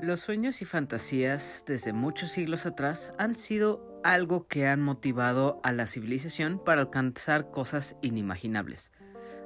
Los 0.00 0.20
sueños 0.20 0.62
y 0.62 0.64
fantasías 0.64 1.64
desde 1.66 1.92
muchos 1.92 2.30
siglos 2.30 2.66
atrás 2.66 3.12
han 3.18 3.34
sido 3.34 4.00
algo 4.04 4.46
que 4.46 4.66
han 4.66 4.80
motivado 4.82 5.60
a 5.62 5.72
la 5.72 5.86
civilización 5.86 6.62
para 6.64 6.82
alcanzar 6.82 7.50
cosas 7.50 7.96
inimaginables. 8.02 8.92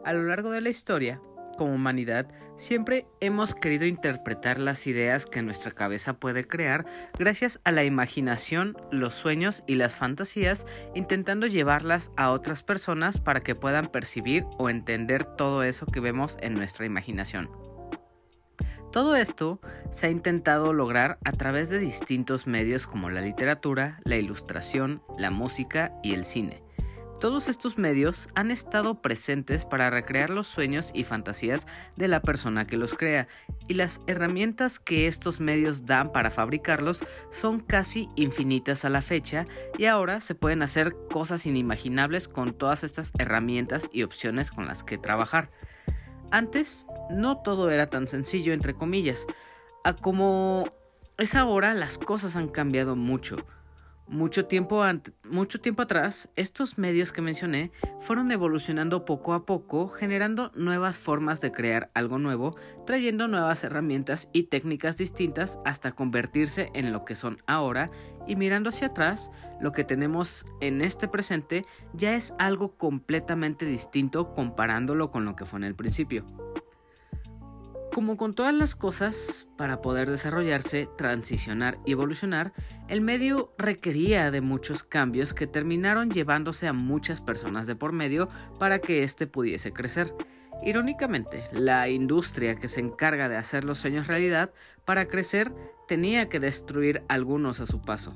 A 0.05 0.13
lo 0.13 0.25
largo 0.25 0.51
de 0.51 0.61
la 0.61 0.69
historia, 0.69 1.21
como 1.57 1.75
humanidad, 1.75 2.27
siempre 2.57 3.07
hemos 3.21 3.55
querido 3.55 3.87
interpretar 3.87 4.59
las 4.59 4.87
ideas 4.87 5.27
que 5.27 5.43
nuestra 5.43 5.73
cabeza 5.73 6.15
puede 6.15 6.47
crear 6.47 6.87
gracias 7.19 7.61
a 7.65 7.73
la 7.73 7.85
imaginación, 7.85 8.77
los 8.91 9.15
sueños 9.15 9.63
y 9.67 9.75
las 9.75 9.95
fantasías, 9.95 10.67
intentando 10.95 11.47
llevarlas 11.47 12.11
a 12.17 12.31
otras 12.31 12.63
personas 12.63 13.21
para 13.21 13.41
que 13.41 13.55
puedan 13.55 13.89
percibir 13.89 14.45
o 14.59 14.69
entender 14.71 15.25
todo 15.25 15.63
eso 15.63 15.87
que 15.87 16.01
vemos 16.01 16.37
en 16.41 16.55
nuestra 16.55 16.87
imaginación. 16.87 17.49
Todo 18.93 19.15
esto 19.15 19.61
se 19.93 20.09
ha 20.09 20.11
intentado 20.11 20.73
lograr 20.73 21.19
a 21.25 21.31
través 21.31 21.69
de 21.69 21.79
distintos 21.79 22.49
medios 22.49 22.89
como 22.89 23.09
la 23.09 23.21
literatura, 23.21 24.01
la 24.03 24.17
ilustración, 24.17 25.01
la 25.17 25.31
música 25.31 25.93
y 26.03 26.15
el 26.15 26.25
cine. 26.25 26.65
Todos 27.21 27.49
estos 27.49 27.77
medios 27.77 28.31
han 28.35 28.51
estado 28.51 29.03
presentes 29.03 29.67
para 29.67 29.91
recrear 29.91 30.31
los 30.31 30.47
sueños 30.47 30.91
y 30.95 31.05
fantasías 31.05 31.67
de 31.95 32.09
la 32.09 32.23
persona 32.23 32.67
que 32.67 32.79
los 32.79 32.95
crea, 32.95 33.29
y 33.69 33.75
las 33.75 34.01
herramientas 34.07 34.79
que 34.79 35.07
estos 35.07 35.39
medios 35.39 35.85
dan 35.85 36.13
para 36.13 36.31
fabricarlos 36.31 37.05
son 37.31 37.61
casi 37.61 38.09
infinitas 38.17 38.87
a 38.87 38.89
la 38.89 39.03
fecha, 39.03 39.45
y 39.77 39.85
ahora 39.85 40.23
se 40.23 40.35
pueden 40.35 40.63
hacer 40.63 40.97
cosas 41.13 41.45
inimaginables 41.45 42.27
con 42.27 42.55
todas 42.55 42.85
estas 42.85 43.13
herramientas 43.19 43.91
y 43.93 44.03
opciones 44.03 44.51
con 44.51 44.67
las 44.67 44.83
que 44.83 44.97
trabajar. 44.97 45.51
Antes 46.31 46.87
no 47.11 47.37
todo 47.43 47.71
era 47.71 47.89
tan 47.89 48.09
sencillo, 48.09 48.55
entre 48.55 48.73
comillas. 48.73 49.27
A 49.85 49.93
como 49.95 50.73
es 51.19 51.35
ahora, 51.35 51.75
las 51.75 51.99
cosas 51.99 52.37
han 52.37 52.49
cambiado 52.49 52.97
mucho. 52.97 53.37
Mucho 54.11 54.47
tiempo, 54.47 54.83
mucho 55.31 55.61
tiempo 55.61 55.83
atrás, 55.83 56.31
estos 56.35 56.79
medios 56.79 57.13
que 57.13 57.23
mencioné 57.23 57.71
fueron 58.01 58.33
evolucionando 58.33 59.05
poco 59.05 59.35
a 59.35 59.47
poco, 59.47 59.87
generando 59.87 60.51
nuevas 60.57 60.99
formas 60.99 61.41
de 61.41 61.53
crear 61.53 61.93
algo 61.95 62.19
nuevo, 62.19 62.57
trayendo 62.85 63.29
nuevas 63.29 63.63
herramientas 63.63 64.29
y 64.33 64.45
técnicas 64.45 64.97
distintas 64.97 65.61
hasta 65.65 65.93
convertirse 65.93 66.73
en 66.75 66.91
lo 66.91 67.05
que 67.05 67.15
son 67.15 67.39
ahora 67.47 67.89
y 68.27 68.35
mirando 68.35 68.71
hacia 68.71 68.89
atrás, 68.89 69.31
lo 69.61 69.71
que 69.71 69.85
tenemos 69.85 70.45
en 70.61 70.83
este 70.83 71.07
presente 71.07 71.65
ya 71.93 72.17
es 72.17 72.35
algo 72.41 72.77
completamente 72.77 73.65
distinto 73.65 74.33
comparándolo 74.33 75.13
con 75.13 75.25
lo 75.25 75.37
que 75.37 75.45
fue 75.45 75.61
en 75.61 75.65
el 75.65 75.77
principio. 75.77 76.27
Como 77.93 78.17
con 78.17 78.35
todas 78.35 78.55
las 78.55 78.77
cosas, 78.77 79.49
para 79.57 79.83
poder 79.83 80.09
desarrollarse, 80.09 80.89
transicionar 80.97 81.79
y 81.85 81.93
evolucionar, 81.93 82.53
el 82.89 83.01
medio 83.01 83.53
requería 83.59 84.31
de 84.31 84.41
muchos 84.41 84.85
cambios 84.85 85.35
que 85.35 85.49
terminaron 85.49 86.11
llevándose 86.11 86.69
a 86.69 86.73
muchas 86.73 87.21
personas 87.21 87.67
de 87.67 87.75
por 87.75 87.93
medio 87.93 88.29
para 88.61 88.79
que 88.79 89.03
éste 89.03 89.27
pudiese 89.27 89.73
crecer. 89.73 90.15
Irónicamente, 90.63 91.45
la 91.53 91.89
industria 91.89 92.55
que 92.55 92.69
se 92.69 92.81
encarga 92.81 93.29
de 93.29 93.37
hacer 93.37 93.65
los 93.65 93.79
sueños 93.79 94.07
realidad, 94.07 94.53
para 94.85 95.09
crecer, 95.09 95.53
tenía 95.89 96.29
que 96.29 96.39
destruir 96.39 97.03
algunos 97.09 97.61
a 97.61 97.67
su 97.67 97.81
paso. 97.83 98.15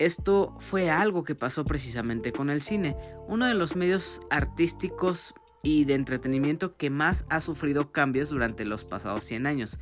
Esto 0.00 0.56
fue 0.58 0.90
algo 0.90 1.22
que 1.22 1.36
pasó 1.36 1.64
precisamente 1.64 2.32
con 2.32 2.50
el 2.50 2.62
cine, 2.62 2.96
uno 3.28 3.46
de 3.46 3.54
los 3.54 3.76
medios 3.76 4.20
artísticos 4.28 5.34
y 5.64 5.84
de 5.84 5.94
entretenimiento 5.94 6.76
que 6.76 6.90
más 6.90 7.24
ha 7.30 7.40
sufrido 7.40 7.90
cambios 7.90 8.30
durante 8.30 8.64
los 8.64 8.84
pasados 8.84 9.24
100 9.24 9.48
años. 9.48 9.80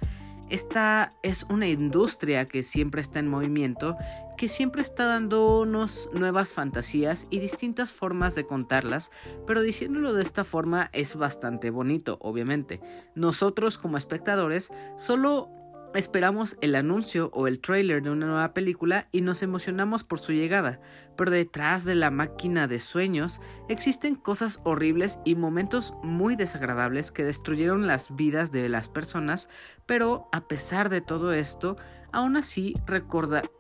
Esta 0.49 1.15
es 1.23 1.47
una 1.49 1.67
industria 1.67 2.47
que 2.47 2.63
siempre 2.63 3.01
está 3.01 3.19
en 3.19 3.29
movimiento, 3.29 3.97
que 4.37 4.49
siempre 4.49 4.83
está 4.83 5.07
dándonos 5.07 6.11
nuevas 6.13 6.53
fantasías 6.53 7.27
y 7.31 7.39
distintas 7.39 7.91
formas 7.91 8.35
de 8.35 8.45
contarlas, 8.45 9.11
pero 9.47 9.63
diciéndolo 9.63 10.13
de 10.13 10.23
esta 10.23 10.45
forma 10.45 10.91
es 10.93 11.17
bastante 11.17 11.71
bonito, 11.71 12.19
obviamente. 12.21 12.81
Nosotros 13.15 13.79
como 13.79 13.97
espectadores 13.97 14.71
solo 14.99 15.62
Esperamos 15.95 16.57
el 16.63 16.75
anuncio 16.75 17.29
o 17.35 17.47
el 17.47 17.61
trailer 17.61 18.03
de 18.03 18.09
una 18.09 18.25
nueva 18.25 18.55
película 18.55 19.09
y 19.13 19.21
nos 19.21 19.43
emocionamos 19.43 20.05
por 20.05 20.19
su 20.19 20.33
llegada, 20.33 20.81
pero 21.19 21.31
detrás 21.31 21.85
de 21.85 21.95
la 21.95 22.11
máquina 22.11 22.67
de 22.67 22.81
sueños 22.81 23.43
existen 23.69 24.15
cosas 24.15 24.61
horribles 24.65 25.19
y 25.27 25.35
momentos 25.35 25.93
muy 26.03 26.35
desagradables 26.35 27.13
que 27.13 27.25
destruyeron 27.25 27.87
las 27.87 28.17
vidas 28.17 28.51
de 28.51 28.71
las 28.71 28.89
personas, 28.89 29.51
pero 29.85 30.31
a 30.33 30.49
pesar 30.49 30.89
de 30.89 31.03
todo 31.03 31.35
esto, 31.35 31.77
aún 32.13 32.37
así 32.37 32.75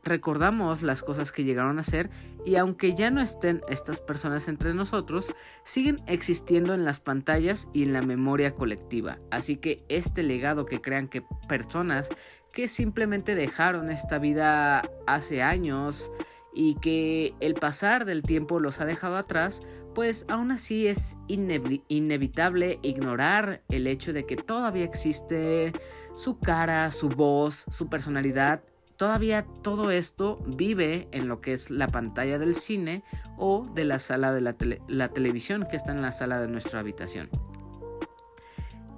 recordamos 0.04 0.82
las 0.82 1.02
cosas 1.02 1.32
que 1.32 1.44
llegaron 1.44 1.78
a 1.78 1.82
ser 1.82 2.10
y 2.44 2.56
aunque 2.56 2.94
ya 2.94 3.10
no 3.10 3.20
estén 3.20 3.62
estas 3.68 4.00
personas 4.00 4.48
entre 4.48 4.74
nosotros, 4.74 5.34
siguen 5.64 6.02
existiendo 6.06 6.74
en 6.74 6.84
las 6.84 7.00
pantallas 7.00 7.68
y 7.72 7.82
en 7.82 7.92
la 7.92 8.02
memoria 8.02 8.54
colectiva. 8.54 9.18
Así 9.30 9.56
que 9.56 9.84
este 9.88 10.22
legado 10.22 10.66
que 10.66 10.80
crean 10.80 11.08
que 11.08 11.22
personas 11.48 12.08
que 12.52 12.68
simplemente 12.68 13.34
dejaron 13.34 13.90
esta 13.90 14.18
vida 14.18 14.82
hace 15.06 15.42
años 15.42 16.10
y 16.54 16.74
que 16.76 17.34
el 17.40 17.54
pasar 17.54 18.04
del 18.04 18.22
tiempo 18.22 18.60
los 18.60 18.80
ha 18.80 18.84
dejado 18.84 19.16
atrás, 19.16 19.62
pues 19.94 20.24
aún 20.28 20.50
así 20.50 20.86
es 20.86 21.16
inevitable 21.28 22.78
ignorar 22.82 23.62
el 23.68 23.86
hecho 23.86 24.12
de 24.12 24.24
que 24.24 24.36
todavía 24.36 24.84
existe 24.84 25.72
su 26.14 26.38
cara, 26.38 26.90
su 26.90 27.08
voz, 27.08 27.66
su 27.70 27.88
personalidad. 27.88 28.62
Todavía 28.96 29.44
todo 29.62 29.90
esto 29.90 30.38
vive 30.46 31.08
en 31.12 31.28
lo 31.28 31.40
que 31.40 31.52
es 31.52 31.70
la 31.70 31.88
pantalla 31.88 32.38
del 32.38 32.54
cine 32.54 33.02
o 33.36 33.66
de 33.74 33.84
la 33.84 33.98
sala 33.98 34.32
de 34.32 34.40
la, 34.40 34.56
la 34.88 35.08
televisión 35.08 35.66
que 35.68 35.76
está 35.76 35.92
en 35.92 36.02
la 36.02 36.12
sala 36.12 36.40
de 36.40 36.48
nuestra 36.48 36.80
habitación. 36.80 37.28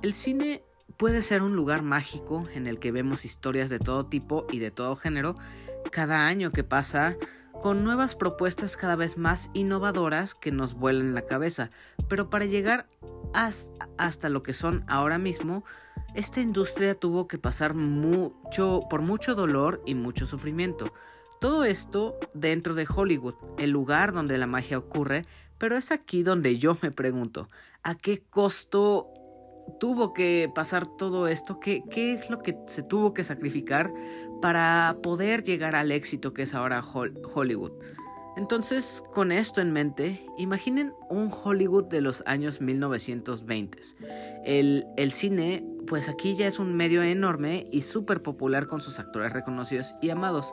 El 0.03 0.15
cine 0.15 0.63
puede 0.97 1.23
ser 1.23 1.43
un 1.43 1.57
lugar 1.57 1.83
mágico 1.83 2.47
en 2.55 2.67
el 2.67 2.79
que 2.79 2.93
vemos 2.93 3.25
historias 3.25 3.71
de 3.71 3.79
todo 3.79 4.07
tipo 4.07 4.47
y 4.51 4.59
de 4.59 4.71
todo 4.71 4.95
género. 4.97 5.35
Cada 5.91 6.27
año 6.27 6.51
que 6.51 6.65
pasa 6.65 7.17
con 7.63 7.85
nuevas 7.85 8.15
propuestas 8.15 8.77
cada 8.77 8.97
vez 8.97 9.17
más 9.17 9.51
innovadoras 9.55 10.35
que 10.35 10.53
nos 10.53 10.75
vuelan 10.75 11.15
la 11.15 11.23
cabeza. 11.23 11.71
Pero 12.09 12.31
para 12.31 12.45
llegar 12.45 12.87
hasta 13.33 14.29
lo 14.29 14.43
que 14.43 14.53
son 14.53 14.85
ahora 14.87 15.19
mismo, 15.19 15.65
esta 16.15 16.41
industria 16.41 16.95
tuvo 16.95 17.27
que 17.27 17.39
pasar 17.39 17.75
mucho, 17.75 18.81
por 18.89 19.03
mucho 19.03 19.35
dolor 19.35 19.83
y 19.87 19.95
mucho 19.95 20.27
sufrimiento. 20.27 20.93
Todo 21.41 21.65
esto 21.65 22.17
dentro 22.33 22.75
de 22.75 22.87
Hollywood, 22.89 23.35
el 23.59 23.71
lugar 23.71 24.13
donde 24.13 24.39
la 24.39 24.47
magia 24.47 24.79
ocurre, 24.79 25.27
pero 25.59 25.77
es 25.77 25.91
aquí 25.91 26.23
donde 26.23 26.59
yo 26.59 26.77
me 26.83 26.91
pregunto, 26.91 27.49
¿a 27.83 27.95
qué 27.95 28.23
costo 28.23 29.09
tuvo 29.79 30.13
que 30.13 30.51
pasar 30.55 30.87
todo 30.87 31.29
esto? 31.29 31.61
¿Qué, 31.61 31.83
¿Qué, 31.91 32.13
es 32.13 32.31
lo 32.31 32.39
que 32.39 32.57
se 32.67 32.83
tuvo 32.83 33.15
que 33.15 33.25
sacrificar 33.25 33.93
para 34.41 34.97
poder 35.03 35.43
llegar 35.43 35.77
al 35.77 35.93
éxito 35.93 36.33
que 36.33 36.43
es 36.43 36.55
ahora 36.55 36.83
Hollywood? 36.83 37.73
Entonces, 38.37 39.05
con 39.13 39.31
esto 39.31 39.61
en 39.61 39.73
mente, 39.73 40.27
imaginen 40.39 40.93
un 41.09 41.31
Hollywood 41.31 41.85
de 41.85 42.01
los 42.01 42.23
años 42.27 42.61
1920. 42.61 43.79
El, 44.45 44.87
el 44.97 45.13
cine, 45.13 45.65
pues 45.87 46.09
aquí 46.09 46.35
ya 46.35 46.49
es 46.49 46.59
un 46.59 46.75
medio 46.75 47.03
enorme 47.03 47.69
y 47.71 47.83
súper 47.83 48.23
popular 48.23 48.67
con 48.67 48.81
sus 48.81 48.99
actores 48.99 49.33
reconocidos 49.33 49.95
y 50.03 50.11
amados. 50.11 50.53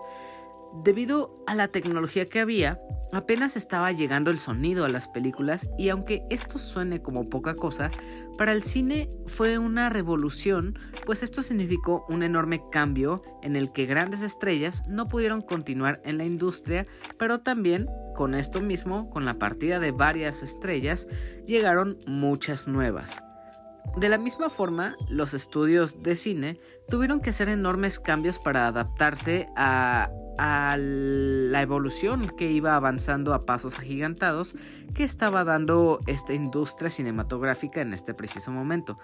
Debido 0.73 1.43
a 1.47 1.55
la 1.55 1.67
tecnología 1.67 2.25
que 2.25 2.39
había, 2.39 2.79
apenas 3.11 3.57
estaba 3.57 3.91
llegando 3.91 4.31
el 4.31 4.39
sonido 4.39 4.85
a 4.85 4.89
las 4.89 5.07
películas 5.09 5.69
y 5.77 5.89
aunque 5.89 6.23
esto 6.29 6.57
suene 6.57 7.01
como 7.01 7.29
poca 7.29 7.55
cosa, 7.55 7.91
para 8.37 8.53
el 8.53 8.63
cine 8.63 9.09
fue 9.25 9.57
una 9.57 9.89
revolución, 9.89 10.79
pues 11.05 11.23
esto 11.23 11.43
significó 11.43 12.05
un 12.09 12.23
enorme 12.23 12.63
cambio 12.71 13.21
en 13.41 13.55
el 13.55 13.71
que 13.71 13.85
grandes 13.85 14.21
estrellas 14.21 14.83
no 14.87 15.07
pudieron 15.09 15.41
continuar 15.41 16.01
en 16.05 16.17
la 16.17 16.25
industria, 16.25 16.85
pero 17.17 17.41
también 17.41 17.87
con 18.15 18.33
esto 18.33 18.61
mismo, 18.61 19.09
con 19.09 19.25
la 19.25 19.35
partida 19.35 19.79
de 19.79 19.91
varias 19.91 20.43
estrellas, 20.43 21.07
llegaron 21.45 21.97
muchas 22.07 22.67
nuevas. 22.67 23.21
De 23.97 24.09
la 24.09 24.17
misma 24.17 24.49
forma, 24.49 24.95
los 25.09 25.33
estudios 25.33 26.01
de 26.01 26.15
cine 26.15 26.59
tuvieron 26.87 27.19
que 27.19 27.31
hacer 27.31 27.49
enormes 27.49 27.99
cambios 27.99 28.39
para 28.39 28.67
adaptarse 28.67 29.47
a 29.57 30.09
a 30.43 30.75
la 30.75 31.61
evolución 31.61 32.27
que 32.35 32.51
iba 32.51 32.75
avanzando 32.75 33.35
a 33.35 33.45
pasos 33.45 33.77
agigantados 33.77 34.55
que 34.95 35.03
estaba 35.03 35.43
dando 35.43 35.99
esta 36.07 36.33
industria 36.33 36.89
cinematográfica 36.89 37.81
en 37.81 37.93
este 37.93 38.15
preciso 38.15 38.49
momento. 38.49 38.97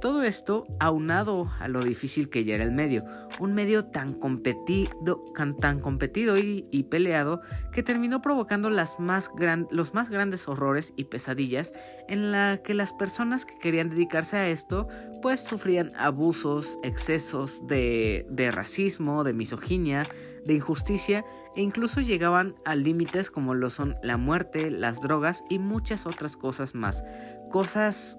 Todo 0.00 0.22
esto 0.22 0.66
aunado 0.80 1.52
a 1.58 1.68
lo 1.68 1.84
difícil 1.84 2.30
que 2.30 2.44
ya 2.44 2.54
era 2.54 2.64
el 2.64 2.72
medio, 2.72 3.04
un 3.38 3.52
medio 3.52 3.84
tan 3.84 4.14
competido, 4.14 5.22
tan 5.60 5.80
competido 5.80 6.38
y, 6.38 6.86
peleado 6.88 7.42
que 7.70 7.82
terminó 7.82 8.22
provocando 8.22 8.70
más 8.70 9.30
los 9.70 9.92
más 9.92 10.08
grandes 10.08 10.48
horrores 10.48 10.94
y 10.96 11.04
pesadillas 11.04 11.74
en 12.08 12.32
la 12.32 12.62
que 12.64 12.72
las 12.72 12.94
personas 12.94 13.44
que 13.44 13.58
querían 13.58 13.90
dedicarse 13.90 14.38
a 14.38 14.48
esto 14.48 14.88
pues 15.20 15.40
sufrían 15.40 15.90
abusos, 15.96 16.78
excesos 16.82 17.66
de, 17.66 18.24
de 18.30 18.50
racismo, 18.50 19.22
de 19.22 19.34
misoginia, 19.34 20.08
de 20.48 20.54
injusticia 20.54 21.24
e 21.54 21.62
incluso 21.62 22.00
llegaban 22.00 22.56
a 22.64 22.74
límites 22.74 23.30
como 23.30 23.54
lo 23.54 23.70
son 23.70 23.96
la 24.02 24.16
muerte, 24.16 24.72
las 24.72 25.00
drogas 25.00 25.44
y 25.48 25.60
muchas 25.60 26.06
otras 26.06 26.36
cosas 26.36 26.74
más. 26.74 27.04
Cosas... 27.50 28.18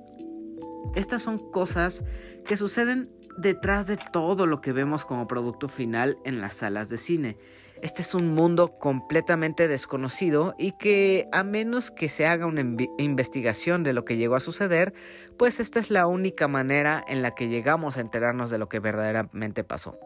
Estas 0.95 1.21
son 1.23 1.39
cosas 1.51 2.05
que 2.45 2.55
suceden 2.55 3.11
detrás 3.37 3.85
de 3.85 3.97
todo 3.97 4.45
lo 4.45 4.61
que 4.61 4.71
vemos 4.71 5.03
como 5.03 5.27
producto 5.27 5.67
final 5.67 6.17
en 6.23 6.39
las 6.39 6.53
salas 6.53 6.87
de 6.87 6.97
cine. 6.97 7.37
Este 7.81 8.01
es 8.01 8.15
un 8.15 8.33
mundo 8.33 8.77
completamente 8.79 9.67
desconocido 9.67 10.55
y 10.57 10.71
que 10.71 11.27
a 11.33 11.43
menos 11.43 11.91
que 11.91 12.07
se 12.07 12.25
haga 12.27 12.45
una 12.45 12.61
investigación 12.97 13.83
de 13.83 13.93
lo 13.93 14.05
que 14.05 14.15
llegó 14.15 14.35
a 14.35 14.39
suceder, 14.39 14.93
pues 15.37 15.59
esta 15.59 15.79
es 15.79 15.91
la 15.91 16.07
única 16.07 16.47
manera 16.47 17.03
en 17.07 17.21
la 17.21 17.35
que 17.35 17.49
llegamos 17.49 17.97
a 17.97 18.01
enterarnos 18.01 18.49
de 18.49 18.57
lo 18.57 18.69
que 18.69 18.79
verdaderamente 18.79 19.65
pasó. 19.65 19.99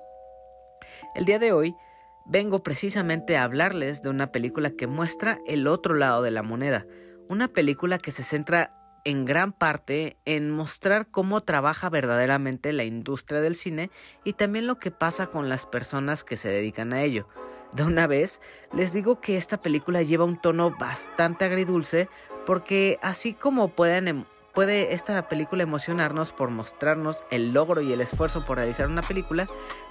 El 1.15 1.25
día 1.25 1.39
de 1.39 1.53
hoy 1.53 1.75
vengo 2.25 2.63
precisamente 2.63 3.37
a 3.37 3.43
hablarles 3.43 4.01
de 4.01 4.09
una 4.09 4.31
película 4.31 4.71
que 4.71 4.87
muestra 4.87 5.39
el 5.47 5.67
otro 5.67 5.95
lado 5.95 6.21
de 6.21 6.31
la 6.31 6.43
moneda, 6.43 6.85
una 7.29 7.47
película 7.47 7.97
que 7.97 8.11
se 8.11 8.23
centra 8.23 8.75
en 9.05 9.25
gran 9.25 9.51
parte 9.51 10.17
en 10.25 10.51
mostrar 10.51 11.07
cómo 11.07 11.41
trabaja 11.41 11.89
verdaderamente 11.89 12.71
la 12.73 12.83
industria 12.83 13.41
del 13.41 13.55
cine 13.55 13.91
y 14.23 14.33
también 14.33 14.67
lo 14.67 14.79
que 14.79 14.91
pasa 14.91 15.27
con 15.27 15.49
las 15.49 15.65
personas 15.65 16.23
que 16.23 16.37
se 16.37 16.49
dedican 16.49 16.93
a 16.93 17.01
ello. 17.03 17.27
De 17.75 17.83
una 17.83 18.07
vez, 18.07 18.39
les 18.71 18.93
digo 18.93 19.19
que 19.19 19.35
esta 19.35 19.59
película 19.59 20.03
lleva 20.03 20.25
un 20.25 20.39
tono 20.39 20.71
bastante 20.77 21.45
agridulce 21.45 22.07
porque 22.45 22.99
así 23.01 23.33
como 23.33 23.69
pueden 23.69 24.07
em, 24.07 24.25
puede 24.53 24.93
esta 24.93 25.27
película 25.27 25.63
emocionarnos 25.63 26.31
por 26.31 26.49
mostrarnos 26.49 27.23
el 27.31 27.53
logro 27.53 27.81
y 27.81 27.91
el 27.91 28.01
esfuerzo 28.01 28.45
por 28.45 28.59
realizar 28.59 28.87
una 28.87 29.01
película, 29.01 29.45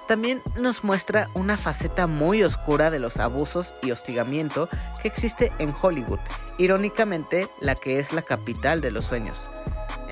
también 0.09 0.43
nos 0.61 0.85
muestra 0.85 1.29
una 1.35 1.56
faceta 1.56 2.06
muy 2.06 2.43
oscura 2.43 2.91
de 2.91 2.99
los 2.99 3.19
abusos 3.19 3.75
y 3.82 3.91
hostigamiento 3.91 4.69
que 5.00 5.09
existe 5.09 5.53
en 5.59 5.75
Hollywood, 5.81 6.20
irónicamente 6.59 7.49
la 7.61 7.75
que 7.75 7.99
es 7.99 8.12
la 8.12 8.23
capital 8.23 8.81
de 8.81 8.93
los 8.93 9.06
sueños. 9.06 9.50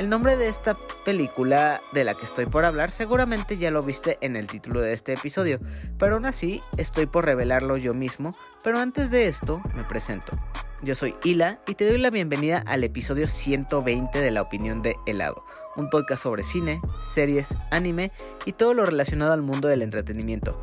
El 0.01 0.09
nombre 0.09 0.39
de 0.39 0.49
esta 0.49 0.75
película 1.05 1.83
de 1.93 2.05
la 2.05 2.15
que 2.15 2.25
estoy 2.25 2.47
por 2.47 2.65
hablar 2.65 2.91
seguramente 2.91 3.59
ya 3.59 3.71
lo 3.71 3.83
viste 3.83 4.17
en 4.23 4.35
el 4.35 4.47
título 4.47 4.81
de 4.81 4.95
este 4.95 5.13
episodio, 5.13 5.61
pero 5.99 6.15
aún 6.15 6.25
así 6.25 6.63
estoy 6.79 7.05
por 7.05 7.27
revelarlo 7.27 7.77
yo 7.77 7.93
mismo, 7.93 8.35
pero 8.65 8.79
antes 8.79 9.11
de 9.11 9.29
esto 9.29 9.61
me 9.75 9.85
presento. 9.85 10.33
Yo 10.83 10.95
soy 10.95 11.15
Hila 11.23 11.61
y 11.67 11.75
te 11.75 11.87
doy 11.87 11.99
la 11.99 12.09
bienvenida 12.09 12.65
al 12.67 12.83
episodio 12.83 13.29
120 13.29 14.23
de 14.23 14.31
La 14.31 14.41
Opinión 14.41 14.81
de 14.81 14.97
Helado, 15.05 15.45
un 15.77 15.91
podcast 15.91 16.23
sobre 16.23 16.43
cine, 16.43 16.81
series, 17.03 17.57
anime 17.71 18.11
y 18.45 18.53
todo 18.53 18.75
lo 18.75 18.85
relacionado 18.85 19.33
al 19.33 19.43
mundo 19.43 19.69
del 19.69 19.83
entretenimiento. 19.83 20.61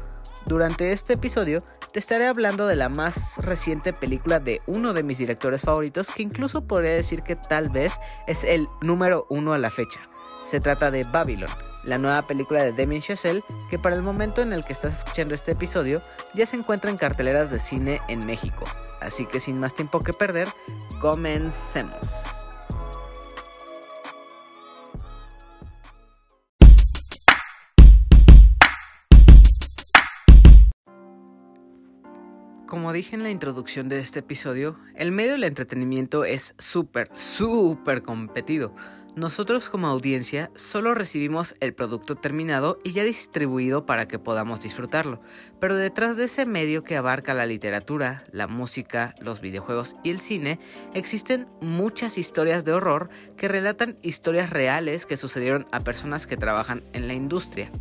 Durante 0.47 0.93
este 0.93 1.13
episodio 1.13 1.59
te 1.91 1.99
estaré 1.99 2.25
hablando 2.25 2.67
de 2.67 2.77
la 2.77 2.87
más 2.87 3.37
reciente 3.39 3.91
película 3.91 4.39
de 4.39 4.61
uno 4.65 4.93
de 4.93 5.03
mis 5.03 5.17
directores 5.17 5.61
favoritos 5.61 6.09
que 6.09 6.23
incluso 6.23 6.65
podría 6.65 6.91
decir 6.91 7.21
que 7.21 7.35
tal 7.35 7.69
vez 7.69 7.99
es 8.27 8.45
el 8.45 8.69
número 8.81 9.27
uno 9.29 9.51
a 9.51 9.57
la 9.57 9.69
fecha. 9.69 9.99
Se 10.45 10.61
trata 10.61 10.89
de 10.89 11.03
Babylon, 11.03 11.49
la 11.83 11.97
nueva 11.97 12.25
película 12.25 12.63
de 12.63 12.71
Damien 12.71 13.01
Chazelle 13.01 13.43
que 13.69 13.77
para 13.77 13.95
el 13.97 14.01
momento 14.01 14.41
en 14.41 14.53
el 14.53 14.63
que 14.63 14.71
estás 14.71 14.99
escuchando 14.99 15.35
este 15.35 15.51
episodio 15.51 16.01
ya 16.33 16.45
se 16.45 16.55
encuentra 16.55 16.91
en 16.91 16.97
carteleras 16.97 17.49
de 17.49 17.59
cine 17.59 17.99
en 18.07 18.25
México. 18.25 18.63
Así 19.01 19.25
que 19.25 19.41
sin 19.41 19.59
más 19.59 19.73
tiempo 19.73 19.99
que 19.99 20.13
perder, 20.13 20.47
comencemos. 21.01 22.36
Como 32.67 32.91
dije 32.91 33.15
en 33.15 33.23
la 33.23 33.29
introducción 33.29 33.87
de 33.87 33.97
este 33.97 34.19
episodio, 34.19 34.77
el 34.93 35.13
medio 35.13 35.31
del 35.31 35.45
entretenimiento 35.45 36.25
es 36.25 36.53
súper, 36.57 37.09
súper 37.13 38.03
competido. 38.03 38.75
Nosotros 39.15 39.69
como 39.69 39.87
audiencia 39.87 40.51
solo 40.53 40.93
recibimos 40.93 41.55
el 41.61 41.73
producto 41.73 42.15
terminado 42.15 42.77
y 42.83 42.91
ya 42.91 43.05
distribuido 43.05 43.85
para 43.85 44.09
que 44.09 44.19
podamos 44.19 44.59
disfrutarlo, 44.59 45.21
pero 45.61 45.77
detrás 45.77 46.17
de 46.17 46.25
ese 46.25 46.45
medio 46.45 46.83
que 46.83 46.97
abarca 46.97 47.33
la 47.33 47.45
literatura, 47.45 48.25
la 48.33 48.47
música, 48.47 49.15
los 49.21 49.39
videojuegos 49.39 49.95
y 50.03 50.09
el 50.09 50.19
cine, 50.19 50.59
existen 50.93 51.47
muchas 51.61 52.17
historias 52.17 52.65
de 52.65 52.73
horror 52.73 53.07
que 53.37 53.47
relatan 53.47 53.97
historias 54.01 54.49
reales 54.49 55.05
que 55.05 55.15
sucedieron 55.15 55.63
a 55.71 55.85
personas 55.85 56.27
que 56.27 56.35
trabajan 56.35 56.83
en 56.91 57.07
la 57.07 57.13
industria. 57.13 57.71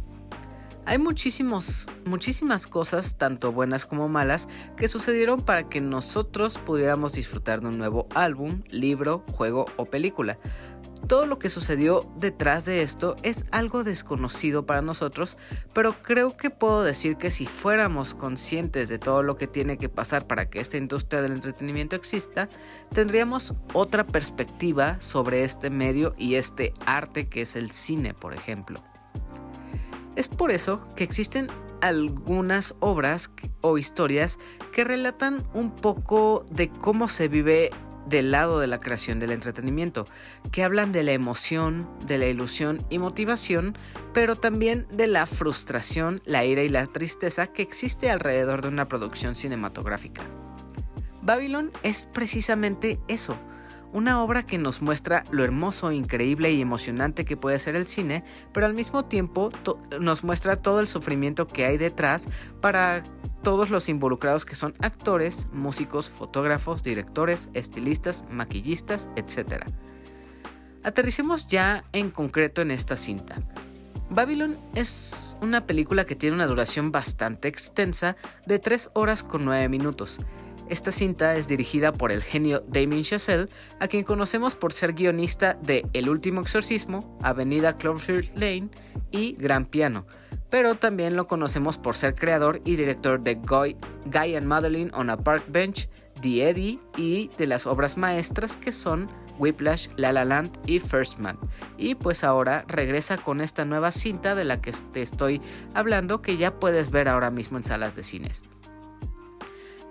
Hay 0.88 0.98
muchísimos, 0.98 1.88
muchísimas 2.04 2.68
cosas, 2.68 3.16
tanto 3.18 3.50
buenas 3.50 3.86
como 3.86 4.08
malas, 4.08 4.48
que 4.76 4.86
sucedieron 4.86 5.40
para 5.40 5.68
que 5.68 5.80
nosotros 5.80 6.58
pudiéramos 6.58 7.12
disfrutar 7.12 7.60
de 7.60 7.66
un 7.66 7.78
nuevo 7.78 8.06
álbum, 8.14 8.62
libro, 8.70 9.24
juego 9.32 9.66
o 9.74 9.86
película. 9.86 10.38
Todo 11.08 11.26
lo 11.26 11.40
que 11.40 11.48
sucedió 11.48 12.08
detrás 12.18 12.64
de 12.64 12.82
esto 12.82 13.16
es 13.24 13.46
algo 13.50 13.82
desconocido 13.82 14.64
para 14.64 14.80
nosotros, 14.80 15.36
pero 15.72 16.00
creo 16.02 16.36
que 16.36 16.50
puedo 16.50 16.84
decir 16.84 17.16
que 17.16 17.32
si 17.32 17.46
fuéramos 17.46 18.14
conscientes 18.14 18.88
de 18.88 19.00
todo 19.00 19.24
lo 19.24 19.34
que 19.34 19.48
tiene 19.48 19.78
que 19.78 19.88
pasar 19.88 20.28
para 20.28 20.48
que 20.48 20.60
esta 20.60 20.76
industria 20.76 21.20
del 21.20 21.32
entretenimiento 21.32 21.96
exista, 21.96 22.48
tendríamos 22.94 23.54
otra 23.72 24.06
perspectiva 24.06 25.00
sobre 25.00 25.42
este 25.42 25.68
medio 25.68 26.14
y 26.16 26.36
este 26.36 26.74
arte 26.86 27.28
que 27.28 27.42
es 27.42 27.56
el 27.56 27.72
cine, 27.72 28.14
por 28.14 28.34
ejemplo. 28.34 28.80
Es 30.16 30.28
por 30.28 30.50
eso 30.50 30.82
que 30.96 31.04
existen 31.04 31.48
algunas 31.82 32.74
obras 32.80 33.30
o 33.60 33.78
historias 33.78 34.38
que 34.72 34.82
relatan 34.82 35.44
un 35.54 35.70
poco 35.70 36.46
de 36.50 36.70
cómo 36.70 37.08
se 37.08 37.28
vive 37.28 37.70
del 38.08 38.30
lado 38.30 38.60
de 38.60 38.66
la 38.66 38.78
creación 38.78 39.18
del 39.18 39.32
entretenimiento, 39.32 40.06
que 40.52 40.62
hablan 40.62 40.92
de 40.92 41.02
la 41.02 41.12
emoción, 41.12 41.88
de 42.06 42.18
la 42.18 42.26
ilusión 42.26 42.84
y 42.88 42.98
motivación, 42.98 43.76
pero 44.14 44.36
también 44.36 44.86
de 44.90 45.06
la 45.06 45.26
frustración, 45.26 46.22
la 46.24 46.44
ira 46.44 46.62
y 46.62 46.68
la 46.68 46.86
tristeza 46.86 47.48
que 47.48 47.62
existe 47.62 48.10
alrededor 48.10 48.62
de 48.62 48.68
una 48.68 48.88
producción 48.88 49.34
cinematográfica. 49.34 50.22
Babylon 51.22 51.72
es 51.82 52.04
precisamente 52.04 53.00
eso, 53.08 53.36
una 53.92 54.22
obra 54.22 54.44
que 54.44 54.58
nos 54.58 54.82
muestra 54.82 55.24
lo 55.30 55.44
hermoso, 55.44 55.92
increíble 55.92 56.52
y 56.52 56.60
emocionante 56.60 57.24
que 57.24 57.36
puede 57.36 57.58
ser 57.58 57.76
el 57.76 57.86
cine, 57.86 58.24
pero 58.52 58.66
al 58.66 58.74
mismo 58.74 59.04
tiempo 59.04 59.50
nos 60.00 60.24
muestra 60.24 60.56
todo 60.56 60.80
el 60.80 60.88
sufrimiento 60.88 61.46
que 61.46 61.64
hay 61.64 61.76
detrás 61.78 62.28
para 62.60 63.02
todos 63.42 63.70
los 63.70 63.88
involucrados 63.88 64.44
que 64.44 64.56
son 64.56 64.74
actores, 64.80 65.48
músicos, 65.52 66.08
fotógrafos, 66.08 66.82
directores, 66.82 67.48
estilistas, 67.54 68.24
maquillistas, 68.30 69.08
etc. 69.16 69.64
Aterricemos 70.82 71.46
ya 71.46 71.84
en 71.92 72.10
concreto 72.10 72.62
en 72.62 72.70
esta 72.70 72.96
cinta. 72.96 73.36
Babylon 74.08 74.56
es 74.74 75.36
una 75.42 75.66
película 75.66 76.04
que 76.04 76.14
tiene 76.14 76.36
una 76.36 76.46
duración 76.46 76.92
bastante 76.92 77.48
extensa 77.48 78.16
de 78.46 78.58
3 78.58 78.90
horas 78.94 79.24
con 79.24 79.44
9 79.44 79.68
minutos 79.68 80.20
esta 80.68 80.90
cinta 80.90 81.36
es 81.36 81.48
dirigida 81.48 81.92
por 81.92 82.10
el 82.10 82.22
genio 82.22 82.64
Damien 82.68 83.02
Chazelle, 83.02 83.48
a 83.80 83.88
quien 83.88 84.04
conocemos 84.04 84.56
por 84.56 84.72
ser 84.72 84.94
guionista 84.94 85.54
de 85.54 85.86
El 85.92 86.08
último 86.08 86.40
exorcismo, 86.40 87.18
Avenida 87.22 87.76
Cloverfield 87.76 88.34
Lane 88.34 88.68
y 89.10 89.32
Gran 89.34 89.66
Piano, 89.66 90.06
pero 90.50 90.74
también 90.74 91.16
lo 91.16 91.26
conocemos 91.26 91.78
por 91.78 91.96
ser 91.96 92.14
creador 92.14 92.60
y 92.64 92.76
director 92.76 93.20
de 93.20 93.34
Guy, 93.34 93.76
and 94.34 94.46
Madeline 94.46 94.90
on 94.94 95.10
a 95.10 95.16
Park 95.16 95.44
Bench, 95.48 95.88
The 96.20 96.48
Eddie 96.48 96.80
y 96.96 97.30
de 97.38 97.46
las 97.46 97.66
obras 97.66 97.96
maestras 97.96 98.56
que 98.56 98.72
son 98.72 99.06
Whiplash, 99.38 99.88
La 99.96 100.12
La 100.12 100.24
Land 100.24 100.58
y 100.66 100.80
First 100.80 101.18
Man. 101.18 101.38
Y 101.76 101.94
pues 101.94 102.24
ahora 102.24 102.64
regresa 102.68 103.18
con 103.18 103.40
esta 103.40 103.64
nueva 103.64 103.92
cinta 103.92 104.34
de 104.34 104.44
la 104.44 104.60
que 104.60 104.72
te 104.92 105.02
estoy 105.02 105.40
hablando 105.74 106.22
que 106.22 106.36
ya 106.36 106.58
puedes 106.58 106.90
ver 106.90 107.08
ahora 107.08 107.30
mismo 107.30 107.58
en 107.58 107.64
salas 107.64 107.94
de 107.94 108.02
cines. 108.02 108.42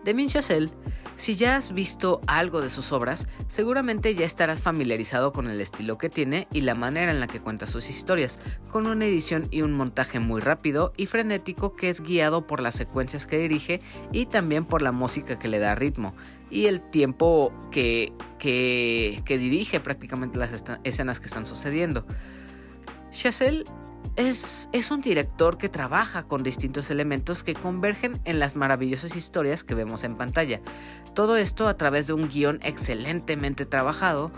Damien 0.05 0.29
Chazelle, 0.29 0.69
si 1.15 1.33
ya 1.33 1.55
has 1.55 1.73
visto 1.73 2.21
algo 2.27 2.61
de 2.61 2.69
sus 2.69 2.91
obras, 2.91 3.27
seguramente 3.47 4.13
ya 4.13 4.23
estarás 4.23 4.61
familiarizado 4.61 5.31
con 5.31 5.49
el 5.49 5.59
estilo 5.59 5.97
que 5.97 6.11
tiene 6.11 6.47
y 6.53 6.61
la 6.61 6.75
manera 6.75 7.09
en 7.09 7.19
la 7.19 7.25
que 7.25 7.41
cuenta 7.41 7.65
sus 7.65 7.89
historias, 7.89 8.39
con 8.69 8.85
una 8.85 9.05
edición 9.05 9.47
y 9.49 9.63
un 9.63 9.73
montaje 9.73 10.19
muy 10.19 10.41
rápido 10.41 10.93
y 10.95 11.07
frenético 11.07 11.75
que 11.75 11.89
es 11.89 12.01
guiado 12.01 12.45
por 12.45 12.61
las 12.61 12.75
secuencias 12.75 13.25
que 13.25 13.39
dirige 13.39 13.81
y 14.11 14.27
también 14.27 14.65
por 14.65 14.83
la 14.83 14.91
música 14.91 15.39
que 15.39 15.47
le 15.47 15.57
da 15.57 15.73
ritmo 15.73 16.13
y 16.51 16.67
el 16.67 16.81
tiempo 16.81 17.51
que, 17.71 18.13
que, 18.37 19.23
dirige 19.27 19.79
prácticamente 19.79 20.37
las 20.37 20.51
escenas 20.83 21.19
que 21.19 21.25
están 21.25 21.47
sucediendo. 21.47 22.05
Chazelle 23.09 23.63
es, 24.15 24.91
un 24.91 25.01
director 25.01 25.57
que 25.57 25.69
trabaja 25.69 26.23
con 26.23 26.43
distintos 26.43 26.89
elementos 26.89 27.43
que 27.43 27.53
convergen 27.53 28.21
en 28.23 28.39
las 28.39 28.55
maravillosas 28.55 29.15
historias 29.15 29.63
que 29.63 29.75
vemos 29.75 30.03
en 30.03 30.15
pantalla. 30.15 30.61
Todo 31.13 31.37
esto 31.37 31.67
a 31.67 31.75
través 31.75 32.07
de 32.07 32.13
un 32.13 32.29
guion 32.29 32.59
excelentemente 32.63 33.65
trabajado, 33.65 34.31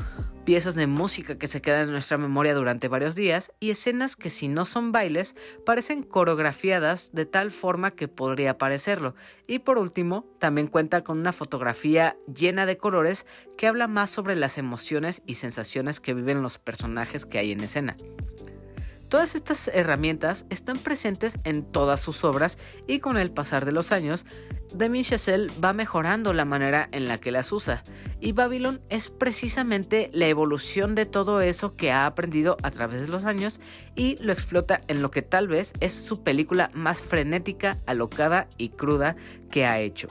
piezas 0.46 0.76
de 0.76 0.88
música 0.88 1.38
que 1.38 1.48
se 1.48 1.62
quedan 1.62 1.84
en 1.84 1.92
nuestra 1.92 2.18
memoria 2.18 2.56
durante 2.56 2.88
varios 2.88 3.16
días 3.16 3.52
y 3.60 3.70
escenas 3.70 4.16
que 4.16 4.30
si 4.30 4.48
no 4.48 4.64
son 4.64 4.92
bailes 4.92 5.36
parecen 5.66 6.04
coreografiadas 6.04 7.12
de 7.12 7.26
tal 7.26 7.52
forma 7.52 7.92
que 7.92 8.08
podría 8.08 8.58
parecerlo. 8.58 9.14
Y 9.46 9.60
por 9.60 9.78
último, 9.78 10.26
también 10.40 10.68
cuenta 10.68 11.04
con 11.04 11.20
una 11.20 11.34
fotografía 11.34 12.18
llena 12.34 12.66
de 12.66 12.78
colores 12.78 13.26
que 13.58 13.68
habla 13.68 13.88
más 13.88 14.10
sobre 14.10 14.36
las 14.36 14.58
emociones 14.58 15.22
y 15.26 15.36
sensaciones 15.36 16.00
que 16.00 16.14
viven 16.14 16.42
los 16.42 16.58
personajes 16.58 17.26
que 17.26 17.40
hay 17.40 17.52
en 17.52 17.62
escena. 17.62 17.98
Todas 19.10 19.36
estas 19.36 19.70
herramientas 19.70 20.46
están 20.50 20.80
presentes 20.80 21.40
en 21.46 21.64
todas 21.64 22.02
sus 22.02 22.26
obras 22.26 22.58
y 22.88 23.00
con 23.00 23.18
el 23.18 23.32
pasar 23.32 23.66
de 23.66 23.72
los 23.72 23.94
años, 23.94 24.26
Demi 24.74 25.02
Chazelle 25.02 25.50
va 25.64 25.72
mejorando 25.72 26.34
la 26.34 26.44
manera 26.44 26.90
en 26.92 27.08
la 27.08 27.18
que 27.18 27.32
las 27.32 27.54
usa, 27.54 27.84
y 28.20 28.34
Babylon 28.34 28.82
es 28.90 29.10
precisamente 29.10 30.10
la 30.12 30.28
evolución 30.28 30.94
de 30.94 31.06
todo 31.06 31.40
eso 31.40 31.78
que 31.78 31.92
ha 31.92 32.06
aprendido 32.06 32.58
a 32.64 32.72
través 32.72 33.02
de 33.02 33.08
los 33.08 33.24
años 33.24 33.62
y 33.96 34.22
lo 34.22 34.34
explota 34.34 34.82
en 34.90 35.02
lo 35.02 35.10
que 35.10 35.22
tal 35.22 35.48
vez 35.48 35.72
es 35.80 35.94
su 35.94 36.22
película 36.22 36.70
más 36.74 37.00
frenética, 37.00 37.78
alocada 37.86 38.50
y 38.58 38.70
cruda 38.70 39.16
que 39.50 39.66
ha 39.66 39.80
hecho. 39.80 40.10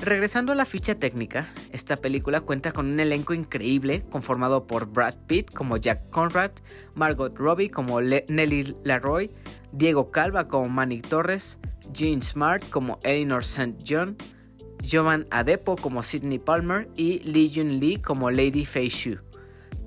Regresando 0.00 0.52
a 0.52 0.54
la 0.54 0.64
ficha 0.64 0.94
técnica, 0.94 1.52
esta 1.72 1.96
película 1.96 2.40
cuenta 2.40 2.70
con 2.70 2.86
un 2.86 3.00
elenco 3.00 3.34
increíble 3.34 4.04
conformado 4.08 4.64
por 4.66 4.86
Brad 4.86 5.16
Pitt 5.26 5.50
como 5.52 5.76
Jack 5.76 6.08
Conrad, 6.10 6.52
Margot 6.94 7.36
Robbie 7.36 7.68
como 7.68 8.00
Nelly 8.00 8.76
Laroy, 8.84 9.32
Diego 9.72 10.12
Calva 10.12 10.46
como 10.46 10.68
Manny 10.68 11.00
Torres, 11.00 11.58
Jean 11.92 12.22
Smart 12.22 12.68
como 12.70 13.00
Eleanor 13.02 13.42
St. 13.42 13.76
John, 13.86 14.16
Jovan 14.88 15.26
Adepo 15.32 15.74
como 15.74 16.04
Sidney 16.04 16.38
Palmer 16.38 16.88
y 16.94 17.18
Lee 17.20 17.50
Jun 17.52 17.80
Lee 17.80 18.00
como 18.00 18.30
Lady 18.30 18.64
Fei 18.64 18.88
Shu. 18.88 19.18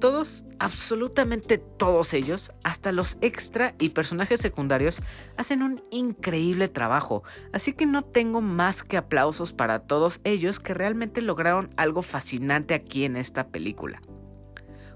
Todos, 0.02 0.46
absolutamente 0.58 1.60
todos 1.60 2.16
ellos, 2.16 2.52
hasta 2.64 2.92
los 2.92 3.20
extra 3.22 3.76
y 3.78 3.90
personajes 3.90 4.42
secundarios, 4.42 5.00
hacen 5.38 5.62
un 5.62 5.84
increíble 5.92 6.70
trabajo, 6.70 7.22
así 7.54 7.74
que 7.74 7.86
no 7.86 8.02
tengo 8.02 8.42
más 8.42 8.82
que 8.82 8.98
aplausos 8.98 9.54
para 9.54 9.84
todos 9.84 10.20
ellos 10.24 10.60
que 10.60 10.74
realmente 10.74 11.22
lograron 11.22 11.70
algo 11.78 12.02
fascinante 12.02 12.74
aquí 12.74 13.06
en 13.06 13.16
esta 13.16 13.50
película. 13.50 14.02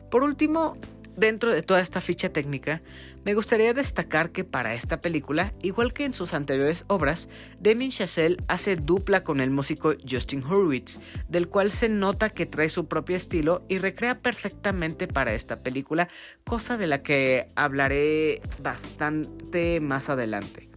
Por 0.10 0.24
último, 0.24 0.76
Dentro 1.18 1.54
de 1.54 1.64
toda 1.64 1.80
esta 1.80 2.02
ficha 2.02 2.30
técnica, 2.30 2.82
me 3.24 3.34
gustaría 3.34 3.74
destacar 3.74 4.32
que 4.32 4.44
para 4.44 4.74
esta 4.74 5.00
película, 5.00 5.54
igual 5.62 5.94
que 5.94 6.04
en 6.04 6.14
sus 6.14 6.34
anteriores 6.34 6.84
obras, 6.88 7.30
Demi 7.60 7.90
Chazelle 7.90 8.38
hace 8.50 8.76
dupla 8.76 9.24
con 9.24 9.40
el 9.40 9.50
músico 9.50 9.94
Justin 10.10 10.44
Hurwitz, 10.44 11.00
del 11.30 11.48
cual 11.48 11.72
se 11.72 11.88
nota 11.88 12.32
que 12.32 12.46
trae 12.46 12.68
su 12.68 12.88
propio 12.88 13.16
estilo 13.16 13.64
y 13.70 13.78
recrea 13.78 14.20
perfectamente 14.20 15.08
para 15.08 15.34
esta 15.34 15.64
película, 15.64 16.10
cosa 16.44 16.76
de 16.76 16.88
la 16.88 17.02
que 17.02 17.48
hablaré 17.56 18.42
bastante 18.62 19.80
más 19.80 20.10
adelante. 20.10 20.70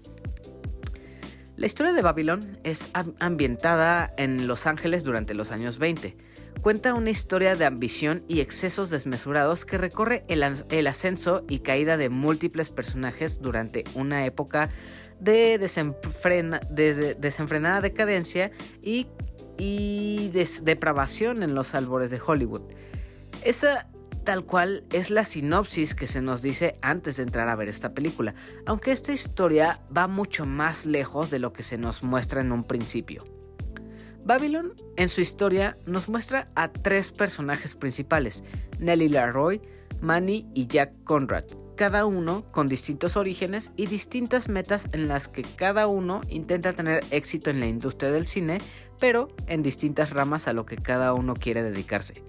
La 1.57 1.67
historia 1.67 1.93
de 1.93 2.03
Babylon 2.03 2.59
es 2.63 2.91
ambientada 3.19 4.15
en 4.17 4.47
Los 4.47 4.69
Ángeles 4.69 5.03
durante 5.03 5.35
los 5.35 5.51
años 5.51 5.79
20 5.79 6.28
cuenta 6.63 6.95
una 6.95 7.11
historia 7.11 7.57
de 7.57 7.65
ambición 7.65 8.25
y 8.29 8.41
excesos 8.41 8.91
desmesurados 8.91 9.65
que 9.65 9.79
recorre 9.79 10.25
el, 10.29 10.87
ascenso 10.87 11.45
y 11.49 11.61
caída 11.61 11.97
de 11.97 12.09
múltiples 12.09 12.71
personajes 12.71 13.41
durante 13.41 13.85
una 13.95 14.25
época 14.25 14.69
de, 15.21 15.59
desenfrenada 15.59 17.81
decadencia 17.81 18.51
y, 18.83 19.09
depravación 20.63 21.43
en 21.43 21.55
los 21.55 21.75
albores 21.75 22.11
de 22.11 22.21
Hollywood. 22.25 22.63
Esa 23.43 23.89
tal 24.25 24.45
cual 24.45 24.85
es 24.93 25.11
la 25.11 25.25
sinopsis 25.25 25.95
que 25.95 26.07
se 26.07 26.21
nos 26.21 26.43
dice 26.43 26.75
antes 26.83 27.17
de 27.17 27.23
entrar 27.23 27.49
a 27.49 27.57
ver 27.57 27.69
esta 27.69 27.95
película, 27.95 28.35
aunque 28.67 28.93
esta 28.93 29.13
historia 29.13 29.81
va 29.97 30.07
mucho 30.07 30.45
más 30.45 30.85
lejos 30.85 31.31
de 31.31 31.39
lo 31.39 31.55
que 31.55 31.63
se 31.63 31.79
nos 31.79 32.03
muestra 32.03 32.43
en 32.43 32.53
un 32.53 32.65
principio. 32.65 33.25
Babylon, 34.29 34.75
en 34.99 35.09
su 35.09 35.23
historia, 35.23 35.79
nos 35.87 36.11
muestra 36.11 36.49
a 36.55 36.71
tres 36.71 37.13
personajes 37.13 37.75
principales, 37.75 38.45
Nelly 38.79 39.09
Larroy, 39.09 39.63
Manny 40.03 40.47
y 40.53 40.67
Jack 40.67 40.93
Conrad, 41.05 41.45
cada 41.79 42.05
uno 42.05 42.45
con 42.53 42.69
distintos 42.69 43.17
orígenes 43.17 43.71
y 43.75 43.87
distintas 43.87 44.51
metas 44.51 44.87
en 44.93 45.09
las 45.09 45.29
que 45.29 45.45
cada 45.45 45.87
uno 45.87 46.21
intenta 46.29 46.75
tener 46.75 47.03
éxito 47.11 47.49
en 47.49 47.59
la 47.59 47.69
industria 47.69 48.13
del 48.13 48.27
cine, 48.27 48.59
pero 49.01 49.29
en 49.47 49.63
distintas 49.63 50.11
ramas 50.11 50.47
a 50.47 50.53
lo 50.53 50.67
que 50.67 50.77
cada 50.77 51.15
uno 51.15 51.33
quiere 51.33 51.63
dedicarse. 51.63 52.23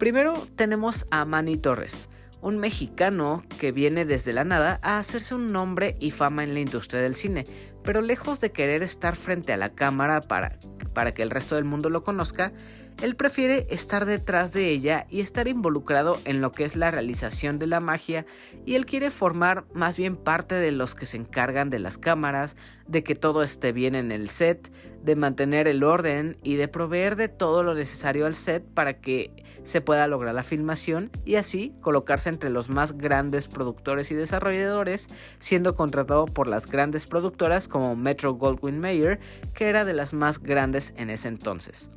Primero 0.00 0.48
tenemos 0.56 1.06
a 1.12 1.24
Manny 1.26 1.58
Torres, 1.58 2.08
un 2.40 2.58
mexicano 2.58 3.44
que 3.60 3.70
viene 3.70 4.04
desde 4.04 4.32
la 4.32 4.42
nada 4.42 4.80
a 4.82 4.98
hacerse 4.98 5.36
un 5.36 5.52
nombre 5.52 5.96
y 6.00 6.10
fama 6.10 6.42
en 6.42 6.54
la 6.54 6.60
industria 6.60 7.00
del 7.00 7.14
cine, 7.14 7.44
pero 7.84 8.00
lejos 8.00 8.40
de 8.40 8.50
querer 8.50 8.82
estar 8.82 9.14
frente 9.14 9.52
a 9.52 9.56
la 9.56 9.68
cámara 9.68 10.22
para 10.22 10.58
para 10.92 11.14
que 11.14 11.22
el 11.22 11.30
resto 11.30 11.54
del 11.54 11.64
mundo 11.64 11.90
lo 11.90 12.02
conozca, 12.02 12.52
él 13.00 13.16
prefiere 13.16 13.66
estar 13.70 14.04
detrás 14.04 14.52
de 14.52 14.68
ella 14.68 15.06
y 15.08 15.20
estar 15.20 15.48
involucrado 15.48 16.20
en 16.24 16.40
lo 16.40 16.52
que 16.52 16.64
es 16.64 16.76
la 16.76 16.90
realización 16.90 17.58
de 17.58 17.66
la 17.66 17.80
magia 17.80 18.26
y 18.66 18.74
él 18.74 18.84
quiere 18.84 19.10
formar 19.10 19.64
más 19.72 19.96
bien 19.96 20.16
parte 20.16 20.54
de 20.54 20.70
los 20.70 20.94
que 20.94 21.06
se 21.06 21.16
encargan 21.16 21.70
de 21.70 21.78
las 21.78 21.96
cámaras, 21.96 22.56
de 22.86 23.02
que 23.02 23.14
todo 23.14 23.42
esté 23.42 23.72
bien 23.72 23.94
en 23.94 24.12
el 24.12 24.28
set, 24.28 24.70
de 25.02 25.16
mantener 25.16 25.66
el 25.66 25.82
orden 25.82 26.36
y 26.42 26.56
de 26.56 26.68
proveer 26.68 27.16
de 27.16 27.28
todo 27.28 27.62
lo 27.62 27.74
necesario 27.74 28.26
al 28.26 28.34
set 28.34 28.64
para 28.64 29.00
que 29.00 29.32
se 29.64 29.80
pueda 29.80 30.06
lograr 30.06 30.34
la 30.34 30.42
filmación 30.42 31.10
y 31.24 31.36
así 31.36 31.74
colocarse 31.80 32.28
entre 32.28 32.50
los 32.50 32.68
más 32.68 32.98
grandes 32.98 33.48
productores 33.48 34.10
y 34.10 34.14
desarrolladores, 34.14 35.08
siendo 35.38 35.74
contratado 35.74 36.26
por 36.26 36.46
las 36.46 36.66
grandes 36.66 37.06
productoras 37.06 37.66
como 37.66 37.96
Metro 37.96 38.34
Goldwyn 38.34 38.78
Mayer, 38.78 39.20
que 39.54 39.68
era 39.68 39.86
de 39.86 39.94
las 39.94 40.12
más 40.12 40.38
grandes 40.38 40.92
en 40.96 41.08
ese 41.08 41.28
entonces. 41.28 41.90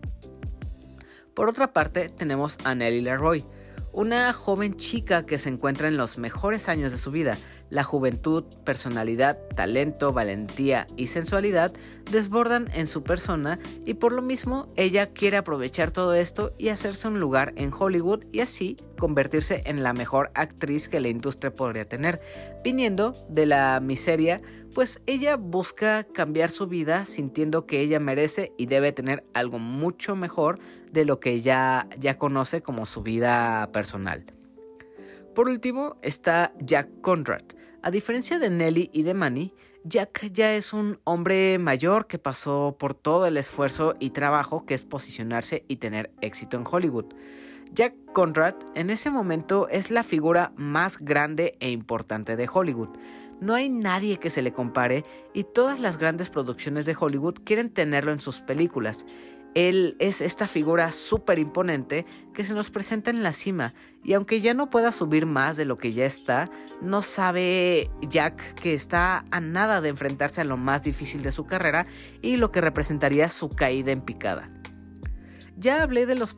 Por 1.34 1.50
otra 1.50 1.74
parte, 1.74 2.10
tenemos 2.10 2.60
a 2.64 2.76
Nelly 2.76 3.02
Leroy, 3.02 3.44
una 3.92 4.34
joven 4.34 4.76
chica 4.76 5.26
que 5.26 5.38
se 5.38 5.50
encuentra 5.50 5.88
en 5.88 5.98
los 5.98 6.18
mejores 6.18 6.70
años 6.70 6.92
de 6.92 6.98
su 6.98 7.12
vida, 7.12 7.38
la 7.74 7.84
juventud, 7.84 8.44
personalidad, 8.64 9.40
talento, 9.56 10.14
valentía 10.14 10.86
y 10.96 11.08
sensualidad 11.08 11.74
desbordan 12.12 12.70
en 12.76 12.86
su 12.86 13.02
persona 13.02 13.58
y 13.84 13.96
por 13.96 14.14
lo 14.14 14.22
mismo 14.22 14.72
ella 14.76 15.08
quiere 15.08 15.38
aprovechar 15.38 15.90
todo 15.90 16.14
esto 16.14 16.54
y 16.60 16.70
hacerse 16.70 17.08
un 17.08 17.20
lugar 17.20 17.52
en 17.56 17.72
Hollywood 17.74 18.26
y 18.32 18.42
así 18.42 18.78
convertirse 19.00 19.64
en 19.66 19.82
la 19.82 19.94
mejor 19.94 20.30
actriz 20.36 20.88
que 20.88 21.00
la 21.00 21.08
industria 21.08 21.56
podría 21.56 21.90
tener. 21.90 22.22
Viniendo 22.64 23.16
de 23.28 23.48
la 23.48 23.80
miseria, 23.80 24.40
pues 24.76 25.02
ella 25.08 25.36
busca 25.36 26.04
cambiar 26.04 26.52
su 26.52 26.68
vida 26.68 27.06
sintiendo 27.06 27.66
que 27.66 27.80
ella 27.80 28.00
merece 28.00 28.54
y 28.56 28.68
debe 28.68 28.92
tener 28.92 29.26
algo 29.34 29.58
mucho 29.58 30.16
mejor 30.16 30.60
de 30.92 31.06
lo 31.06 31.20
que 31.20 31.42
ya, 31.42 31.88
ya 32.00 32.20
conoce 32.20 32.62
como 32.62 32.86
su 32.86 33.02
vida 33.02 33.72
personal. 33.74 34.26
Por 35.34 35.50
último 35.50 35.98
está 36.04 36.54
Jack 36.60 37.02
Conrad. 37.02 37.42
A 37.86 37.92
diferencia 37.92 38.40
de 38.40 38.50
Nelly 38.50 38.90
y 38.94 39.04
de 39.04 39.14
Manny, 39.14 39.54
Jack 39.84 40.32
ya 40.32 40.56
es 40.56 40.72
un 40.72 41.02
hombre 41.04 41.60
mayor 41.60 42.08
que 42.08 42.18
pasó 42.18 42.78
por 42.80 42.94
todo 42.94 43.26
el 43.26 43.36
esfuerzo 43.36 43.96
y 44.00 44.12
trabajo 44.12 44.66
que 44.66 44.74
es 44.74 44.86
posicionarse 44.86 45.66
y 45.68 45.76
tener 45.76 46.10
éxito 46.22 46.56
en 46.56 46.64
Hollywood. 46.66 47.08
Jack 47.74 47.94
Conrad 48.14 48.56
en 48.76 48.90
ese 48.90 49.12
momento 49.12 49.68
es 49.68 49.92
la 49.92 50.04
figura 50.04 50.54
más 50.56 50.98
grande 50.98 51.58
e 51.60 51.72
importante 51.72 52.38
de 52.38 52.50
Hollywood. 52.52 52.98
No 53.42 53.54
hay 53.54 53.68
nadie 53.68 54.18
que 54.18 54.30
se 54.30 54.42
le 54.42 54.54
compare 54.54 55.04
y 55.34 55.44
todas 55.44 55.82
las 55.82 55.98
grandes 55.98 56.30
producciones 56.30 56.86
de 56.86 56.96
Hollywood 56.98 57.40
quieren 57.44 57.70
tenerlo 57.70 58.14
en 58.14 58.22
sus 58.22 58.40
películas. 58.40 59.06
Él 59.56 59.96
es 60.00 60.22
esta 60.22 60.48
figura 60.48 60.92
súper 60.92 61.40
imponente 61.40 62.06
que 62.34 62.44
se 62.44 62.54
nos 62.54 62.70
presenta 62.70 63.10
en 63.10 63.24
la 63.24 63.34
cima 63.34 63.74
y 64.04 64.14
aunque 64.14 64.42
ya 64.42 64.54
no 64.54 64.70
pueda 64.70 64.92
subir 64.92 65.26
más 65.26 65.58
de 65.58 65.66
lo 65.66 65.78
que 65.78 65.94
ya 65.94 66.06
está, 66.06 66.50
no 66.82 67.02
sabe 67.02 67.90
Jack 68.02 68.56
que 68.56 68.74
está 68.74 69.26
a 69.32 69.40
nada 69.40 69.82
de 69.82 69.90
enfrentarse 69.90 70.42
a 70.42 70.46
lo 70.46 70.58
más 70.58 70.84
difícil 70.84 71.24
de 71.24 71.32
su 71.32 71.46
carrera 71.46 71.86
y 72.22 72.38
lo 72.38 72.52
que 72.52 72.62
representaría 72.62 73.30
su 73.30 73.50
caída 73.50 73.92
en 73.92 74.02
picada. 74.02 74.50
Ya 75.56 75.84
hablé 75.84 76.06
de 76.06 76.16
los, 76.16 76.36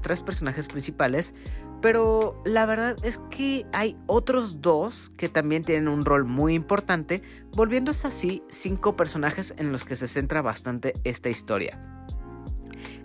tres 0.00 0.22
personajes 0.22 0.68
principales, 0.68 1.34
pero 1.82 2.40
la 2.44 2.66
verdad 2.66 2.96
es 3.02 3.18
que 3.28 3.66
hay 3.72 3.96
otros 4.06 4.62
dos 4.62 5.10
que 5.18 5.28
también 5.28 5.64
tienen 5.64 5.88
un 5.88 6.04
rol 6.04 6.24
muy 6.24 6.54
importante, 6.54 7.22
volviéndose 7.52 8.06
así 8.06 8.42
cinco 8.48 8.96
personajes 8.96 9.54
en 9.58 9.72
los 9.72 9.84
que 9.84 9.96
se 9.96 10.06
centra 10.06 10.40
bastante 10.40 10.94
esta 11.02 11.28
historia. 11.28 11.80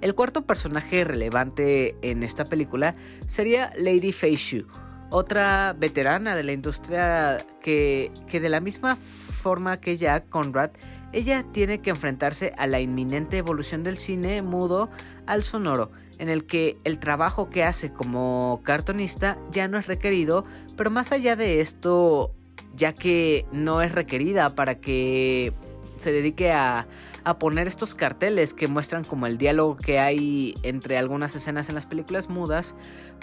El 0.01 0.15
cuarto 0.15 0.45
personaje 0.45 1.03
relevante 1.03 1.95
en 2.01 2.23
esta 2.23 2.45
película 2.45 2.95
sería 3.27 3.73
Lady 3.77 4.11
Fei 4.11 4.35
Shu, 4.35 4.65
otra 5.09 5.75
veterana 5.77 6.35
de 6.35 6.43
la 6.43 6.53
industria 6.53 7.45
que, 7.61 8.11
que 8.27 8.39
de 8.39 8.49
la 8.49 8.61
misma 8.61 8.95
forma 8.95 9.79
que 9.79 9.97
Jack 9.97 10.29
Conrad, 10.29 10.71
ella 11.11 11.43
tiene 11.51 11.81
que 11.81 11.89
enfrentarse 11.89 12.53
a 12.57 12.67
la 12.67 12.79
inminente 12.79 13.37
evolución 13.37 13.83
del 13.83 13.97
cine 13.97 14.41
mudo 14.41 14.89
al 15.25 15.43
sonoro, 15.43 15.91
en 16.17 16.29
el 16.29 16.45
que 16.45 16.77
el 16.83 16.99
trabajo 16.99 17.49
que 17.49 17.63
hace 17.63 17.91
como 17.91 18.61
cartonista 18.63 19.37
ya 19.51 19.67
no 19.67 19.77
es 19.77 19.87
requerido, 19.87 20.45
pero 20.75 20.91
más 20.91 21.11
allá 21.11 21.35
de 21.35 21.61
esto, 21.61 22.33
ya 22.75 22.93
que 22.93 23.45
no 23.51 23.81
es 23.81 23.93
requerida 23.93 24.53
para 24.55 24.75
que 24.75 25.53
se 25.99 26.11
dedique 26.11 26.51
a 26.51 26.87
a 27.23 27.37
poner 27.37 27.67
estos 27.67 27.95
carteles 27.95 28.53
que 28.53 28.67
muestran 28.67 29.03
como 29.03 29.27
el 29.27 29.37
diálogo 29.37 29.77
que 29.77 29.99
hay 29.99 30.55
entre 30.63 30.97
algunas 30.97 31.35
escenas 31.35 31.69
en 31.69 31.75
las 31.75 31.85
películas 31.85 32.29
mudas, 32.29 32.75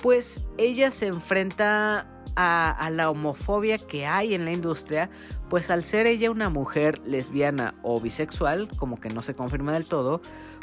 pues 0.03 0.43
ella 0.59 0.91
se 0.91 1.07
enfrenta 1.07 2.07
a, 2.37 2.91
la 2.93 3.11
homofobia 3.11 3.79
que 3.79 4.07
hay 4.07 4.35
en 4.35 4.45
la 4.45 4.53
industria, 4.53 5.09
pues 5.49 5.71
al 5.71 5.85
ser 5.85 6.07
ella 6.07 6.31
una 6.31 6.51
mujer 6.51 7.01
lesbiana 7.07 7.75
o 7.83 8.01
bisexual, 8.01 8.69
como 8.77 9.01
que 9.01 9.09
no 9.09 9.23
se 9.23 9.35
confirma 9.35 9.73
del 9.73 9.87
todo, 9.87 10.21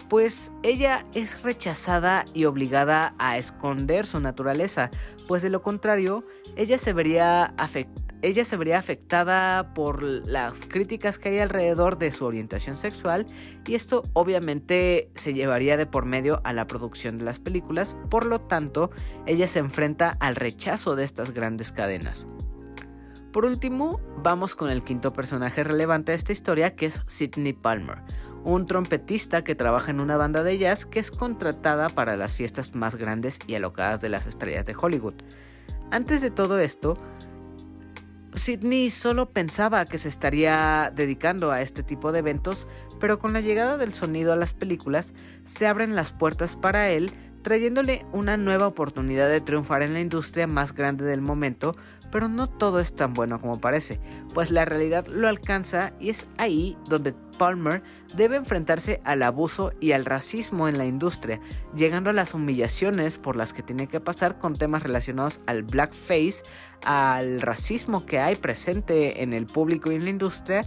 pues 0.07 0.53
ella 0.61 1.05
es 1.15 1.41
rechazada 1.43 2.25
y 2.33 2.45
obligada 2.45 3.15
a 3.17 3.37
esconder 3.37 4.05
su 4.05 4.19
naturaleza, 4.19 4.91
pues 5.27 5.41
de 5.41 5.49
lo 5.49 5.63
contrario, 5.63 6.23
ella 6.55 6.77
se 6.77 6.93
vería 6.93 7.45
afectada 7.57 8.02
ella 8.23 8.45
se 8.45 8.55
vería 8.55 8.79
afectada 8.79 9.73
por 9.73 10.01
las 10.01 10.59
críticas 10.61 11.19
que 11.19 11.29
hay 11.29 11.39
alrededor 11.39 11.97
de 11.97 12.09
su 12.09 12.25
orientación 12.25 12.77
sexual 12.77 13.27
y 13.67 13.75
esto 13.75 14.03
obviamente 14.13 15.11
se 15.13 15.33
llevaría 15.33 15.75
de 15.75 15.85
por 15.85 16.05
medio 16.05 16.39
a 16.45 16.53
la 16.53 16.65
producción 16.65 17.17
de 17.17 17.25
las 17.25 17.39
películas, 17.39 17.97
por 18.09 18.25
lo 18.25 18.39
tanto 18.39 18.91
ella 19.25 19.47
se 19.49 19.59
enfrenta 19.59 20.17
al 20.21 20.37
rechazo 20.37 20.95
de 20.95 21.03
estas 21.03 21.31
grandes 21.31 21.73
cadenas. 21.73 22.25
Por 23.33 23.45
último, 23.45 23.99
vamos 24.23 24.55
con 24.55 24.69
el 24.69 24.83
quinto 24.83 25.11
personaje 25.11 25.63
relevante 25.63 26.13
de 26.13 26.15
esta 26.15 26.31
historia 26.31 26.75
que 26.75 26.85
es 26.85 27.01
Sidney 27.07 27.51
Palmer, 27.51 28.03
un 28.45 28.67
trompetista 28.67 29.43
que 29.43 29.55
trabaja 29.55 29.91
en 29.91 29.99
una 29.99 30.15
banda 30.15 30.43
de 30.43 30.57
jazz 30.57 30.85
que 30.85 30.99
es 30.99 31.11
contratada 31.11 31.89
para 31.89 32.15
las 32.15 32.35
fiestas 32.35 32.73
más 32.73 32.95
grandes 32.95 33.39
y 33.47 33.55
alocadas 33.55 33.99
de 33.99 34.09
las 34.09 34.27
estrellas 34.27 34.65
de 34.65 34.75
Hollywood. 34.79 35.15
Antes 35.91 36.21
de 36.21 36.31
todo 36.31 36.59
esto, 36.59 36.97
Sidney 38.35 38.89
solo 38.89 39.29
pensaba 39.29 39.85
que 39.85 39.97
se 39.97 40.09
estaría 40.09 40.91
dedicando 40.95 41.51
a 41.51 41.61
este 41.61 41.83
tipo 41.83 42.11
de 42.11 42.19
eventos, 42.19 42.67
pero 42.99 43.19
con 43.19 43.33
la 43.33 43.41
llegada 43.41 43.77
del 43.77 43.93
sonido 43.93 44.33
a 44.33 44.35
las 44.35 44.53
películas 44.53 45.13
se 45.43 45.67
abren 45.67 45.95
las 45.95 46.11
puertas 46.11 46.55
para 46.55 46.89
él, 46.89 47.11
trayéndole 47.43 48.05
una 48.11 48.37
nueva 48.37 48.67
oportunidad 48.67 49.29
de 49.29 49.41
triunfar 49.41 49.83
en 49.83 49.93
la 49.93 49.99
industria 49.99 50.47
más 50.47 50.73
grande 50.73 51.05
del 51.05 51.21
momento, 51.21 51.75
pero 52.13 52.27
no 52.27 52.45
todo 52.45 52.79
es 52.79 52.93
tan 52.93 53.15
bueno 53.15 53.41
como 53.41 53.59
parece, 53.59 53.99
pues 54.35 54.51
la 54.51 54.65
realidad 54.65 55.07
lo 55.07 55.27
alcanza 55.27 55.93
y 55.99 56.11
es 56.11 56.27
ahí 56.37 56.77
donde 56.87 57.15
Palmer 57.39 57.81
debe 58.15 58.35
enfrentarse 58.35 59.01
al 59.03 59.23
abuso 59.23 59.73
y 59.79 59.93
al 59.93 60.05
racismo 60.05 60.67
en 60.67 60.77
la 60.77 60.85
industria, 60.85 61.41
llegando 61.75 62.11
a 62.11 62.13
las 62.13 62.35
humillaciones 62.35 63.17
por 63.17 63.35
las 63.35 63.51
que 63.51 63.63
tiene 63.63 63.87
que 63.87 63.99
pasar 63.99 64.37
con 64.37 64.55
temas 64.55 64.83
relacionados 64.83 65.41
al 65.47 65.63
blackface, 65.63 66.43
al 66.85 67.41
racismo 67.41 68.05
que 68.05 68.19
hay 68.19 68.35
presente 68.35 69.23
en 69.23 69.33
el 69.33 69.47
público 69.47 69.91
y 69.91 69.95
en 69.95 70.03
la 70.03 70.11
industria, 70.11 70.61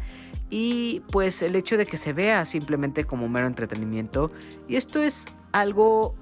y 0.51 1.05
pues 1.13 1.43
el 1.43 1.55
hecho 1.55 1.77
de 1.77 1.87
que 1.87 1.97
se 1.97 2.13
vea 2.13 2.45
simplemente 2.45 3.05
como 3.05 3.29
mero 3.29 3.47
entretenimiento. 3.47 4.33
Y 4.67 4.75
esto 4.75 5.01
es 5.01 5.27
algo 5.53 6.17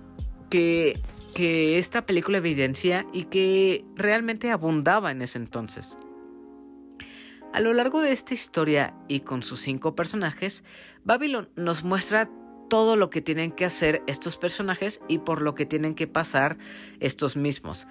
que 0.51 1.01
que 1.35 1.79
esta 1.79 2.07
película 2.07 2.39
evidencia 2.39 3.07
y 3.13 3.25
que 3.25 3.85
realmente 3.97 4.51
abundaba 4.51 5.11
en 5.11 5.23
ese 5.23 5.39
entonces. 5.39 5.99
A 7.53 7.61
lo 7.61 7.73
largo 7.73 8.01
de 8.01 8.13
esta 8.13 8.35
historia 8.35 8.95
y 9.09 9.21
con 9.21 9.43
sus 9.43 9.61
cinco 9.61 9.95
personajes, 9.95 10.65
Babylon 11.05 11.49
nos 11.57 11.85
muestra 11.85 12.29
todo 12.69 12.97
lo 12.97 13.11
que 13.11 13.21
tienen 13.21 13.53
que 13.53 13.65
hacer 13.65 14.03
estos 14.07 14.37
personajes 14.37 15.01
y 15.09 15.19
por 15.19 15.43
lo 15.43 15.55
que 15.55 15.67
tienen 15.67 15.95
que 15.95 16.07
pasar 16.07 16.57
estos 17.01 17.37
mismos. 17.37 17.87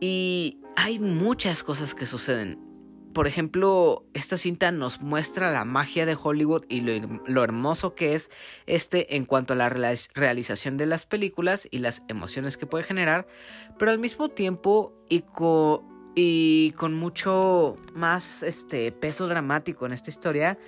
Y 0.00 0.58
hay 0.76 0.98
muchas 0.98 1.62
cosas 1.62 1.94
que 1.94 2.06
suceden 2.06 2.69
por 3.12 3.26
ejemplo, 3.26 4.04
esta 4.14 4.36
cinta 4.36 4.70
nos 4.70 5.00
muestra 5.00 5.50
la 5.50 5.64
magia 5.64 6.06
de 6.06 6.16
Hollywood 6.20 6.64
y 6.68 6.80
lo, 6.80 7.42
hermoso 7.42 7.94
que 7.94 8.14
es 8.14 8.30
este 8.66 9.16
en 9.16 9.24
cuanto 9.24 9.54
a 9.54 9.56
la 9.56 9.68
realización 9.68 10.76
de 10.76 10.86
las 10.86 11.06
películas 11.06 11.66
y 11.70 11.78
las 11.78 12.02
emociones 12.08 12.56
que 12.56 12.66
puede 12.66 12.84
generar, 12.84 13.26
pero 13.78 13.90
al 13.90 13.98
mismo 13.98 14.28
tiempo 14.28 14.92
y, 15.08 15.24
y 16.14 16.72
con 16.72 16.94
mucho 16.94 17.76
más 17.94 18.42
este, 18.42 18.92
peso 18.92 19.26
dramático 19.26 19.86
en 19.86 19.92
esta 19.92 20.10
historia, 20.10 20.58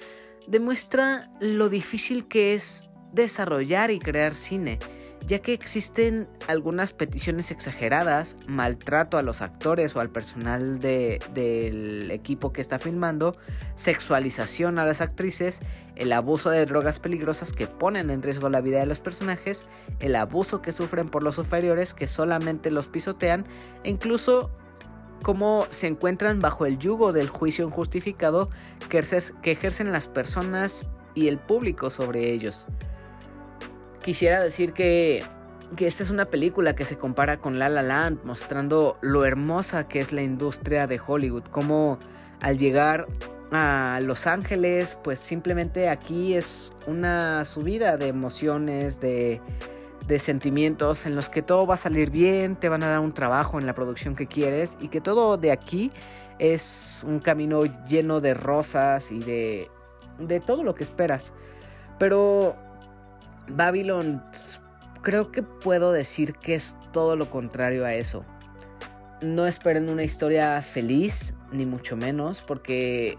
demuestra 0.48 1.30
lo 1.40 1.68
difícil 1.68 2.26
que 2.26 2.54
es 2.54 2.86
desarrollar 3.12 3.90
y 3.90 4.00
crear 4.00 4.34
cine 4.34 4.78
ya 5.26 5.38
que 5.40 5.52
existen 5.52 6.28
algunas 6.48 6.92
peticiones 6.92 7.50
exageradas, 7.50 8.36
maltrato 8.46 9.18
a 9.18 9.22
los 9.22 9.42
actores 9.42 9.94
o 9.94 10.00
al 10.00 10.10
personal 10.10 10.80
del 10.80 12.10
equipo 12.10 12.52
que 12.52 12.60
está 12.60 12.78
filmando, 12.78 13.36
sexualización 13.76 14.78
a 14.78 14.84
las 14.84 15.00
actrices, 15.00 15.60
el 15.96 16.12
abuso 16.12 16.50
de 16.50 16.66
drogas 16.66 16.98
peligrosas 16.98 17.52
que 17.52 17.66
ponen 17.66 18.10
en 18.10 18.22
riesgo 18.22 18.48
la 18.48 18.60
vida 18.60 18.80
de 18.80 18.86
los 18.86 19.00
personajes, 19.00 19.64
el 20.00 20.16
abuso 20.16 20.62
que 20.62 20.72
sufren 20.72 21.08
por 21.08 21.22
los 21.22 21.36
superiores 21.36 21.94
que 21.94 22.06
solamente 22.06 22.70
los 22.70 22.88
pisotean 22.88 23.44
e 23.84 23.90
incluso 23.90 24.50
cómo 25.22 25.66
se 25.70 25.86
encuentran 25.86 26.40
bajo 26.40 26.66
el 26.66 26.78
yugo 26.78 27.12
del 27.12 27.28
juicio 27.28 27.64
injustificado 27.64 28.50
que 28.88 28.98
ejercen 29.52 29.92
las 29.92 30.08
personas 30.08 30.86
y 31.14 31.28
el 31.28 31.38
público 31.38 31.90
sobre 31.90 32.32
ellos 32.32 32.66
quisiera 34.02 34.42
decir 34.42 34.72
que, 34.72 35.24
esta 35.78 36.02
es 36.02 36.10
una 36.10 36.26
película 36.26 36.74
que 36.74 36.84
se 36.84 36.98
compara 36.98 37.38
con 37.38 37.58
La 37.58 37.70
La 37.70 37.82
Land, 37.82 38.24
mostrando 38.24 38.98
lo 39.00 39.24
hermosa 39.24 39.88
que 39.88 40.00
es 40.00 40.12
la 40.12 40.22
industria 40.22 40.86
de 40.86 41.00
Hollywood, 41.04 41.44
como 41.44 41.98
al 42.40 42.58
llegar 42.58 43.06
a 43.52 44.00
Los 44.02 44.26
Ángeles, 44.26 44.98
pues 45.02 45.18
simplemente 45.18 45.88
aquí 45.88 46.34
es 46.34 46.74
una 46.86 47.44
subida 47.46 47.96
de 47.96 48.08
emociones, 48.08 49.00
de, 49.00 49.40
de 50.06 50.18
sentimientos 50.18 51.06
en 51.06 51.14
los 51.14 51.30
que 51.30 51.40
todo 51.40 51.66
va 51.66 51.74
a 51.74 51.78
salir 51.78 52.10
bien, 52.10 52.56
te 52.56 52.68
van 52.68 52.82
a 52.82 52.88
dar 52.88 53.00
un 53.00 53.12
trabajo 53.12 53.58
en 53.58 53.66
la 53.66 53.74
producción 53.74 54.14
que 54.14 54.26
quieres 54.26 54.76
y 54.80 54.88
que 54.88 55.00
todo 55.00 55.38
de 55.38 55.52
aquí 55.52 55.90
es 56.38 57.02
un 57.06 57.18
camino 57.18 57.64
lleno 57.86 58.20
de 58.20 58.34
rosas 58.34 59.12
y 59.12 59.20
de, 59.20 59.70
de 60.18 60.40
todo 60.40 60.64
lo 60.64 60.74
que 60.74 60.82
esperas. 60.82 61.32
Pero 61.98 62.56
Babylon 63.48 64.22
creo 65.02 65.30
que 65.32 65.42
puedo 65.42 65.92
decir 65.92 66.34
que 66.34 66.54
es 66.54 66.78
todo 66.92 67.16
lo 67.16 67.30
contrario 67.30 67.84
a 67.84 67.94
eso. 67.94 68.24
No 69.20 69.46
esperen 69.46 69.88
una 69.88 70.02
historia 70.02 70.60
feliz, 70.62 71.34
ni 71.52 71.66
mucho 71.66 71.96
menos, 71.96 72.40
porque 72.40 73.18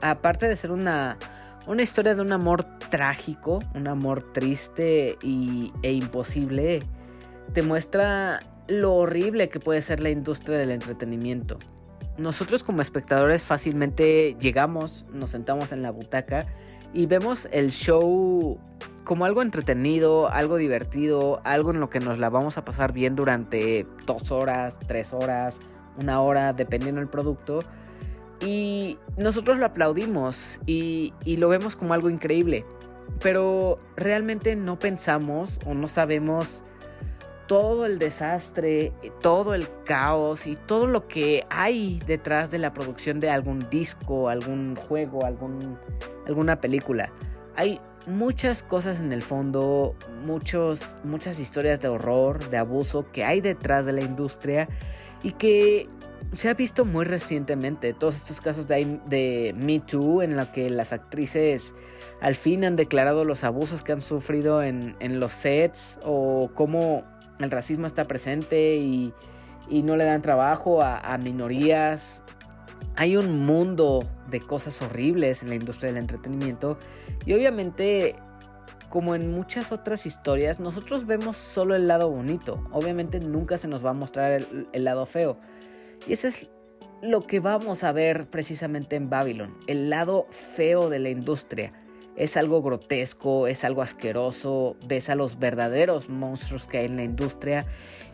aparte 0.00 0.48
de 0.48 0.56
ser 0.56 0.72
una, 0.72 1.18
una 1.66 1.82
historia 1.82 2.14
de 2.14 2.22
un 2.22 2.32
amor 2.32 2.64
trágico, 2.90 3.60
un 3.74 3.86
amor 3.86 4.32
triste 4.32 5.18
y, 5.22 5.72
e 5.82 5.92
imposible, 5.92 6.82
te 7.52 7.62
muestra 7.62 8.40
lo 8.68 8.94
horrible 8.94 9.48
que 9.48 9.60
puede 9.60 9.82
ser 9.82 10.00
la 10.00 10.10
industria 10.10 10.58
del 10.58 10.70
entretenimiento. 10.70 11.58
Nosotros 12.18 12.62
como 12.62 12.82
espectadores 12.82 13.42
fácilmente 13.42 14.36
llegamos, 14.38 15.06
nos 15.12 15.30
sentamos 15.30 15.72
en 15.72 15.82
la 15.82 15.90
butaca 15.90 16.46
y 16.92 17.06
vemos 17.06 17.48
el 17.52 17.70
show 17.70 18.58
como 19.04 19.24
algo 19.24 19.42
entretenido, 19.42 20.28
algo 20.28 20.56
divertido, 20.56 21.40
algo 21.44 21.70
en 21.70 21.80
lo 21.80 21.90
que 21.90 22.00
nos 22.00 22.18
la 22.18 22.30
vamos 22.30 22.58
a 22.58 22.64
pasar 22.64 22.92
bien 22.92 23.16
durante 23.16 23.86
dos 24.06 24.30
horas, 24.30 24.78
tres 24.86 25.12
horas, 25.12 25.60
una 25.98 26.20
hora, 26.20 26.52
dependiendo 26.52 27.00
del 27.00 27.10
producto. 27.10 27.60
Y 28.40 28.98
nosotros 29.16 29.58
lo 29.58 29.66
aplaudimos 29.66 30.60
y, 30.66 31.12
lo 31.24 31.48
vemos 31.48 31.76
como 31.76 31.94
algo 31.94 32.10
increíble. 32.10 32.64
pero 33.20 33.78
realmente 33.96 34.56
no 34.56 34.78
pensamos 34.78 35.60
o 35.66 35.74
no 35.74 35.86
sabemos 35.86 36.64
todo 37.46 37.86
el 37.86 37.98
desastre, 37.98 38.92
todo 39.20 39.54
el 39.54 39.68
caos 39.84 40.46
y 40.46 40.56
todo 40.56 40.86
lo 40.86 41.08
que 41.08 41.46
hay 41.50 42.00
detrás 42.06 42.50
de 42.50 42.58
la 42.58 42.72
producción 42.72 43.20
de 43.20 43.30
algún 43.30 43.68
disco, 43.70 44.28
algún 44.28 44.76
juego, 44.76 45.24
algún, 45.24 45.78
alguna 46.26 46.60
película. 46.60 47.12
Hay 47.56 47.80
muchas 48.06 48.62
cosas 48.62 49.00
en 49.00 49.12
el 49.12 49.22
fondo, 49.22 49.94
muchos, 50.24 50.96
muchas 51.04 51.38
historias 51.38 51.80
de 51.80 51.88
horror, 51.88 52.50
de 52.50 52.58
abuso 52.58 53.10
que 53.12 53.24
hay 53.24 53.40
detrás 53.40 53.86
de 53.86 53.92
la 53.92 54.02
industria 54.02 54.68
y 55.22 55.32
que 55.32 55.88
se 56.30 56.48
ha 56.48 56.54
visto 56.54 56.84
muy 56.84 57.04
recientemente. 57.04 57.92
Todos 57.92 58.16
estos 58.16 58.40
casos 58.40 58.66
de, 58.66 59.00
de 59.06 59.54
Me 59.56 59.80
Too 59.80 60.22
en 60.22 60.36
los 60.36 60.48
que 60.48 60.70
las 60.70 60.92
actrices 60.92 61.74
al 62.20 62.36
fin 62.36 62.64
han 62.64 62.76
declarado 62.76 63.24
los 63.24 63.44
abusos 63.44 63.82
que 63.82 63.92
han 63.92 64.00
sufrido 64.00 64.62
en, 64.62 64.96
en 65.00 65.20
los 65.20 65.32
sets 65.32 65.98
o 66.04 66.50
cómo 66.54 67.04
el 67.44 67.50
racismo 67.50 67.86
está 67.86 68.06
presente 68.06 68.76
y, 68.76 69.12
y 69.68 69.82
no 69.82 69.96
le 69.96 70.04
dan 70.04 70.22
trabajo 70.22 70.82
a, 70.82 71.16
minorías. 71.18 72.22
Hay 72.96 73.16
un 73.16 73.44
mundo 73.44 74.04
de 74.30 74.40
cosas 74.40 74.80
horribles 74.82 75.42
en 75.42 75.48
la 75.48 75.54
industria 75.54 75.88
del 75.92 75.98
entretenimiento 75.98 76.78
y 77.24 77.32
obviamente 77.32 78.16
como 78.88 79.14
en 79.14 79.30
muchas 79.30 79.72
otras 79.72 80.04
historias 80.04 80.60
nosotros 80.60 81.06
vemos 81.06 81.36
solo 81.36 81.74
el 81.74 81.88
lado 81.88 82.10
bonito. 82.10 82.62
Obviamente 82.72 83.20
nunca 83.20 83.56
se 83.56 83.68
nos 83.68 83.84
va 83.84 83.90
a 83.90 83.94
mostrar 83.94 84.32
el, 84.32 84.68
el 84.72 84.84
lado 84.84 85.06
feo. 85.06 85.38
Y 86.06 86.12
ese 86.12 86.28
es 86.28 86.48
lo 87.00 87.26
que 87.26 87.40
vamos 87.40 87.84
a 87.84 87.92
ver 87.92 88.28
precisamente 88.28 88.96
en 88.96 89.08
Babylon, 89.08 89.56
el 89.66 89.90
lado 89.90 90.26
feo 90.30 90.90
de 90.90 90.98
la 90.98 91.08
industria. 91.08 91.72
Es 92.16 92.36
algo 92.36 92.62
grotesco, 92.62 93.46
es 93.46 93.64
algo 93.64 93.82
asqueroso, 93.82 94.76
ves 94.86 95.08
a 95.08 95.14
los 95.14 95.38
verdaderos 95.38 96.08
monstruos 96.08 96.66
que 96.66 96.78
hay 96.78 96.86
en 96.86 96.96
la 96.96 97.04
industria 97.04 97.66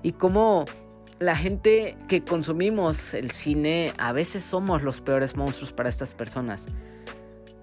y 0.03 0.13
cómo 0.13 0.67
la 1.19 1.35
gente 1.35 1.97
que 2.07 2.25
consumimos 2.25 3.15
el 3.15 3.33
cine 3.33 3.93
a 3.99 4.13
veces 4.13 4.45
somos 4.45 4.83
los 4.83 5.01
peores 5.01 5.37
monstruos 5.37 5.73
para 5.73 5.89
estas 5.89 6.15
personas. 6.15 6.67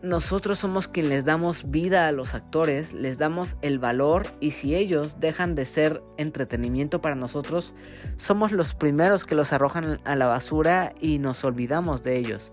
Nosotros 0.01 0.59
somos 0.59 0.87
quienes 0.87 1.11
les 1.11 1.25
damos 1.25 1.71
vida 1.71 2.07
a 2.07 2.11
los 2.11 2.35
actores, 2.35 2.93
les 2.93 3.17
damos 3.17 3.57
el 3.63 3.79
valor 3.79 4.27
y 4.39 4.51
si 4.51 4.75
ellos 4.75 5.19
dejan 5.19 5.55
de 5.55 5.65
ser 5.65 6.03
entretenimiento 6.17 7.01
para 7.01 7.15
nosotros, 7.15 7.73
somos 8.15 8.51
los 8.51 8.75
primeros 8.75 9.25
que 9.25 9.33
los 9.33 9.51
arrojan 9.51 9.99
a 10.03 10.15
la 10.15 10.27
basura 10.27 10.93
y 10.99 11.17
nos 11.17 11.43
olvidamos 11.43 12.03
de 12.03 12.17
ellos. 12.17 12.51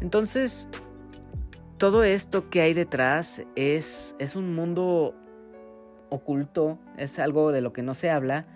Entonces, 0.00 0.68
todo 1.78 2.04
esto 2.04 2.48
que 2.50 2.60
hay 2.60 2.74
detrás 2.74 3.42
es, 3.56 4.16
es 4.18 4.36
un 4.36 4.54
mundo 4.54 5.14
oculto, 6.10 6.78
es 6.96 7.18
algo 7.18 7.52
de 7.52 7.60
lo 7.60 7.72
que 7.72 7.82
no 7.82 7.94
se 7.94 8.10
habla, 8.10 8.46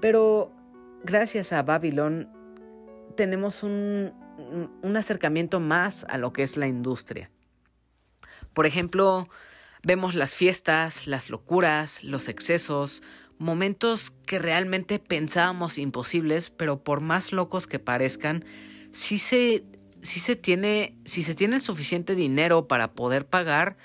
pero 0.00 0.52
gracias 1.02 1.52
a 1.52 1.62
Babylon 1.62 2.28
tenemos 3.16 3.62
un, 3.62 4.12
un 4.82 4.96
acercamiento 4.96 5.60
más 5.60 6.04
a 6.08 6.18
lo 6.18 6.32
que 6.32 6.42
es 6.42 6.56
la 6.56 6.68
industria. 6.68 7.30
Por 8.52 8.66
ejemplo, 8.66 9.28
vemos 9.82 10.14
las 10.14 10.34
fiestas, 10.34 11.06
las 11.06 11.30
locuras, 11.30 12.04
los 12.04 12.28
excesos, 12.28 13.02
momentos 13.38 14.10
que 14.10 14.38
realmente 14.38 14.98
pensábamos 14.98 15.78
imposibles, 15.78 16.50
pero 16.50 16.82
por 16.82 17.00
más 17.00 17.32
locos 17.32 17.66
que 17.66 17.78
parezcan, 17.78 18.44
sí 18.92 19.18
se 19.18 19.64
si 20.02 20.20
se 20.20 20.36
tiene, 20.36 20.96
si 21.04 21.22
se 21.22 21.34
tiene 21.34 21.60
suficiente 21.60 22.14
dinero 22.14 22.68
para 22.68 22.92
poder 22.92 23.26
pagar, 23.26 23.76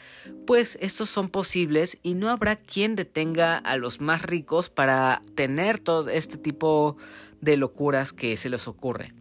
pues 0.45 0.77
estos 0.81 1.09
son 1.09 1.29
posibles 1.29 1.97
y 2.03 2.13
no 2.13 2.29
habrá 2.29 2.55
quien 2.55 2.95
detenga 2.95 3.57
a 3.57 3.77
los 3.77 4.01
más 4.01 4.21
ricos 4.21 4.69
para 4.69 5.21
tener 5.35 5.79
todo 5.79 6.09
este 6.09 6.37
tipo 6.37 6.97
de 7.41 7.57
locuras 7.57 8.13
que 8.13 8.37
se 8.37 8.49
les 8.49 8.67
ocurre. 8.67 9.13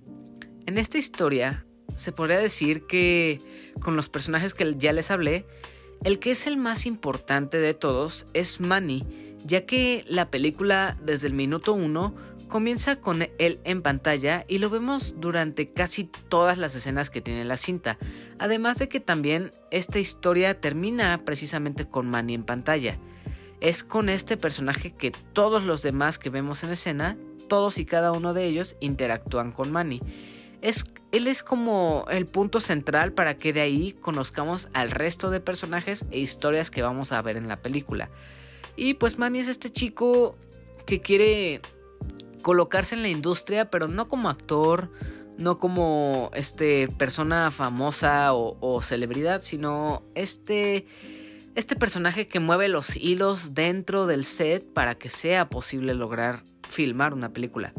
En 0.66 0.78
esta 0.78 0.98
historia 0.98 1.66
se 1.96 2.12
podría 2.12 2.38
decir 2.38 2.86
que 2.86 3.40
con 3.80 3.96
los 3.96 4.08
personajes 4.08 4.54
que 4.54 4.74
ya 4.76 4.92
les 4.92 5.10
hablé, 5.10 5.46
el 6.04 6.18
que 6.18 6.32
es 6.32 6.46
el 6.46 6.56
más 6.56 6.86
importante 6.86 7.58
de 7.58 7.74
todos 7.74 8.26
es 8.34 8.60
Manny, 8.60 9.04
ya 9.44 9.66
que 9.66 10.04
la 10.08 10.30
película 10.30 10.96
desde 11.04 11.26
el 11.26 11.34
minuto 11.34 11.72
1 11.72 12.14
comienza 12.52 12.96
con 12.96 13.22
él 13.38 13.60
en 13.64 13.80
pantalla 13.80 14.44
y 14.46 14.58
lo 14.58 14.68
vemos 14.68 15.14
durante 15.16 15.72
casi 15.72 16.04
todas 16.28 16.58
las 16.58 16.74
escenas 16.74 17.08
que 17.08 17.22
tiene 17.22 17.46
la 17.46 17.56
cinta. 17.56 17.96
Además 18.38 18.76
de 18.76 18.90
que 18.90 19.00
también 19.00 19.52
esta 19.70 19.98
historia 19.98 20.60
termina 20.60 21.24
precisamente 21.24 21.88
con 21.88 22.10
Manny 22.10 22.34
en 22.34 22.44
pantalla. 22.44 22.98
Es 23.62 23.82
con 23.82 24.10
este 24.10 24.36
personaje 24.36 24.92
que 24.92 25.12
todos 25.32 25.64
los 25.64 25.80
demás 25.80 26.18
que 26.18 26.28
vemos 26.28 26.62
en 26.62 26.72
escena, 26.72 27.16
todos 27.48 27.78
y 27.78 27.86
cada 27.86 28.12
uno 28.12 28.34
de 28.34 28.44
ellos 28.44 28.76
interactúan 28.80 29.52
con 29.52 29.72
Manny. 29.72 30.02
Es, 30.60 30.84
él 31.10 31.28
es 31.28 31.42
como 31.42 32.04
el 32.10 32.26
punto 32.26 32.60
central 32.60 33.14
para 33.14 33.38
que 33.38 33.54
de 33.54 33.62
ahí 33.62 33.94
conozcamos 33.94 34.68
al 34.74 34.90
resto 34.90 35.30
de 35.30 35.40
personajes 35.40 36.04
e 36.10 36.18
historias 36.18 36.70
que 36.70 36.82
vamos 36.82 37.12
a 37.12 37.22
ver 37.22 37.38
en 37.38 37.48
la 37.48 37.62
película. 37.62 38.10
Y 38.76 38.92
pues 38.92 39.16
Manny 39.16 39.38
es 39.38 39.48
este 39.48 39.70
chico 39.70 40.36
que 40.84 41.00
quiere 41.00 41.62
colocarse 42.42 42.94
en 42.94 43.02
la 43.02 43.08
industria, 43.08 43.70
pero 43.70 43.88
no 43.88 44.08
como 44.08 44.28
actor, 44.28 44.90
no 45.38 45.58
como 45.58 46.30
este 46.34 46.88
persona 46.98 47.50
famosa 47.50 48.32
o, 48.34 48.82
celebridad, 48.82 49.42
sino 49.42 50.02
este 50.14 50.86
este 51.54 51.76
personaje 51.76 52.28
que 52.28 52.40
mueve 52.40 52.68
los 52.68 52.96
hilos 52.96 53.54
dentro 53.54 54.06
del 54.06 54.24
set 54.24 54.64
para 54.72 54.94
que 54.94 55.10
sea 55.10 55.50
posible 55.50 55.94
lograr 55.94 56.44
filmar 56.68 57.12
una 57.12 57.30
película. 57.30 57.74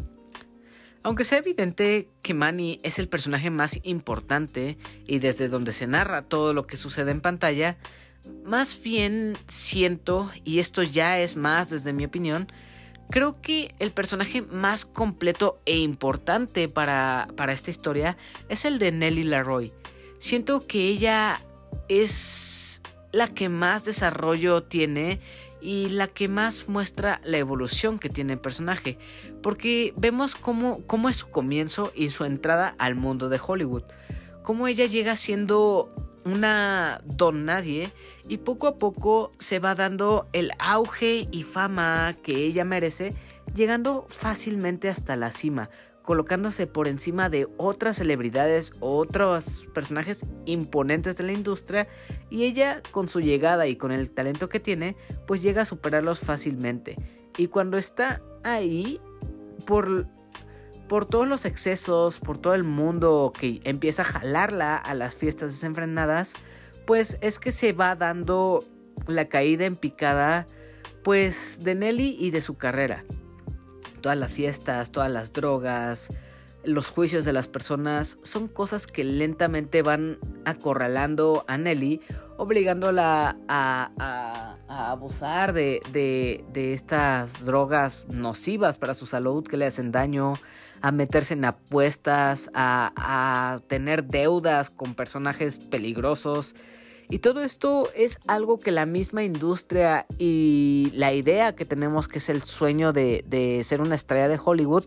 Aunque 1.01 1.23
sea 1.23 1.39
evidente 1.39 2.07
que 2.21 2.35
Manny 2.35 2.79
es 2.83 2.99
el 2.99 3.09
personaje 3.09 3.49
más 3.49 3.79
importante 3.83 4.77
y 5.05 5.19
desde 5.19 5.49
donde 5.49 5.73
se 5.73 5.87
narra 5.87 6.21
todo 6.21 6.53
lo 6.53 6.67
que 6.67 6.77
sucede 6.77 7.11
en 7.11 7.19
pantalla, 7.19 7.77
más 8.45 8.81
bien 8.81 9.35
siento, 9.47 10.31
y 10.45 10.59
esto 10.59 10.83
ya 10.83 11.19
es 11.19 11.35
más 11.35 11.69
desde 11.69 11.93
mi 11.93 12.05
opinión, 12.05 12.47
Creo 13.09 13.41
que 13.41 13.75
el 13.79 13.91
personaje 13.91 14.41
más 14.41 14.85
completo 14.85 15.59
e 15.65 15.77
importante 15.77 16.67
para, 16.67 17.27
para 17.35 17.53
esta 17.53 17.69
historia 17.69 18.17
es 18.49 18.65
el 18.65 18.79
de 18.79 18.91
Nellie 18.91 19.25
Laroy. 19.25 19.71
Siento 20.19 20.65
que 20.65 20.87
ella 20.87 21.39
es 21.89 22.81
la 23.11 23.27
que 23.27 23.49
más 23.49 23.85
desarrollo 23.85 24.63
tiene 24.63 25.19
y 25.61 25.87
la 25.89 26.07
que 26.07 26.27
más 26.27 26.67
muestra 26.67 27.21
la 27.23 27.37
evolución 27.37 27.97
que 27.97 28.09
tiene 28.09 28.33
el 28.33 28.39
personaje, 28.39 28.97
porque 29.41 29.93
vemos 29.95 30.35
cómo, 30.35 30.85
cómo 30.87 31.07
es 31.07 31.15
su 31.15 31.29
comienzo 31.29 31.93
y 31.95 32.09
su 32.09 32.25
entrada 32.25 32.75
al 32.79 32.95
mundo 32.95 33.29
de 33.29 33.39
Hollywood, 33.45 33.83
cómo 34.43 34.67
ella 34.67 34.85
llega 34.87 35.15
siendo 35.15 36.12
una 36.25 37.01
don 37.05 37.45
nadie 37.45 37.91
y 38.27 38.37
poco 38.37 38.67
a 38.67 38.77
poco 38.77 39.31
se 39.39 39.59
va 39.59 39.75
dando 39.75 40.27
el 40.33 40.51
auge 40.59 41.27
y 41.31 41.43
fama 41.43 42.15
que 42.23 42.45
ella 42.45 42.65
merece, 42.65 43.13
llegando 43.53 44.05
fácilmente 44.09 44.89
hasta 44.89 45.15
la 45.15 45.31
cima, 45.31 45.69
colocándose 46.03 46.67
por 46.67 46.87
encima 46.87 47.29
de 47.29 47.47
otras 47.57 47.97
celebridades 47.97 48.73
otros 48.79 49.67
personajes 49.73 50.25
imponentes 50.45 51.17
de 51.17 51.23
la 51.23 51.33
industria 51.33 51.87
y 52.29 52.43
ella 52.43 52.81
con 52.91 53.07
su 53.07 53.19
llegada 53.19 53.67
y 53.67 53.75
con 53.75 53.91
el 53.91 54.09
talento 54.09 54.49
que 54.49 54.59
tiene, 54.59 54.95
pues 55.27 55.41
llega 55.41 55.63
a 55.63 55.65
superarlos 55.65 56.19
fácilmente. 56.19 56.97
Y 57.37 57.47
cuando 57.47 57.77
está 57.77 58.21
ahí, 58.43 58.99
por 59.65 60.07
por 60.93 61.07
todos 61.07 61.27
los 61.27 61.45
excesos, 61.45 62.19
por 62.19 62.37
todo 62.37 62.53
el 62.53 62.63
mundo 62.63 63.33
que 63.35 63.61
empieza 63.63 64.03
a 64.03 64.05
jalarla 64.05 64.77
a 64.77 64.93
las 64.93 65.15
fiestas 65.15 65.53
desenfrenadas, 65.53 66.35
pues 66.85 67.17
es 67.21 67.39
que 67.39 67.51
se 67.51 67.73
va 67.73 67.95
dando 67.95 68.63
la 69.07 69.25
caída 69.25 69.65
en 69.65 69.75
picada, 69.75 70.45
pues 71.03 71.63
de 71.63 71.73
Nelly 71.73 72.15
y 72.19 72.29
de 72.29 72.41
su 72.41 72.57
carrera. 72.57 73.05
Todas 74.01 74.19
las 74.19 74.33
fiestas, 74.33 74.91
todas 74.91 75.11
las 75.11 75.33
drogas, 75.33 76.13
los 76.63 76.87
juicios 76.87 77.25
de 77.25 77.33
las 77.33 77.47
personas 77.47 78.19
son 78.23 78.47
cosas 78.47 78.87
que 78.87 79.03
lentamente 79.03 79.81
van 79.81 80.17
acorralando 80.45 81.43
a 81.47 81.57
Nelly, 81.57 82.01
obligándola 82.37 83.37
a, 83.47 84.57
abusar 84.67 85.53
de, 85.53 86.43
estas 86.53 87.45
drogas 87.45 88.07
nocivas 88.09 88.77
para 88.77 88.93
su 88.93 89.05
salud 89.05 89.43
que 89.43 89.57
le 89.57 89.65
hacen 89.65 89.91
daño, 89.91 90.33
a 90.83 90.91
meterse 90.91 91.33
en 91.33 91.45
apuestas, 91.45 92.51
a, 92.53 92.91
a 92.95 93.57
tener 93.67 94.03
deudas 94.03 94.69
con 94.69 94.93
personajes 94.93 95.57
peligrosos. 95.57 96.53
Y 97.09 97.19
todo 97.19 97.41
esto 97.41 97.89
es 97.95 98.19
algo 98.27 98.59
que 98.59 98.71
la 98.71 98.85
misma 98.85 99.23
industria 99.23 100.05
y 100.19 100.91
la 100.93 101.13
idea 101.13 101.55
que 101.55 101.63
tenemos 101.65 102.07
que 102.07 102.17
es 102.17 102.27
el 102.27 102.43
sueño 102.43 102.91
de, 102.91 103.23
de 103.27 103.63
ser 103.63 103.81
una 103.81 103.95
estrella 103.95 104.27
de 104.27 104.39
Hollywood 104.43 104.83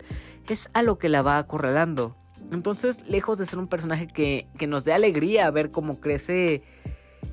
es 0.48 0.68
a 0.74 0.82
lo 0.82 0.98
que 0.98 1.08
la 1.08 1.22
va 1.22 1.38
acorralando. 1.38 2.14
Entonces, 2.52 3.04
lejos 3.08 3.38
de 3.38 3.46
ser 3.46 3.58
un 3.58 3.66
personaje 3.66 4.06
que, 4.06 4.46
que 4.58 4.66
nos 4.66 4.84
dé 4.84 4.92
alegría 4.92 5.50
ver 5.50 5.70
cómo 5.70 5.98
crece, 5.98 6.62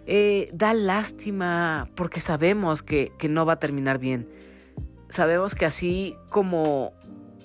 eh, 0.06 0.49
da 0.54 0.73
lástima 0.73 1.89
porque 1.95 2.21
sabemos 2.21 2.82
que, 2.82 3.12
que, 3.19 3.28
no 3.28 3.45
va 3.45 3.54
a 3.54 3.60
terminar 3.60 3.99
bien. 3.99 4.28
Sabemos 5.10 5.54
que 5.54 5.65
así 5.65 6.15
como, 6.30 6.93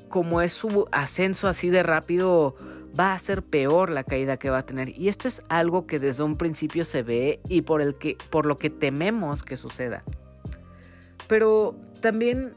como 0.08 0.40
es 0.40 0.52
su 0.52 0.86
ascenso 0.92 1.48
así 1.48 1.70
de 1.70 1.82
rápido, 1.82 2.56
va 2.98 3.14
a 3.14 3.18
ser 3.18 3.42
peor 3.42 3.90
la 3.90 4.04
caída 4.04 4.38
que 4.38 4.50
va 4.50 4.58
a 4.58 4.66
tener. 4.66 4.88
Y 4.98 5.08
esto 5.08 5.28
es 5.28 5.42
algo 5.48 5.86
que 5.86 5.98
desde 5.98 6.22
un 6.22 6.36
principio 6.36 6.84
se 6.84 7.02
ve 7.02 7.40
y 7.48 7.62
por, 7.62 7.80
el 7.80 7.94
que, 7.94 8.16
por 8.30 8.46
lo 8.46 8.56
que 8.56 8.70
tememos 8.70 9.42
que 9.42 9.56
suceda. 9.56 10.04
Pero 11.26 11.76
también, 12.00 12.54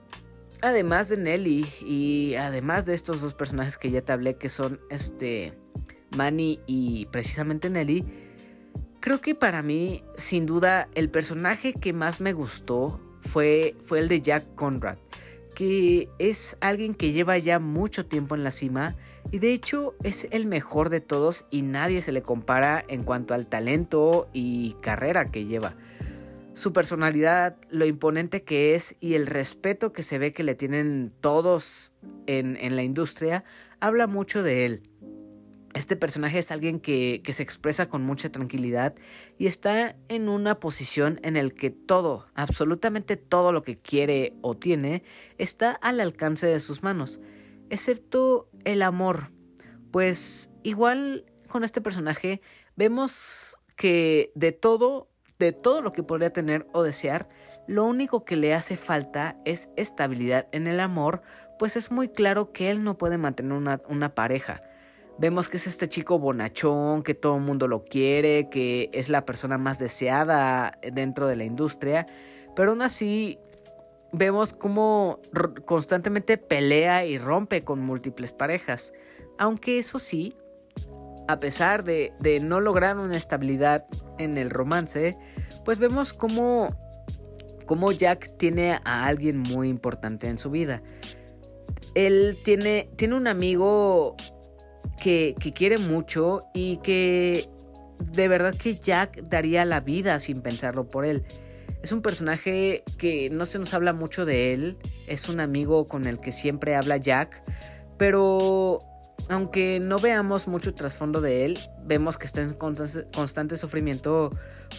además 0.61 1.09
de 1.09 1.17
Nelly 1.17 1.67
y 1.81 2.35
además 2.35 2.85
de 2.85 2.93
estos 2.93 3.21
dos 3.21 3.33
personajes 3.33 3.77
que 3.77 3.91
ya 3.91 4.01
te 4.01 4.13
hablé, 4.13 4.35
que 4.35 4.49
son 4.49 4.79
este 4.89 5.53
Manny 6.15 6.59
y 6.65 7.05
precisamente 7.07 7.69
Nelly, 7.69 8.05
creo 8.99 9.19
que 9.19 9.35
para 9.35 9.61
mí, 9.61 10.03
sin 10.15 10.45
duda, 10.45 10.87
el 10.95 11.09
personaje 11.09 11.73
que 11.73 11.93
más 11.93 12.21
me 12.21 12.33
gustó 12.33 12.99
fue, 13.19 13.75
fue 13.83 13.99
el 13.99 14.07
de 14.07 14.21
Jack 14.21 14.55
Conrad 14.55 14.97
que 15.61 16.09
es 16.17 16.57
alguien 16.59 16.95
que 16.95 17.11
lleva 17.11 17.37
ya 17.37 17.59
mucho 17.59 18.07
tiempo 18.07 18.33
en 18.33 18.43
la 18.43 18.49
cima 18.49 18.95
y 19.29 19.37
de 19.37 19.53
hecho 19.53 19.93
es 20.01 20.27
el 20.31 20.47
mejor 20.47 20.89
de 20.89 21.01
todos 21.01 21.45
y 21.51 21.61
nadie 21.61 22.01
se 22.01 22.11
le 22.11 22.23
compara 22.23 22.83
en 22.87 23.03
cuanto 23.03 23.35
al 23.35 23.45
talento 23.45 24.27
y 24.33 24.73
carrera 24.81 25.29
que 25.29 25.45
lleva. 25.45 25.75
Su 26.53 26.73
personalidad, 26.73 27.57
lo 27.69 27.85
imponente 27.85 28.41
que 28.41 28.73
es 28.73 28.95
y 28.99 29.13
el 29.13 29.27
respeto 29.27 29.93
que 29.93 30.01
se 30.01 30.17
ve 30.17 30.33
que 30.33 30.41
le 30.41 30.55
tienen 30.55 31.13
todos 31.21 31.93
en, 32.25 32.57
en 32.57 32.75
la 32.75 32.81
industria, 32.81 33.43
habla 33.79 34.07
mucho 34.07 34.41
de 34.41 34.65
él. 34.65 34.81
Este 35.73 35.95
personaje 35.95 36.39
es 36.39 36.51
alguien 36.51 36.81
que, 36.81 37.21
se 37.31 37.43
expresa 37.43 37.87
con 37.87 38.03
mucha 38.03 38.29
tranquilidad 38.29 38.93
y 39.37 39.47
está 39.47 39.95
en 40.09 40.27
una 40.27 40.59
posición 40.59 41.19
en 41.23 41.37
el 41.37 41.53
que 41.53 41.69
todo, 41.69 42.27
absolutamente 42.35 43.15
todo 43.15 43.53
lo 43.53 43.63
que 43.63 43.79
quiere 43.79 44.33
o 44.41 44.55
tiene, 44.55 45.03
está 45.37 45.71
al 45.71 46.01
alcance 46.01 46.45
de 46.45 46.59
sus 46.59 46.83
manos, 46.83 47.21
excepto 47.69 48.49
el 48.65 48.81
amor. 48.81 49.31
Pues 49.91 50.51
igual 50.63 51.25
con 51.47 51.63
este 51.63 51.79
personaje 51.79 52.41
vemos 52.75 53.57
que 53.77 54.31
de 54.35 54.51
todo, 54.51 55.09
de 55.39 55.53
todo 55.53 55.81
lo 55.81 55.93
que 55.93 56.03
podría 56.03 56.33
tener 56.33 56.67
o 56.73 56.83
desear, 56.83 57.29
lo 57.67 57.85
único 57.85 58.25
que 58.25 58.35
le 58.35 58.53
hace 58.53 58.75
falta 58.75 59.37
es 59.45 59.69
estabilidad 59.77 60.47
en 60.51 60.67
el 60.67 60.81
amor, 60.81 61.21
pues 61.57 61.77
es 61.77 61.91
muy 61.91 62.09
claro 62.09 62.51
que 62.51 62.71
él 62.71 62.83
no 62.83 62.97
puede 62.97 63.17
mantener 63.17 63.53
una, 63.53 63.81
una 63.87 64.13
pareja 64.13 64.61
Vemos 65.21 65.49
que 65.49 65.57
es 65.57 65.67
este 65.67 65.87
chico 65.87 66.17
bonachón, 66.17 67.03
que 67.03 67.13
todo 67.13 67.35
el 67.35 67.43
mundo 67.43 67.67
lo 67.67 67.85
quiere, 67.85 68.49
que 68.49 68.89
es 68.91 69.07
la 69.07 69.23
persona 69.23 69.59
más 69.59 69.77
deseada 69.77 70.79
dentro 70.91 71.27
de 71.27 71.35
la 71.35 71.43
industria, 71.43 72.07
pero 72.55 72.71
aún 72.71 72.81
así 72.81 73.37
vemos 74.11 74.51
cómo 74.51 75.19
constantemente 75.65 76.39
pelea 76.39 77.05
y 77.05 77.19
rompe 77.19 77.63
con 77.63 77.81
múltiples 77.81 78.33
parejas. 78.33 78.93
Aunque 79.37 79.77
eso 79.77 79.99
sí, 79.99 80.35
a 81.27 81.39
pesar 81.39 81.83
de, 81.83 82.11
no 82.41 82.59
lograr 82.59 82.97
una 82.97 83.15
estabilidad 83.15 83.85
en 84.17 84.39
el 84.39 84.49
romance, 84.49 85.15
pues 85.63 85.77
vemos 85.77 86.13
cómo, 86.13 86.75
cómo 87.67 87.91
Jack 87.91 88.37
tiene 88.37 88.79
a 88.83 89.05
alguien 89.05 89.37
muy 89.37 89.69
importante 89.69 90.25
en 90.25 90.39
su 90.39 90.49
vida. 90.49 90.81
Él 91.93 92.39
tiene, 92.43 92.89
tiene 92.95 93.13
un 93.13 93.27
amigo 93.27 94.17
que, 95.01 95.35
quiere 95.55 95.79
mucho 95.79 96.45
y 96.53 96.77
que 96.77 97.49
de 97.99 98.27
verdad 98.27 98.55
que 98.55 98.75
Jack 98.75 99.23
daría 99.23 99.65
la 99.65 99.81
vida 99.81 100.19
sin 100.19 100.41
pensarlo 100.41 100.87
por 100.87 101.05
él. 101.05 101.23
Es 101.81 101.91
un 101.91 102.03
personaje 102.03 102.83
que 102.99 103.29
no 103.31 103.45
se 103.45 103.57
nos 103.57 103.73
habla 103.73 103.93
mucho 103.93 104.25
de 104.25 104.53
él, 104.53 104.77
es 105.07 105.27
un 105.27 105.39
amigo 105.39 105.87
con 105.87 106.05
el 106.05 106.19
que 106.19 106.31
siempre 106.31 106.75
habla 106.75 106.97
Jack, 106.97 107.43
pero 107.97 108.77
aunque 109.29 109.79
no 109.79 109.99
veamos 109.99 110.47
mucho 110.47 110.75
trasfondo 110.75 111.19
de 111.19 111.45
él, 111.45 111.59
vemos 111.83 112.19
que 112.19 112.27
está 112.27 112.41
en 112.41 112.53
constante 112.53 113.57
sufrimiento, 113.57 114.29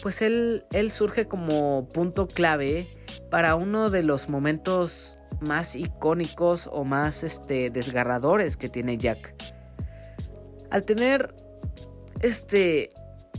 pues 0.02 0.22
él, 0.22 0.64
él 0.72 0.92
surge 0.92 1.26
como 1.26 1.88
punto 1.88 2.28
clave 2.28 2.86
para 3.30 3.56
uno 3.56 3.90
de 3.90 4.04
los 4.04 4.28
momentos 4.28 5.18
más 5.40 5.74
icónicos 5.74 6.68
o 6.70 6.84
más 6.84 7.24
este, 7.24 7.70
desgarradores 7.70 8.56
que 8.56 8.68
tiene 8.68 8.96
Jack 8.98 9.34
al 10.72 10.84
tener 10.84 11.34
este 12.22 12.90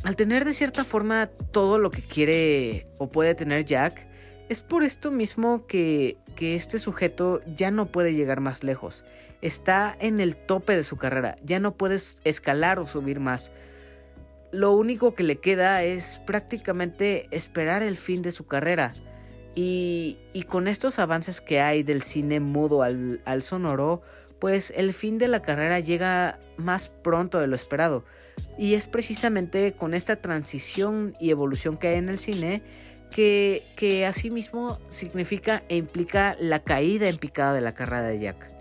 al 0.04 0.16
tener 0.16 0.46
de 0.46 0.54
cierta 0.54 0.84
forma 0.84 1.28
todo 1.52 1.80
lo 1.80 1.90
que 1.90 2.02
quiere 2.02 2.88
o 2.98 3.10
puede 3.10 3.36
tener 3.36 3.66
Jack, 3.66 4.06
es 4.50 4.62
por 4.62 4.84
esto 4.84 5.12
mismo 5.12 5.66
que, 5.66 6.18
que, 6.36 6.56
este 6.56 6.78
sujeto 6.78 7.42
ya 7.56 7.72
no 7.72 7.86
puede 7.86 8.14
llegar 8.14 8.42
más 8.42 8.66
lejos. 8.66 9.06
Está 9.42 9.96
en 10.00 10.20
el 10.20 10.36
tope 10.36 10.76
de 10.76 10.84
su 10.84 10.98
carrera, 10.98 11.38
ya 11.42 11.60
no 11.60 11.76
puede 11.76 11.96
escalar 12.26 12.80
o 12.80 12.88
subir 12.88 13.22
más. 13.22 13.54
Lo 14.52 14.74
único 14.74 15.16
que 15.16 15.24
le 15.24 15.38
queda 15.38 15.84
es 15.84 16.18
prácticamente 16.26 17.28
esperar 17.32 17.82
el 17.82 17.96
fin 17.96 18.22
de 18.22 18.34
su 18.34 18.46
carrera. 18.46 18.94
Y, 19.56 20.18
y 20.34 20.44
con 20.44 20.68
estos 20.68 21.00
avances 21.00 21.40
que 21.40 21.62
hay 21.62 21.82
del 21.84 22.02
cine 22.02 22.42
mudo 22.42 22.84
al, 22.84 23.22
al 23.24 23.42
sonoro, 23.42 24.02
pues 24.40 24.74
el 24.76 24.94
fin 24.94 25.18
de 25.18 25.30
la 25.30 25.42
carrera 25.42 25.80
llega 25.80 26.40
más 26.58 26.90
pronto 26.90 27.40
de 27.40 27.48
lo 27.48 27.56
esperado. 27.56 28.04
Y 28.58 28.74
es 28.76 28.88
precisamente 28.88 29.74
con 29.74 29.94
esta 29.94 30.18
transición 30.18 31.14
y 31.20 31.32
evolución 31.32 31.78
que 31.78 31.90
hay 31.90 31.98
en 31.98 32.10
el 32.10 32.20
cine 32.20 32.64
que, 33.12 33.64
que 33.76 34.06
asimismo 34.06 34.80
significa 34.88 35.64
e 35.70 35.78
implica 35.78 36.36
la 36.40 36.64
caída 36.64 37.08
en 37.08 37.18
picada 37.18 37.54
de 37.54 37.62
la 37.62 37.74
carrera 37.74 38.04
de 38.04 38.20
Jack. 38.20 38.54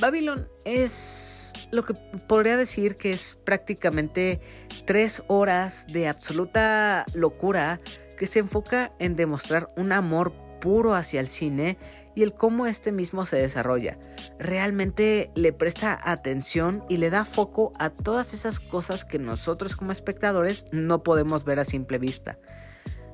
Babylon 0.00 0.48
es 0.64 1.52
lo 1.72 1.82
que 1.82 1.94
podría 2.28 2.56
decir 2.56 2.96
que 2.96 3.12
es 3.12 3.38
prácticamente 3.44 4.40
tres 4.84 5.22
horas 5.26 5.86
de 5.88 6.08
absoluta 6.08 7.04
locura 7.14 7.80
que 8.16 8.26
se 8.26 8.38
enfoca 8.38 8.92
en 8.98 9.16
demostrar 9.16 9.70
un 9.76 9.92
amor 9.92 10.32
puro 10.60 10.94
hacia 10.94 11.20
el 11.20 11.28
cine 11.28 11.78
y 12.18 12.24
el 12.24 12.34
cómo 12.34 12.66
este 12.66 12.90
mismo 12.90 13.26
se 13.26 13.36
desarrolla. 13.36 13.96
Realmente 14.40 15.30
le 15.36 15.52
presta 15.52 16.00
atención 16.02 16.82
y 16.88 16.96
le 16.96 17.10
da 17.10 17.24
foco 17.24 17.70
a 17.78 17.90
todas 17.90 18.34
esas 18.34 18.58
cosas 18.58 19.04
que 19.04 19.20
nosotros 19.20 19.76
como 19.76 19.92
espectadores 19.92 20.66
no 20.72 21.04
podemos 21.04 21.44
ver 21.44 21.60
a 21.60 21.64
simple 21.64 21.98
vista. 21.98 22.36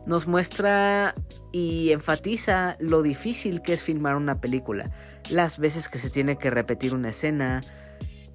Nos 0.07 0.27
muestra 0.27 1.15
y 1.53 1.91
enfatiza 1.93 2.79
lo 2.81 3.03
difícil 3.03 3.61
que 3.61 3.75
es 3.75 3.83
filmar 3.83 4.17
una 4.17 4.41
película, 4.41 4.91
las 5.29 5.59
veces 5.59 5.91
que 5.91 5.99
se 5.99 6.09
tiene 6.09 6.39
que 6.39 6.49
repetir 6.49 6.95
una 6.95 7.11
escena, 7.11 7.61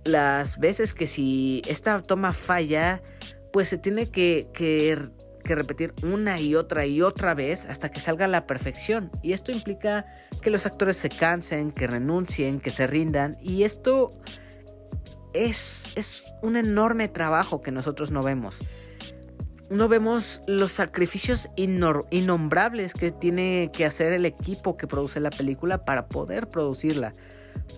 las 0.03 0.59
veces 0.59 0.93
que 0.93 1.07
si 1.07 1.63
esta 1.65 1.99
toma 1.99 2.31
falla, 2.31 3.01
pues 3.51 3.69
se 3.69 3.79
tiene 3.79 4.11
que, 4.11 4.99
que 5.49 5.55
repetir 5.55 5.95
una 6.03 6.39
y 6.39 6.53
otra 6.53 6.85
y 6.85 7.01
otra 7.01 7.33
vez 7.33 7.65
hasta 7.65 7.89
que 7.89 7.99
salga 7.99 8.27
la 8.27 8.45
perfección. 8.45 9.09
Y 9.23 9.33
esto 9.33 9.51
implica 9.51 10.05
que 10.43 10.51
los 10.51 10.67
actores 10.67 10.95
se 10.95 11.09
cansen, 11.09 11.71
que 11.71 11.87
renuncien, 11.87 12.59
que 12.59 12.69
se 12.69 12.85
rindan. 12.85 13.35
Y 13.41 13.63
esto 13.63 14.13
es, 15.33 15.89
es 15.95 16.31
un 16.43 16.55
enorme 16.55 17.07
trabajo 17.07 17.61
que 17.61 17.71
nosotros 17.71 18.11
no 18.11 18.21
vemos. 18.21 18.59
No 19.71 19.87
vemos 19.87 20.43
los 20.45 20.71
sacrificios 20.71 21.49
innombrables 21.55 22.93
que 22.93 23.09
tiene 23.11 23.71
que 23.73 23.85
hacer 23.85 24.13
el 24.13 24.27
equipo 24.27 24.77
que 24.77 24.85
produce 24.85 25.19
la 25.19 25.31
película 25.31 25.83
para 25.83 26.09
poder 26.09 26.47
producirla. 26.47 27.15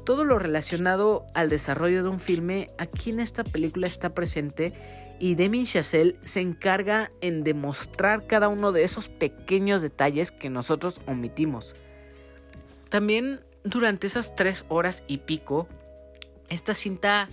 Todo 0.04 0.26
lo 0.26 0.40
relacionado 0.40 1.26
al 1.34 1.48
desarrollo 1.48 2.04
de 2.04 2.10
un 2.10 2.20
filme 2.20 2.68
aquí 2.78 3.12
en 3.12 3.22
esta 3.22 3.46
película 3.46 3.88
está 3.88 4.14
presente 4.14 4.74
y 5.22 5.36
Demi 5.36 5.66
Chazelle 5.66 6.16
se 6.24 6.42
encarga 6.42 7.12
en 7.22 7.44
demostrar 7.44 8.26
cada 8.26 8.50
uno 8.50 8.72
de 8.72 8.84
esos 8.84 9.08
pequeños 9.08 9.84
detalles 9.84 10.32
que 10.32 10.50
nosotros 10.50 11.00
omitimos. 11.06 11.76
También 12.90 13.42
durante 13.64 14.08
esas 14.08 14.36
tres 14.36 14.66
horas 14.68 15.04
y 15.06 15.20
pico, 15.20 15.68
esta 16.50 16.74
cinta 16.74 17.30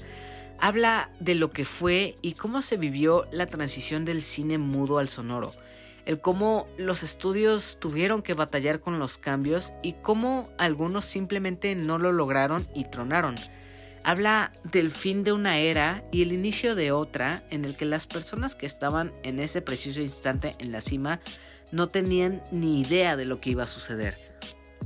habla 0.58 1.10
de 1.18 1.34
lo 1.34 1.50
que 1.50 1.64
fue 1.64 2.18
y 2.20 2.34
cómo 2.34 2.60
se 2.60 2.76
vivió 2.76 3.26
la 3.32 3.46
transición 3.46 4.04
del 4.04 4.22
cine 4.22 4.58
mudo 4.58 4.98
al 4.98 5.08
sonoro, 5.08 5.52
el 6.04 6.20
cómo 6.20 6.68
los 6.76 7.02
estudios 7.02 7.78
tuvieron 7.80 8.20
que 8.20 8.34
batallar 8.34 8.80
con 8.80 8.98
los 8.98 9.16
cambios 9.16 9.72
y 9.82 9.94
cómo 9.94 10.50
algunos 10.58 11.06
simplemente 11.06 11.74
no 11.74 11.96
lo 11.98 12.12
lograron 12.12 12.68
y 12.74 12.84
tronaron 12.84 13.36
habla 14.04 14.52
del 14.64 14.90
fin 14.90 15.24
de 15.24 15.32
una 15.32 15.58
era 15.58 16.04
y 16.12 16.22
el 16.22 16.32
inicio 16.32 16.74
de 16.74 16.92
otra 16.92 17.42
en 17.50 17.64
el 17.64 17.76
que 17.76 17.84
las 17.84 18.06
personas 18.06 18.54
que 18.54 18.66
estaban 18.66 19.12
en 19.22 19.40
ese 19.40 19.62
preciso 19.62 20.00
instante 20.00 20.54
en 20.58 20.72
la 20.72 20.80
cima 20.80 21.20
no 21.72 21.88
tenían 21.88 22.42
ni 22.50 22.80
idea 22.80 23.16
de 23.16 23.24
lo 23.24 23.40
que 23.40 23.50
iba 23.50 23.64
a 23.64 23.66
suceder. 23.66 24.16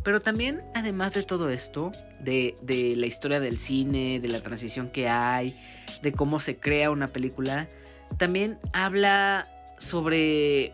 Pero 0.02 0.20
también, 0.20 0.62
además 0.74 1.14
de 1.14 1.22
todo 1.22 1.48
esto, 1.50 1.92
de, 2.20 2.56
la 2.96 3.06
historia 3.06 3.40
del 3.40 3.58
cine, 3.58 4.18
de 4.20 4.28
la 4.28 4.40
transición 4.40 4.90
que 4.90 5.08
hay, 5.08 5.56
de 6.02 6.12
cómo 6.12 6.40
se 6.40 6.56
crea 6.56 6.90
una 6.90 7.06
película, 7.06 7.68
también 8.18 8.58
habla 8.72 9.48
sobre 9.78 10.72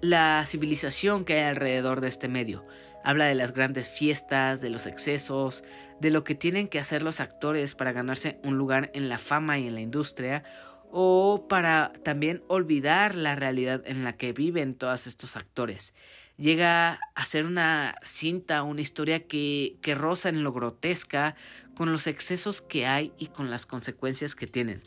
la 0.00 0.44
civilización 0.46 1.24
que 1.24 1.34
hay 1.34 1.50
alrededor 1.50 2.00
de 2.00 2.08
este 2.08 2.28
medio. 2.28 2.64
Habla 3.02 3.26
de 3.26 3.34
las 3.34 3.52
grandes 3.52 3.88
fiestas, 3.88 4.60
de 4.60 4.70
los 4.70 4.86
excesos, 4.86 5.64
de 6.00 6.10
lo 6.10 6.24
que 6.24 6.34
tienen 6.34 6.68
que 6.68 6.78
hacer 6.78 7.02
los 7.02 7.20
actores 7.20 7.74
para 7.74 7.92
ganarse 7.92 8.38
un 8.44 8.58
lugar 8.58 8.90
en 8.94 9.08
la 9.08 9.18
fama 9.18 9.58
y 9.58 9.66
en 9.66 9.74
la 9.74 9.80
industria, 9.80 10.44
o 10.90 11.46
para 11.48 11.92
también 12.04 12.42
olvidar 12.48 13.14
la 13.14 13.36
realidad 13.36 13.82
en 13.86 14.04
la 14.04 14.16
que 14.16 14.32
viven 14.32 14.74
todos 14.74 15.06
estos 15.06 15.36
actores. 15.36 15.94
Llega 16.36 17.00
a 17.14 17.24
ser 17.26 17.46
una 17.46 17.96
cinta, 18.02 18.62
una 18.62 18.80
historia 18.80 19.26
que, 19.26 19.76
que 19.82 19.94
roza 19.94 20.30
en 20.30 20.42
lo 20.42 20.52
grotesca, 20.52 21.36
con 21.74 21.92
los 21.92 22.06
excesos 22.06 22.60
que 22.60 22.86
hay 22.86 23.12
y 23.18 23.26
con 23.28 23.50
las 23.50 23.66
consecuencias 23.66 24.34
que 24.34 24.46
tienen. 24.46 24.82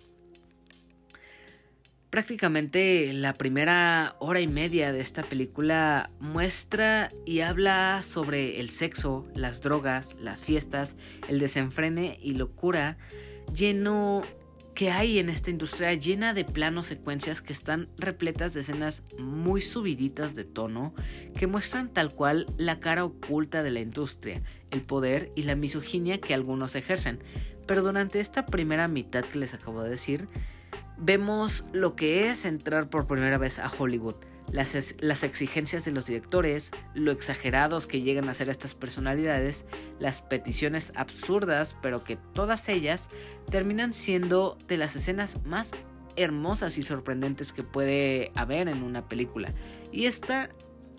Prácticamente 2.14 3.12
la 3.12 3.34
primera 3.34 4.18
hora 4.20 4.40
y 4.40 4.48
media 4.48 4.94
de 4.94 5.00
esta 5.00 5.24
película 5.24 6.12
muestra 6.20 7.10
y 7.26 7.40
habla 7.40 8.02
sobre 8.04 8.60
el 8.60 8.70
sexo, 8.70 9.26
las 9.34 9.62
drogas, 9.62 10.16
las 10.22 10.44
fiestas, 10.44 10.96
el 11.28 11.40
desenfrene 11.40 12.20
y 12.22 12.36
locura 12.36 13.00
lleno 13.52 14.22
que 14.76 14.92
hay 14.92 15.18
en 15.18 15.30
esta 15.30 15.50
industria 15.50 15.96
llena 15.96 16.36
de 16.36 16.46
planos 16.46 16.86
secuencias 16.86 17.42
que 17.42 17.52
están 17.52 17.90
repletas 17.98 18.54
de 18.54 18.62
escenas 18.62 19.04
muy 19.18 19.62
subiditas 19.62 20.36
de 20.36 20.44
tono 20.44 20.94
que 21.36 21.48
muestran 21.48 21.92
tal 21.92 22.14
cual 22.14 22.46
la 22.60 22.80
cara 22.80 23.06
oculta 23.06 23.64
de 23.64 23.72
la 23.72 23.80
industria, 23.80 24.44
el 24.70 24.84
poder 24.84 25.32
y 25.36 25.42
la 25.44 25.56
misoginia 25.56 26.22
que 26.22 26.36
algunos 26.36 26.76
ejercen. 26.76 27.18
Pero 27.66 27.82
durante 27.82 28.20
esta 28.20 28.46
primera 28.46 28.88
mitad 28.88 29.26
que 29.26 29.40
les 29.40 29.56
acabo 29.56 29.82
de 29.82 29.90
decir, 29.90 30.28
vemos 31.04 31.66
lo 31.74 31.96
que 31.96 32.30
es 32.30 32.46
entrar 32.46 32.90
por 32.90 33.08
primera 33.08 33.38
vez 33.38 33.60
a 33.60 33.70
Hollywood, 33.70 34.16
las, 34.52 34.76
las, 35.00 35.24
exigencias 35.24 35.86
de 35.86 35.92
los 35.92 36.06
directores, 36.06 36.72
lo 36.94 37.12
exagerados 37.12 37.88
que 37.88 38.02
llegan 38.02 38.30
a 38.30 38.34
ser 38.34 38.50
estas 38.50 38.76
personalidades, 38.76 39.66
las 40.00 40.22
peticiones 40.22 40.94
absurdas, 40.96 41.76
pero 41.82 42.04
que 42.04 42.18
todas 42.34 42.70
ellas 42.70 43.10
terminan 43.50 43.94
siendo 43.94 44.58
de 44.68 44.78
las 44.78 44.96
escenas 44.96 45.44
más 45.46 45.72
hermosas 46.16 46.78
y 46.78 46.84
sorprendentes 46.84 47.54
que 47.54 47.64
puede 47.64 48.32
haber 48.36 48.68
en 48.68 48.84
una 48.84 49.08
película. 49.08 49.54
Y 49.92 50.06
esta 50.06 50.50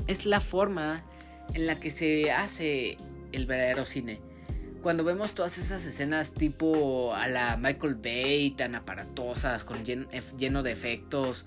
es 0.06 0.26
la 0.26 0.40
forma 0.40 1.04
en 1.52 1.66
la 1.66 1.78
que 1.78 1.90
se 1.90 2.32
hace 2.32 2.96
el 3.32 3.46
verdadero 3.46 3.86
cine 3.86 4.20
cuando 4.84 5.02
vemos 5.02 5.32
todas 5.32 5.56
esas 5.56 5.86
escenas 5.86 6.34
tipo 6.34 7.14
a 7.14 7.26
la 7.26 7.56
Michael 7.56 7.94
Bay, 7.94 8.50
tan 8.50 8.74
aparatosas, 8.74 9.64
con 9.64 9.82
lleno 9.82 10.62
de 10.62 10.72
efectos, 10.72 11.46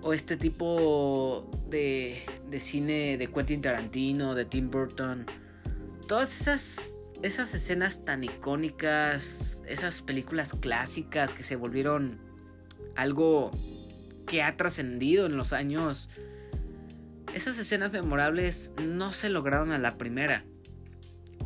o 0.00 0.14
este 0.14 0.38
tipo 0.38 1.50
de, 1.68 2.24
cine 2.60 3.18
de 3.18 3.26
Quentin 3.26 3.60
Tarantino, 3.60 4.34
de 4.34 4.46
Tim 4.46 4.70
Burton, 4.70 5.26
todas 6.06 6.40
esas 6.40 7.54
escenas 7.54 8.06
tan 8.06 8.24
icónicas, 8.24 9.62
esas 9.66 10.00
películas 10.00 10.54
clásicas 10.54 11.34
que 11.34 11.42
se 11.42 11.56
volvieron 11.56 12.18
algo 12.96 13.50
que 14.26 14.42
ha 14.42 14.56
trascendido 14.56 15.26
en 15.26 15.36
los 15.36 15.52
años, 15.52 16.08
esas 17.34 17.58
escenas 17.58 17.92
memorables 17.92 18.72
no 18.86 19.12
se 19.12 19.28
lograron 19.28 19.72
a 19.72 19.78
la 19.78 19.98
primera. 19.98 20.46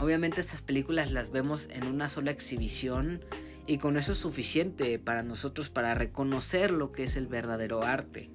Obviamente 0.00 0.40
estas 0.40 0.62
películas 0.62 1.10
las 1.10 1.30
vemos 1.30 1.68
en 1.70 1.86
una 1.86 2.08
sola 2.08 2.30
exhibición 2.30 3.24
y 3.66 3.78
con 3.78 3.96
eso 3.96 4.12
es 4.12 4.18
suficiente 4.18 4.98
para 4.98 5.22
nosotros 5.22 5.70
para 5.70 5.94
reconocer 5.94 6.70
lo 6.70 6.92
que 6.92 7.04
es 7.04 7.16
el 7.16 7.26
verdadero 7.26 7.82
arte. 7.82 8.30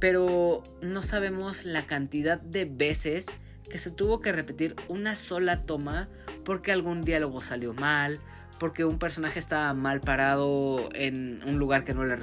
Pero 0.00 0.62
no 0.82 1.02
sabemos 1.02 1.64
la 1.64 1.82
cantidad 1.82 2.40
de 2.40 2.64
veces 2.64 3.26
que 3.70 3.78
se 3.78 3.90
tuvo 3.90 4.20
que 4.20 4.32
repetir 4.32 4.74
una 4.88 5.16
sola 5.16 5.64
toma 5.64 6.08
porque 6.44 6.72
algún 6.72 7.02
diálogo 7.02 7.40
salió 7.40 7.74
mal, 7.74 8.20
porque 8.58 8.84
un 8.84 8.98
personaje 8.98 9.38
estaba 9.38 9.72
mal 9.74 10.00
parado 10.00 10.88
en 10.94 11.42
un 11.46 11.58
lugar 11.58 11.84
que 11.84 11.94
no 11.94 12.04
le 12.04 12.16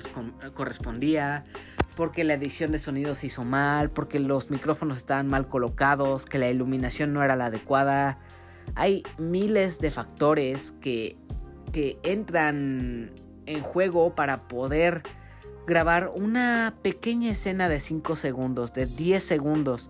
correspondía, 0.54 1.46
porque 1.96 2.24
la 2.24 2.34
edición 2.34 2.72
de 2.72 2.78
sonido 2.78 3.16
se 3.16 3.28
hizo 3.28 3.44
mal, 3.44 3.90
porque 3.90 4.20
los 4.20 4.52
micrófonos 4.52 4.98
estaban 4.98 5.28
mal 5.28 5.48
colocados, 5.48 6.26
que 6.26 6.40
la 6.40 6.50
iluminación 6.50 7.14
no 7.14 7.24
era 7.24 7.36
la 7.36 7.46
adecuada, 7.46 8.20
hay 8.74 9.04
miles 9.18 9.80
de 9.80 9.92
factores 9.92 10.72
que, 10.82 11.16
que 11.72 12.00
entran 12.04 13.12
en 13.46 13.62
juego 13.62 14.16
para 14.16 14.48
poder 14.48 15.04
grabar 15.68 16.12
una 16.16 16.76
pequeña 16.82 17.32
escena 17.32 17.70
de 17.70 17.80
5 17.80 18.16
segundos, 18.16 18.74
de 18.74 18.86
10 18.86 19.24
segundos. 19.24 19.90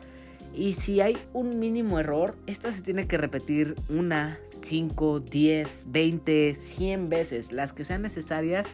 Y 0.53 0.73
si 0.73 1.01
hay 1.01 1.17
un 1.33 1.59
mínimo 1.59 1.99
error, 1.99 2.37
esta 2.47 2.71
se 2.71 2.81
tiene 2.81 3.07
que 3.07 3.17
repetir 3.17 3.75
una, 3.89 4.39
5, 4.45 5.19
10, 5.19 5.85
20, 5.87 6.55
100 6.55 7.09
veces, 7.09 7.51
las 7.51 7.73
que 7.73 7.83
sean 7.83 8.03
necesarias, 8.03 8.73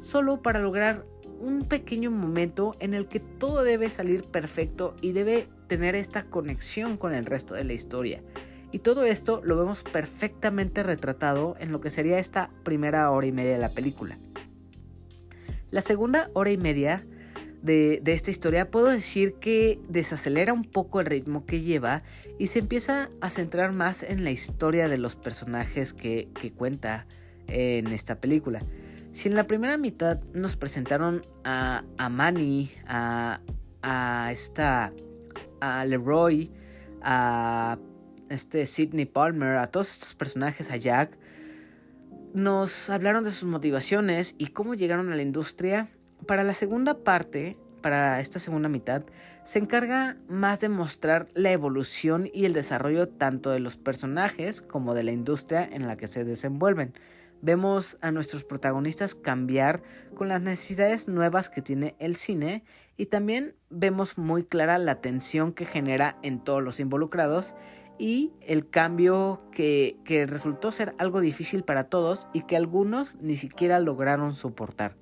solo 0.00 0.40
para 0.40 0.60
lograr 0.60 1.04
un 1.40 1.62
pequeño 1.64 2.12
momento 2.12 2.76
en 2.78 2.94
el 2.94 3.08
que 3.08 3.18
todo 3.20 3.64
debe 3.64 3.90
salir 3.90 4.22
perfecto 4.22 4.94
y 5.02 5.12
debe 5.12 5.48
tener 5.66 5.96
esta 5.96 6.24
conexión 6.24 6.96
con 6.96 7.12
el 7.12 7.26
resto 7.26 7.54
de 7.54 7.64
la 7.64 7.72
historia. 7.72 8.22
Y 8.76 8.80
todo 8.80 9.06
esto 9.06 9.40
lo 9.42 9.56
vemos 9.56 9.82
perfectamente 9.84 10.82
retratado 10.82 11.56
en 11.58 11.72
lo 11.72 11.80
que 11.80 11.88
sería 11.88 12.18
esta 12.18 12.50
primera 12.62 13.10
hora 13.10 13.26
y 13.26 13.32
media 13.32 13.52
de 13.52 13.58
la 13.58 13.70
película. 13.70 14.18
La 15.70 15.80
segunda 15.80 16.28
hora 16.34 16.50
y 16.50 16.58
media 16.58 17.02
de, 17.62 18.02
esta 18.04 18.30
historia 18.30 18.70
puedo 18.70 18.88
decir 18.88 19.36
que 19.36 19.80
desacelera 19.88 20.52
un 20.52 20.64
poco 20.64 21.00
el 21.00 21.06
ritmo 21.06 21.46
que 21.46 21.62
lleva 21.62 22.02
y 22.38 22.48
se 22.48 22.58
empieza 22.58 23.08
a 23.22 23.30
centrar 23.30 23.72
más 23.72 24.02
en 24.02 24.24
la 24.24 24.30
historia 24.30 24.90
de 24.90 24.98
los 24.98 25.16
personajes 25.16 25.94
que, 25.94 26.28
cuenta 26.54 27.06
en 27.46 27.86
esta 27.86 28.16
película. 28.20 28.60
Si 29.12 29.30
en 29.30 29.36
la 29.36 29.46
primera 29.46 29.78
mitad 29.78 30.20
nos 30.34 30.58
presentaron 30.58 31.22
a, 31.44 31.82
a 31.96 32.10
Manny, 32.10 32.70
a, 32.86 33.40
a 33.80 34.28
esta, 34.32 34.92
a 35.62 35.82
Leroy, 35.86 36.50
a 37.00 37.78
este 38.28 38.66
Sidney 38.66 39.06
Palmer, 39.06 39.56
a 39.56 39.66
todos 39.66 39.92
estos 39.92 40.14
personajes, 40.14 40.70
a 40.70 40.76
Jack, 40.76 41.18
nos 42.34 42.90
hablaron 42.90 43.24
de 43.24 43.30
sus 43.30 43.48
motivaciones 43.48 44.34
y 44.38 44.48
cómo 44.48 44.74
llegaron 44.74 45.10
a 45.10 45.16
la 45.16 45.22
industria. 45.22 45.90
Para 46.26 46.44
la 46.44 46.54
segunda 46.54 47.02
parte, 47.02 47.56
para 47.80 48.20
esta 48.20 48.38
segunda 48.38 48.68
mitad, 48.68 49.04
se 49.44 49.58
encarga 49.58 50.16
más 50.28 50.60
de 50.60 50.68
mostrar 50.68 51.28
la 51.34 51.52
evolución 51.52 52.28
y 52.32 52.44
el 52.44 52.52
desarrollo 52.52 53.08
tanto 53.08 53.50
de 53.50 53.60
los 53.60 53.76
personajes 53.76 54.60
como 54.60 54.94
de 54.94 55.04
la 55.04 55.12
industria 55.12 55.68
en 55.70 55.86
la 55.86 55.96
que 55.96 56.08
se 56.08 56.24
desenvuelven. 56.24 56.94
Vemos 57.42 57.98
a 58.00 58.10
nuestros 58.10 58.44
protagonistas 58.44 59.14
cambiar 59.14 59.82
con 60.14 60.28
las 60.28 60.40
necesidades 60.40 61.06
nuevas 61.06 61.48
que 61.48 61.62
tiene 61.62 61.94
el 61.98 62.16
cine 62.16 62.64
y 62.96 63.06
también 63.06 63.54
vemos 63.70 64.16
muy 64.18 64.42
clara 64.44 64.78
la 64.78 65.00
tensión 65.00 65.52
que 65.52 65.66
genera 65.66 66.18
en 66.22 66.42
todos 66.42 66.62
los 66.62 66.80
involucrados 66.80 67.54
y 67.98 68.32
el 68.40 68.68
cambio 68.68 69.42
que, 69.52 69.96
resultó 70.28 70.70
ser 70.70 70.94
algo 70.98 71.20
difícil 71.20 71.62
para 71.62 71.84
todos 71.84 72.28
y 72.32 72.42
que 72.42 72.56
algunos 72.56 73.16
ni 73.20 73.36
siquiera 73.36 73.78
lograron 73.78 74.34
soportar. 74.34 74.96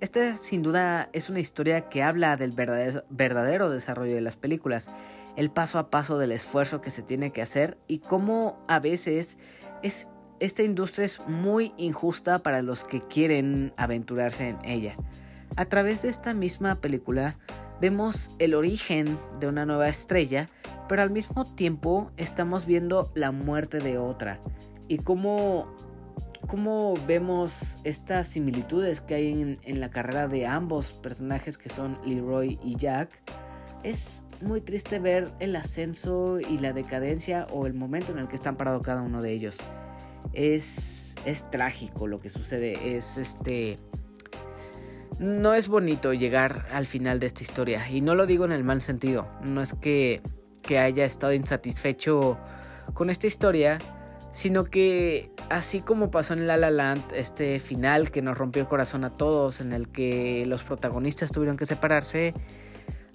Esta 0.00 0.34
sin 0.34 0.62
duda 0.62 1.10
es 1.12 1.28
una 1.28 1.40
historia 1.40 1.88
que 1.90 2.02
habla 2.02 2.36
del 2.36 2.52
verdadero, 2.52 3.70
desarrollo 3.70 4.14
de 4.14 4.22
las 4.22 4.36
películas, 4.36 4.90
el 5.36 5.50
paso 5.50 5.78
a 5.78 5.90
paso 5.90 6.18
del 6.18 6.32
esfuerzo 6.32 6.80
que 6.80 6.90
se 6.90 7.02
tiene 7.02 7.32
que 7.32 7.42
hacer 7.42 7.76
y 7.86 7.98
cómo 7.98 8.64
a 8.66 8.80
veces 8.80 9.38
es, 9.82 10.08
esta 10.40 10.62
industria 10.62 11.04
es 11.04 11.20
muy 11.28 11.74
injusta 11.76 12.42
para 12.42 12.62
los 12.62 12.84
que 12.84 13.02
quieren 13.02 13.74
aventurarse 13.76 14.48
en 14.48 14.64
ella. 14.64 14.96
A 15.56 15.66
través 15.66 16.02
de 16.02 16.08
esta 16.08 16.32
misma 16.32 16.76
película 16.76 17.36
vemos 17.80 18.32
el 18.38 18.54
origen 18.54 19.18
de 19.38 19.48
una 19.48 19.66
nueva 19.66 19.88
estrella 19.88 20.48
pero 20.90 21.02
al 21.02 21.10
mismo 21.10 21.44
tiempo 21.44 22.10
estamos 22.16 22.66
viendo 22.66 23.12
la 23.14 23.30
muerte 23.30 23.78
de 23.78 23.96
otra 23.96 24.40
y 24.88 24.98
cómo, 24.98 25.72
cómo 26.48 26.94
vemos 27.06 27.78
estas 27.84 28.26
similitudes 28.26 29.00
que 29.00 29.14
hay 29.14 29.30
en, 29.30 29.60
en, 29.62 29.78
la 29.78 29.90
carrera 29.90 30.26
de 30.26 30.48
ambos 30.48 30.90
personajes 30.90 31.58
que 31.58 31.68
son 31.68 31.96
Leroy 32.04 32.58
y 32.64 32.74
Jack. 32.74 33.22
Es 33.84 34.26
muy 34.40 34.62
triste 34.62 34.98
ver 34.98 35.30
el 35.38 35.54
ascenso 35.54 36.40
y 36.40 36.58
la 36.58 36.72
decadencia 36.72 37.46
o 37.52 37.68
el 37.68 37.74
momento 37.74 38.10
en 38.10 38.18
el 38.18 38.26
que 38.26 38.34
están 38.34 38.56
parados 38.56 38.82
cada 38.82 39.02
uno 39.02 39.22
de 39.22 39.30
ellos. 39.30 39.58
Es, 40.32 41.14
es 41.24 41.48
trágico 41.52 42.08
lo 42.08 42.20
que 42.20 42.30
sucede, 42.30 42.96
es 42.96 43.16
este... 43.16 43.78
No 45.20 45.54
es 45.54 45.68
bonito 45.68 46.14
llegar 46.14 46.66
al 46.72 46.86
final 46.86 47.20
de 47.20 47.26
esta 47.26 47.44
historia 47.44 47.88
y 47.88 48.00
no 48.00 48.16
lo 48.16 48.26
digo 48.26 48.44
en 48.44 48.50
el 48.50 48.64
mal 48.64 48.80
sentido, 48.80 49.28
no 49.44 49.62
es 49.62 49.74
que 49.74 50.20
que 50.70 50.78
haya 50.78 51.04
estado 51.04 51.32
insatisfecho 51.32 52.38
con 52.94 53.10
esta 53.10 53.26
historia, 53.26 53.80
sino 54.30 54.62
que 54.62 55.32
así 55.48 55.80
como 55.80 56.12
pasó 56.12 56.34
en 56.34 56.46
La 56.46 56.56
La 56.56 56.70
Land, 56.70 57.12
este 57.12 57.58
final 57.58 58.12
que 58.12 58.22
nos 58.22 58.38
rompió 58.38 58.62
el 58.62 58.68
corazón 58.68 59.02
a 59.02 59.10
todos, 59.10 59.60
en 59.60 59.72
el 59.72 59.88
que 59.88 60.44
los 60.46 60.62
protagonistas 60.62 61.32
tuvieron 61.32 61.56
que 61.56 61.66
separarse, 61.66 62.34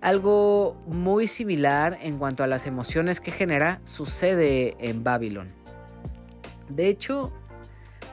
algo 0.02 0.76
muy 0.86 1.28
similar 1.28 1.98
en 2.02 2.18
cuanto 2.18 2.44
a 2.44 2.48
las 2.48 2.68
emociones 2.68 3.22
que 3.22 3.32
genera 3.32 3.80
sucede 3.86 4.76
en 4.86 5.06
Babylon. 5.06 5.54
De 6.68 6.90
hecho, 6.90 7.32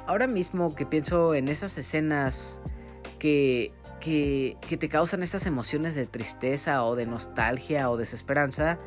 ahora 0.06 0.28
mismo 0.28 0.72
que 0.76 0.86
pienso 0.86 1.34
en 1.34 1.48
esas 1.48 1.76
escenas 1.78 2.60
que, 3.18 3.72
que, 3.98 4.56
te 4.78 4.88
causan 4.88 5.24
estas 5.24 5.46
emociones 5.46 5.96
de 5.96 6.06
tristeza 6.06 6.84
o 6.84 6.94
de 6.94 7.06
nostalgia 7.06 7.90
o 7.90 7.96
desesperanza, 7.96 8.78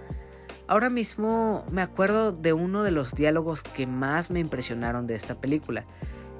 Ahora 0.67 0.89
mismo 0.89 1.63
me 1.71 1.81
acuerdo 1.81 2.31
de 2.31 2.53
uno 2.53 2.83
de 2.83 2.91
los 2.91 3.13
diálogos 3.13 3.63
que 3.63 3.85
más 3.85 4.31
me 4.31 4.39
impresionaron 4.39 5.05
de 5.05 5.15
esta 5.15 5.39
película. 5.39 5.85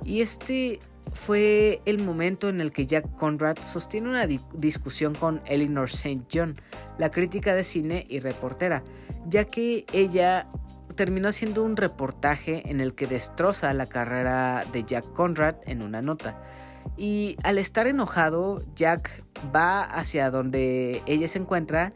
Y 0.04 0.22
este 0.22 0.80
fue 1.14 1.82
el 1.86 2.00
momento 2.00 2.50
en 2.50 2.60
el 2.60 2.72
que 2.72 2.86
Jack 2.86 3.16
Conrad 3.16 3.58
sostiene 3.62 4.10
una 4.10 4.26
discusión 4.26 5.14
con 5.14 5.42
Eleanor 5.46 5.86
St. 5.86 6.24
John, 6.34 6.60
la 6.98 7.12
crítica 7.12 7.54
de 7.54 7.64
cine 7.64 8.06
y 8.10 8.20
reportera, 8.20 8.84
ya 9.28 9.46
que 9.46 9.86
ella 9.94 10.48
terminó 10.96 11.28
haciendo 11.28 11.64
un 11.64 11.78
reportaje 11.78 12.70
en 12.70 12.80
el 12.80 12.96
que 12.96 13.06
destroza 13.06 13.74
la 13.74 13.86
carrera 13.86 14.66
de 14.72 14.84
Jack 14.84 15.12
Conrad 15.14 15.56
en 15.66 15.84
una 15.84 16.02
nota. 16.02 16.42
Y 16.98 17.38
al 17.44 17.58
estar 17.58 17.88
enojado, 17.88 18.64
Jack 18.76 19.24
va 19.54 19.84
hacia 19.84 20.32
donde 20.32 21.04
ella 21.06 21.28
se 21.28 21.40
encuentra 21.40 21.94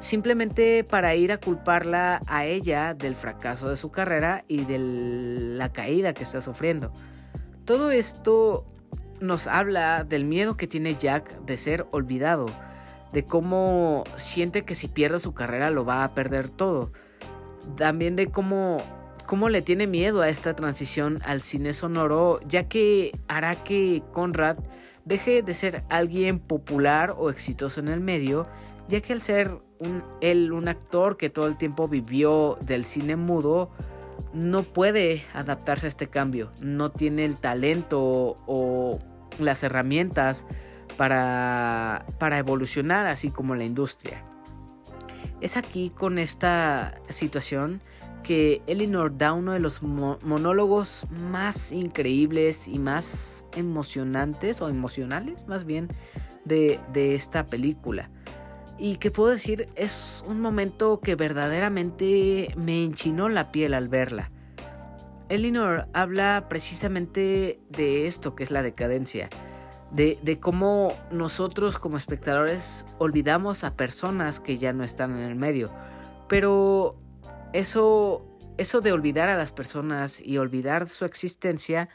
simplemente 0.00 0.84
para 0.84 1.14
ir 1.14 1.32
a 1.32 1.38
culparla 1.38 2.20
a 2.26 2.44
ella 2.44 2.94
del 2.94 3.14
fracaso 3.14 3.68
de 3.68 3.76
su 3.76 3.90
carrera 3.90 4.44
y 4.48 4.64
de 4.64 4.78
la 4.78 5.72
caída 5.72 6.14
que 6.14 6.22
está 6.22 6.40
sufriendo. 6.40 6.92
Todo 7.64 7.90
esto 7.90 8.66
nos 9.20 9.46
habla 9.46 10.04
del 10.04 10.24
miedo 10.24 10.56
que 10.56 10.66
tiene 10.66 10.94
Jack 10.94 11.40
de 11.40 11.58
ser 11.58 11.86
olvidado, 11.90 12.46
de 13.12 13.24
cómo 13.24 14.04
siente 14.16 14.64
que 14.64 14.74
si 14.74 14.88
pierde 14.88 15.18
su 15.18 15.34
carrera 15.34 15.70
lo 15.70 15.84
va 15.84 16.04
a 16.04 16.14
perder 16.14 16.48
todo. 16.48 16.92
También 17.76 18.16
de 18.16 18.28
cómo, 18.28 18.82
cómo 19.26 19.48
le 19.48 19.62
tiene 19.62 19.86
miedo 19.86 20.22
a 20.22 20.28
esta 20.28 20.54
transición 20.54 21.20
al 21.24 21.40
cine 21.40 21.72
sonoro, 21.72 22.40
ya 22.46 22.68
que 22.68 23.12
hará 23.28 23.56
que 23.56 24.02
Conrad 24.12 24.58
deje 25.04 25.42
de 25.42 25.54
ser 25.54 25.84
alguien 25.88 26.38
popular 26.38 27.14
o 27.16 27.30
exitoso 27.30 27.80
en 27.80 27.88
el 27.88 28.00
medio, 28.00 28.46
ya 28.88 29.00
que 29.00 29.12
al 29.12 29.22
ser 29.22 29.58
un, 29.80 30.02
él 30.20 30.52
un 30.52 30.68
actor 30.68 31.16
que 31.16 31.30
todo 31.30 31.46
el 31.46 31.56
tiempo 31.56 31.88
vivió 31.88 32.58
del 32.60 32.84
cine 32.84 33.16
mudo, 33.16 33.70
no 34.32 34.62
puede 34.62 35.24
adaptarse 35.34 35.86
a 35.86 35.88
este 35.88 36.08
cambio, 36.08 36.52
no 36.60 36.90
tiene 36.90 37.24
el 37.24 37.38
talento 37.38 38.38
o 38.46 38.98
las 39.38 39.62
herramientas 39.62 40.46
para, 40.96 42.04
para 42.18 42.38
evolucionar 42.38 43.06
así 43.06 43.30
como 43.30 43.54
la 43.54 43.64
industria. 43.64 44.22
Es 45.40 45.56
aquí 45.56 45.90
con 45.90 46.18
esta 46.18 46.94
situación 47.08 47.80
que 48.24 48.60
Eleanor 48.66 49.16
da 49.16 49.32
uno 49.32 49.52
de 49.52 49.60
los 49.60 49.82
monólogos 49.82 51.06
más 51.30 51.70
increíbles 51.70 52.66
y 52.66 52.78
más 52.78 53.46
emocionantes 53.54 54.60
o 54.60 54.68
emocionales 54.68 55.46
más 55.46 55.64
bien 55.64 55.88
de, 56.44 56.80
de 56.92 57.14
esta 57.14 57.46
película 57.46 58.10
y 58.78 58.96
que 58.96 59.10
puedo 59.10 59.30
decir 59.30 59.68
es 59.74 60.24
un 60.26 60.40
momento 60.40 61.00
que 61.00 61.16
verdaderamente 61.16 62.54
me 62.56 62.82
enchinó 62.84 63.28
la 63.28 63.50
piel 63.50 63.74
al 63.74 63.88
verla. 63.88 64.30
Elinor 65.28 65.88
habla 65.92 66.46
precisamente 66.48 67.60
de 67.68 68.06
esto 68.06 68.34
que 68.34 68.44
es 68.44 68.50
la 68.50 68.62
decadencia, 68.62 69.28
de, 69.90 70.18
de, 70.22 70.38
cómo 70.38 70.94
nosotros 71.10 71.78
como 71.78 71.96
espectadores 71.96 72.86
olvidamos 72.98 73.64
a 73.64 73.76
personas 73.76 74.40
que 74.40 74.56
ya 74.56 74.72
no 74.72 74.84
están 74.84 75.18
en 75.18 75.24
el 75.24 75.34
medio, 75.34 75.72
pero 76.28 76.98
eso, 77.52 78.26
eso 78.58 78.80
de 78.80 78.92
olvidar 78.92 79.28
a 79.28 79.36
las 79.36 79.50
personas 79.52 80.20
y 80.20 80.38
olvidar 80.38 80.88
su 80.88 81.04
existencia 81.04 81.88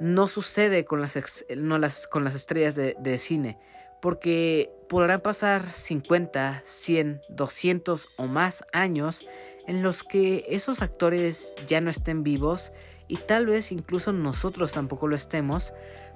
no 0.00 0.28
sucede 0.28 0.84
con 0.84 1.00
las, 1.00 1.44
no 1.56 1.78
las, 1.78 2.06
con 2.06 2.24
las 2.24 2.34
estrellas 2.34 2.74
de, 2.74 2.96
de 2.98 3.18
cine 3.18 3.58
porque 4.02 4.72
podrán 4.92 5.20
pasar 5.20 5.66
50, 5.66 6.60
100, 6.66 7.22
200 7.30 8.08
o 8.18 8.26
más 8.26 8.62
años 8.74 9.26
en 9.66 9.82
los 9.82 10.02
que 10.02 10.44
esos 10.50 10.82
actores 10.82 11.54
ya 11.66 11.80
no 11.80 11.88
estén 11.88 12.22
vivos 12.22 12.72
y 13.08 13.16
tal 13.16 13.46
vez 13.46 13.72
incluso 13.72 14.12
nosotros 14.12 14.72
tampoco 14.72 15.08
lo 15.08 15.16
estemos, 15.16 15.72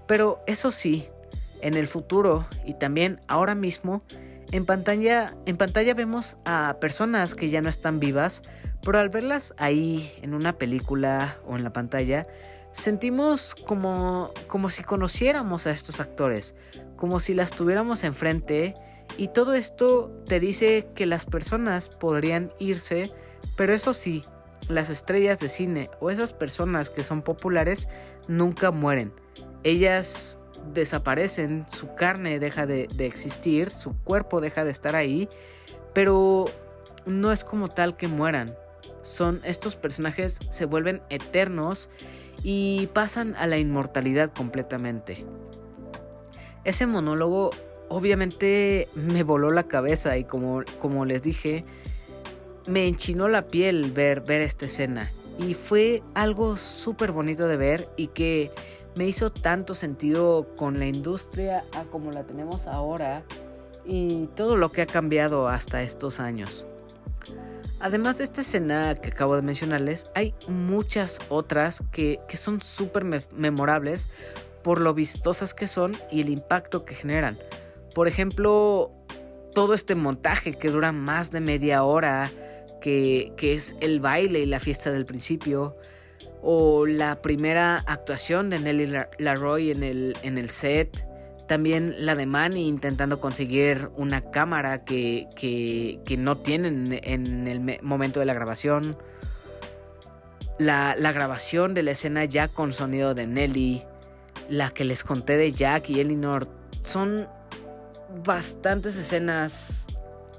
pero 0.06 0.42
eso 0.46 0.70
sí, 0.70 1.08
en 1.62 1.72
el 1.72 1.88
futuro 1.88 2.46
y 2.66 2.74
también 2.74 3.18
ahora 3.28 3.54
mismo, 3.54 4.02
en 4.52 4.66
pantalla, 4.66 5.34
en 5.46 5.56
pantalla 5.56 5.94
vemos 5.94 6.36
a 6.44 6.76
personas 6.78 7.34
que 7.34 7.48
ya 7.48 7.62
no 7.62 7.70
están 7.70 7.98
vivas, 7.98 8.42
pero 8.82 8.98
al 8.98 9.08
verlas 9.08 9.54
ahí 9.56 10.12
en 10.20 10.34
una 10.34 10.58
película 10.58 11.38
o 11.46 11.56
en 11.56 11.64
la 11.64 11.72
pantalla, 11.72 12.26
sentimos 12.76 13.54
como, 13.54 14.32
como 14.48 14.68
si 14.68 14.82
conociéramos 14.82 15.66
a 15.66 15.70
estos 15.70 15.98
actores, 15.98 16.54
como 16.96 17.20
si 17.20 17.32
las 17.32 17.52
tuviéramos 17.52 18.04
enfrente 18.04 18.74
y 19.16 19.28
todo 19.28 19.54
esto 19.54 20.12
te 20.26 20.40
dice 20.40 20.88
que 20.94 21.06
las 21.06 21.24
personas 21.24 21.88
podrían 21.88 22.52
irse, 22.58 23.12
pero 23.56 23.72
eso 23.72 23.94
sí, 23.94 24.26
las 24.68 24.90
estrellas 24.90 25.40
de 25.40 25.48
cine 25.48 25.90
o 26.00 26.10
esas 26.10 26.34
personas 26.34 26.90
que 26.90 27.02
son 27.02 27.22
populares 27.22 27.88
nunca 28.28 28.70
mueren. 28.70 29.12
Ellas 29.62 30.38
desaparecen, 30.74 31.64
su 31.70 31.94
carne 31.94 32.38
deja 32.38 32.66
de, 32.66 32.88
de 32.94 33.06
existir, 33.06 33.70
su 33.70 33.96
cuerpo 34.02 34.42
deja 34.42 34.64
de 34.64 34.70
estar 34.70 34.96
ahí, 34.96 35.30
pero 35.94 36.46
no 37.06 37.32
es 37.32 37.42
como 37.42 37.70
tal 37.70 37.96
que 37.96 38.06
mueran. 38.06 38.54
Son 39.00 39.40
estos 39.44 39.76
personajes 39.76 40.40
se 40.50 40.66
vuelven 40.66 41.00
eternos 41.08 41.88
y 42.42 42.88
pasan 42.92 43.34
a 43.36 43.46
la 43.46 43.58
inmortalidad 43.58 44.32
completamente. 44.32 45.24
Ese 46.64 46.86
monólogo 46.86 47.50
obviamente 47.88 48.88
me 48.94 49.22
voló 49.22 49.50
la 49.50 49.64
cabeza 49.64 50.16
y 50.18 50.24
como, 50.24 50.62
les 51.04 51.22
dije, 51.22 51.64
me 52.66 52.86
enchinó 52.88 53.28
la 53.28 53.42
piel 53.42 53.92
ver, 53.92 54.20
ver 54.20 54.42
esta 54.42 54.66
escena. 54.66 55.12
Y 55.38 55.54
fue 55.54 56.02
algo 56.14 56.56
súper 56.56 57.12
bonito 57.12 57.46
de 57.46 57.56
ver 57.56 57.88
y 57.96 58.08
que 58.08 58.50
me 58.94 59.06
hizo 59.06 59.30
tanto 59.30 59.74
sentido 59.74 60.48
con 60.56 60.78
la 60.78 60.86
industria 60.86 61.64
a 61.72 61.84
como 61.84 62.10
la 62.10 62.24
tenemos 62.24 62.66
ahora 62.66 63.22
y 63.84 64.26
todo 64.34 64.56
lo 64.56 64.72
que 64.72 64.82
ha 64.82 64.86
cambiado 64.86 65.48
hasta 65.48 65.82
estos 65.82 66.18
años. 66.18 66.66
Además 67.78 68.18
de 68.18 68.24
esta 68.24 68.40
escena 68.40 68.94
que 68.94 69.08
acabo 69.08 69.36
de 69.36 69.42
mencionarles, 69.42 70.08
hay 70.14 70.34
muchas 70.48 71.20
otras 71.28 71.84
que, 71.92 72.20
son 72.34 72.60
súper 72.62 73.04
memorables 73.32 74.08
por 74.62 74.80
lo 74.80 74.94
vistosas 74.94 75.52
que 75.52 75.66
son 75.66 75.96
y 76.10 76.22
el 76.22 76.30
impacto 76.30 76.84
que 76.84 76.94
generan. 76.94 77.38
Por 77.94 78.08
ejemplo, 78.08 78.92
todo 79.54 79.74
este 79.74 79.94
montaje 79.94 80.54
que 80.54 80.70
dura 80.70 80.92
más 80.92 81.30
de 81.30 81.40
media 81.40 81.84
hora, 81.84 82.32
que, 82.80 83.34
es 83.40 83.74
el 83.80 84.00
baile 84.00 84.40
y 84.40 84.46
la 84.46 84.58
fiesta 84.58 84.90
del 84.90 85.04
principio, 85.04 85.76
o 86.42 86.86
la 86.86 87.20
primera 87.20 87.78
actuación 87.86 88.50
de 88.50 88.58
Nelly 88.58 88.92
Laroy 89.18 89.70
en 89.70 89.82
el, 89.82 90.16
en 90.22 90.38
el 90.38 90.48
set, 90.48 91.05
también 91.46 91.94
la 91.98 92.14
de 92.14 92.26
Manny 92.26 92.66
intentando 92.68 93.20
conseguir 93.20 93.90
una 93.96 94.30
cámara 94.30 94.84
que, 94.84 95.28
no 96.18 96.38
tienen 96.38 96.98
en 97.02 97.48
el 97.48 97.80
momento 97.82 98.20
de 98.20 98.26
la 98.26 98.34
grabación. 98.34 98.96
La, 100.58 100.94
grabación 101.12 101.74
de 101.74 101.82
la 101.82 101.92
escena 101.92 102.24
ya 102.24 102.48
con 102.48 102.72
sonido 102.72 103.14
de 103.14 103.26
Nelly. 103.26 103.82
La 104.48 104.70
que 104.70 104.84
les 104.84 105.04
conté 105.04 105.36
de 105.36 105.52
Jack 105.52 105.90
y 105.90 106.00
Elinor. 106.00 106.48
Son 106.82 107.28
bastantes 108.24 108.96
escenas 108.96 109.86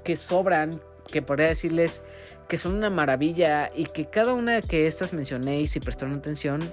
que 0.04 0.16
sobran. 0.16 0.80
Que 1.10 1.22
podría 1.22 1.48
decirles 1.48 2.02
que 2.48 2.58
son 2.58 2.74
una 2.74 2.90
maravilla. 2.90 3.70
Y 3.74 3.86
que 3.86 4.06
cada 4.06 4.34
una 4.34 4.60
que 4.60 4.86
estas 4.86 5.12
mencioné 5.12 5.60
y 5.60 5.66
si 5.66 5.80
prestaron 5.80 6.18
atención 6.18 6.70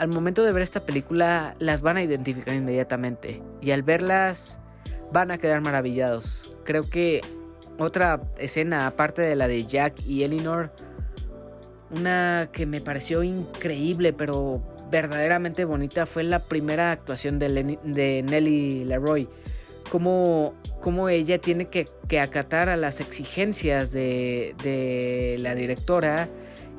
al 0.00 0.08
momento 0.08 0.42
de 0.42 0.50
ver 0.50 0.62
esta 0.62 0.80
película 0.80 1.54
las 1.58 1.82
van 1.82 1.98
a 1.98 2.02
identificar 2.02 2.54
inmediatamente 2.54 3.42
y 3.60 3.70
al 3.72 3.82
verlas 3.82 4.58
van 5.12 5.30
a 5.30 5.36
quedar 5.36 5.60
maravillados. 5.60 6.50
Creo 6.64 6.88
que 6.88 7.20
otra 7.78 8.22
escena 8.38 8.86
aparte 8.86 9.20
de 9.20 9.36
la 9.36 9.46
de 9.46 9.66
Jack 9.66 10.00
y 10.06 10.22
Eleanor, 10.22 10.70
una 11.90 12.48
que 12.50 12.64
me 12.64 12.80
pareció 12.80 13.22
increíble 13.22 14.14
pero 14.14 14.62
verdaderamente 14.90 15.66
bonita 15.66 16.06
fue 16.06 16.22
la 16.22 16.38
primera 16.38 16.92
actuación 16.92 17.38
de, 17.38 17.78
de 17.84 18.22
Nelly 18.22 18.86
Leroy. 18.86 19.28
Como 19.90 20.54
ella 21.10 21.38
tiene 21.38 21.66
que, 21.66 21.88
acatar 22.18 22.70
a 22.70 22.76
las 22.78 23.00
exigencias 23.00 23.92
de 23.92 25.36
la 25.40 25.54
directora 25.54 26.30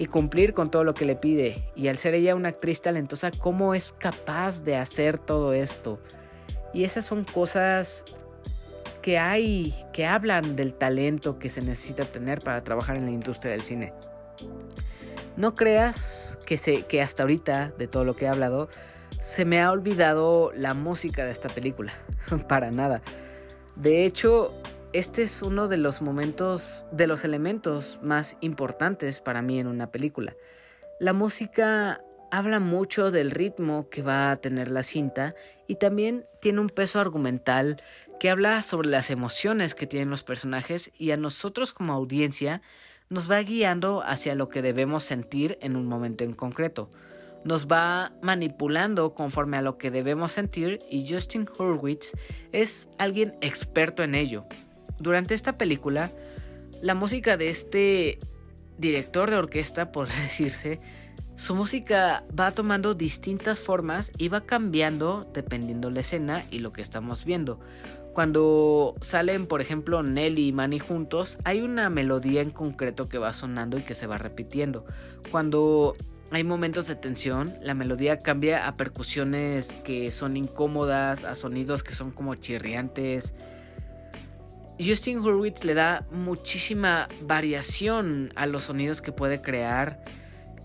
y 0.01 0.07
cumplir 0.07 0.55
con 0.55 0.71
todo 0.71 0.83
lo 0.83 0.95
que 0.95 1.05
le 1.05 1.15
pide. 1.15 1.69
Y 1.75 1.87
al 1.87 1.95
ser 1.95 2.15
ella 2.15 2.33
una 2.33 2.49
actriz 2.49 2.81
talentosa, 2.81 3.29
¿cómo 3.29 3.75
es 3.75 3.93
capaz 3.93 4.63
de 4.63 4.75
hacer 4.75 5.19
todo 5.19 5.53
esto? 5.53 5.99
Y 6.73 6.85
esas 6.85 7.05
son 7.05 7.23
cosas 7.23 8.03
que 9.03 9.19
hay, 9.19 9.75
que 9.93 10.07
hablan 10.07 10.55
del 10.55 10.73
talento 10.73 11.37
que 11.37 11.51
se 11.51 11.61
necesita 11.61 12.05
tener 12.05 12.41
para 12.41 12.63
trabajar 12.63 12.97
en 12.97 13.05
la 13.05 13.11
industria 13.11 13.51
del 13.51 13.63
cine. 13.63 13.93
No 15.37 15.53
creas 15.53 16.39
que, 16.47 16.57
se, 16.57 16.81
que 16.87 17.03
hasta 17.03 17.21
ahorita, 17.21 17.71
de 17.77 17.85
todo 17.85 18.03
lo 18.03 18.15
que 18.15 18.25
he 18.25 18.27
hablado, 18.27 18.69
se 19.19 19.45
me 19.45 19.61
ha 19.61 19.69
olvidado 19.69 20.51
la 20.55 20.73
música 20.73 21.25
de 21.25 21.31
esta 21.31 21.49
película. 21.49 21.93
para 22.49 22.71
nada. 22.71 23.03
De 23.75 24.03
hecho, 24.03 24.51
este 24.93 25.23
es 25.23 25.41
uno 25.41 25.69
de 25.69 25.77
los 25.77 26.01
momentos, 26.01 26.85
de 26.91 27.07
los 27.07 27.23
elementos 27.23 27.99
más 28.03 28.35
importantes 28.41 29.21
para 29.21 29.41
mí 29.41 29.57
en 29.57 29.67
una 29.67 29.89
película. 29.89 30.35
La 30.99 31.13
música 31.13 32.01
habla 32.29 32.59
mucho 32.59 33.09
del 33.09 33.31
ritmo 33.31 33.89
que 33.89 34.01
va 34.01 34.31
a 34.31 34.35
tener 34.35 34.69
la 34.69 34.83
cinta 34.83 35.33
y 35.67 35.75
también 35.75 36.25
tiene 36.41 36.59
un 36.59 36.69
peso 36.69 36.99
argumental 36.99 37.81
que 38.19 38.29
habla 38.29 38.61
sobre 38.61 38.89
las 38.89 39.09
emociones 39.09 39.75
que 39.75 39.87
tienen 39.87 40.09
los 40.09 40.23
personajes 40.23 40.91
y 40.97 41.11
a 41.11 41.17
nosotros 41.17 41.71
como 41.71 41.93
audiencia 41.93 42.61
nos 43.09 43.31
va 43.31 43.39
guiando 43.39 44.03
hacia 44.05 44.35
lo 44.35 44.49
que 44.49 44.61
debemos 44.61 45.03
sentir 45.03 45.57
en 45.61 45.77
un 45.77 45.85
momento 45.85 46.25
en 46.25 46.33
concreto. 46.33 46.89
Nos 47.45 47.67
va 47.67 48.11
manipulando 48.21 49.13
conforme 49.15 49.57
a 49.57 49.61
lo 49.61 49.77
que 49.77 49.89
debemos 49.89 50.33
sentir 50.33 50.79
y 50.89 51.11
Justin 51.11 51.47
Hurwitz 51.57 52.11
es 52.51 52.89
alguien 52.97 53.35
experto 53.41 54.03
en 54.03 54.15
ello. 54.15 54.45
Durante 55.01 55.33
esta 55.33 55.57
película, 55.57 56.11
la 56.81 56.95
música 56.95 57.37
de 57.37 57.49
este 57.49 58.19
director 58.77 59.29
de 59.29 59.37
orquesta, 59.37 59.91
por 59.91 60.07
decirse, 60.21 60.79
su 61.35 61.55
música 61.55 62.23
va 62.37 62.51
tomando 62.51 62.93
distintas 62.93 63.59
formas 63.59 64.11
y 64.17 64.27
va 64.27 64.41
cambiando 64.41 65.27
dependiendo 65.33 65.89
la 65.89 66.01
escena 66.01 66.45
y 66.51 66.59
lo 66.59 66.71
que 66.71 66.81
estamos 66.81 67.25
viendo. 67.25 67.59
Cuando 68.13 68.93
salen, 69.01 69.47
por 69.47 69.61
ejemplo, 69.61 70.03
Nelly 70.03 70.49
y 70.49 70.51
Manny 70.51 70.79
juntos, 70.79 71.37
hay 71.45 71.61
una 71.61 71.89
melodía 71.89 72.41
en 72.41 72.49
concreto 72.49 73.07
que 73.07 73.17
va 73.17 73.31
sonando 73.31 73.77
y 73.79 73.83
que 73.83 73.95
se 73.95 74.05
va 74.05 74.17
repitiendo. 74.17 74.85
Cuando 75.31 75.95
hay 76.29 76.43
momentos 76.43 76.87
de 76.87 76.95
tensión, 76.95 77.53
la 77.63 77.73
melodía 77.73 78.19
cambia 78.19 78.67
a 78.67 78.75
percusiones 78.75 79.75
que 79.83 80.11
son 80.11 80.35
incómodas, 80.35 81.23
a 81.23 81.35
sonidos 81.35 81.83
que 81.83 81.93
son 81.93 82.11
como 82.11 82.35
chirriantes, 82.35 83.33
Justin 84.83 85.19
Hurwitz 85.19 85.63
le 85.63 85.75
da 85.75 86.05
muchísima 86.11 87.07
variación 87.21 88.31
a 88.35 88.47
los 88.47 88.63
sonidos 88.63 89.01
que 89.01 89.11
puede 89.11 89.41
crear 89.41 90.03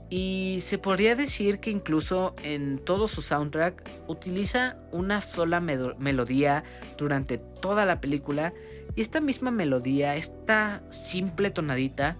y 0.09 0.61
se 0.63 0.79
podría 0.79 1.17
decir 1.17 1.59
que 1.59 1.71
incluso 1.71 2.35
en 2.43 2.79
todo 2.79 3.09
su 3.09 3.21
soundtrack 3.21 3.83
utiliza 4.07 4.77
una 4.91 5.21
sola 5.21 5.61
melodía 5.61 6.65
durante 6.97 7.39
toda 7.39 7.85
la 7.85 8.01
película 8.01 8.55
y 8.95 9.03
esta 9.03 9.21
misma 9.21 9.51
melodía, 9.51 10.17
esta 10.17 10.83
simple 10.91 11.51
tonadita, 11.51 12.17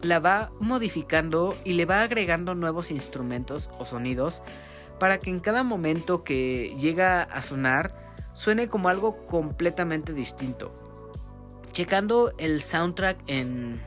la 0.00 0.20
va 0.20 0.50
modificando 0.60 1.58
y 1.64 1.72
le 1.72 1.84
va 1.84 2.02
agregando 2.02 2.54
nuevos 2.54 2.90
instrumentos 2.90 3.68
o 3.78 3.84
sonidos 3.84 4.42
para 4.98 5.18
que 5.18 5.28
en 5.28 5.40
cada 5.40 5.62
momento 5.62 6.24
que 6.24 6.74
llega 6.78 7.22
a 7.22 7.42
sonar 7.42 7.94
suene 8.32 8.68
como 8.68 8.88
algo 8.88 9.26
completamente 9.26 10.12
distinto 10.12 10.83
checando 11.74 12.32
el 12.38 12.62
soundtrack 12.62 13.18
en, 13.26 13.82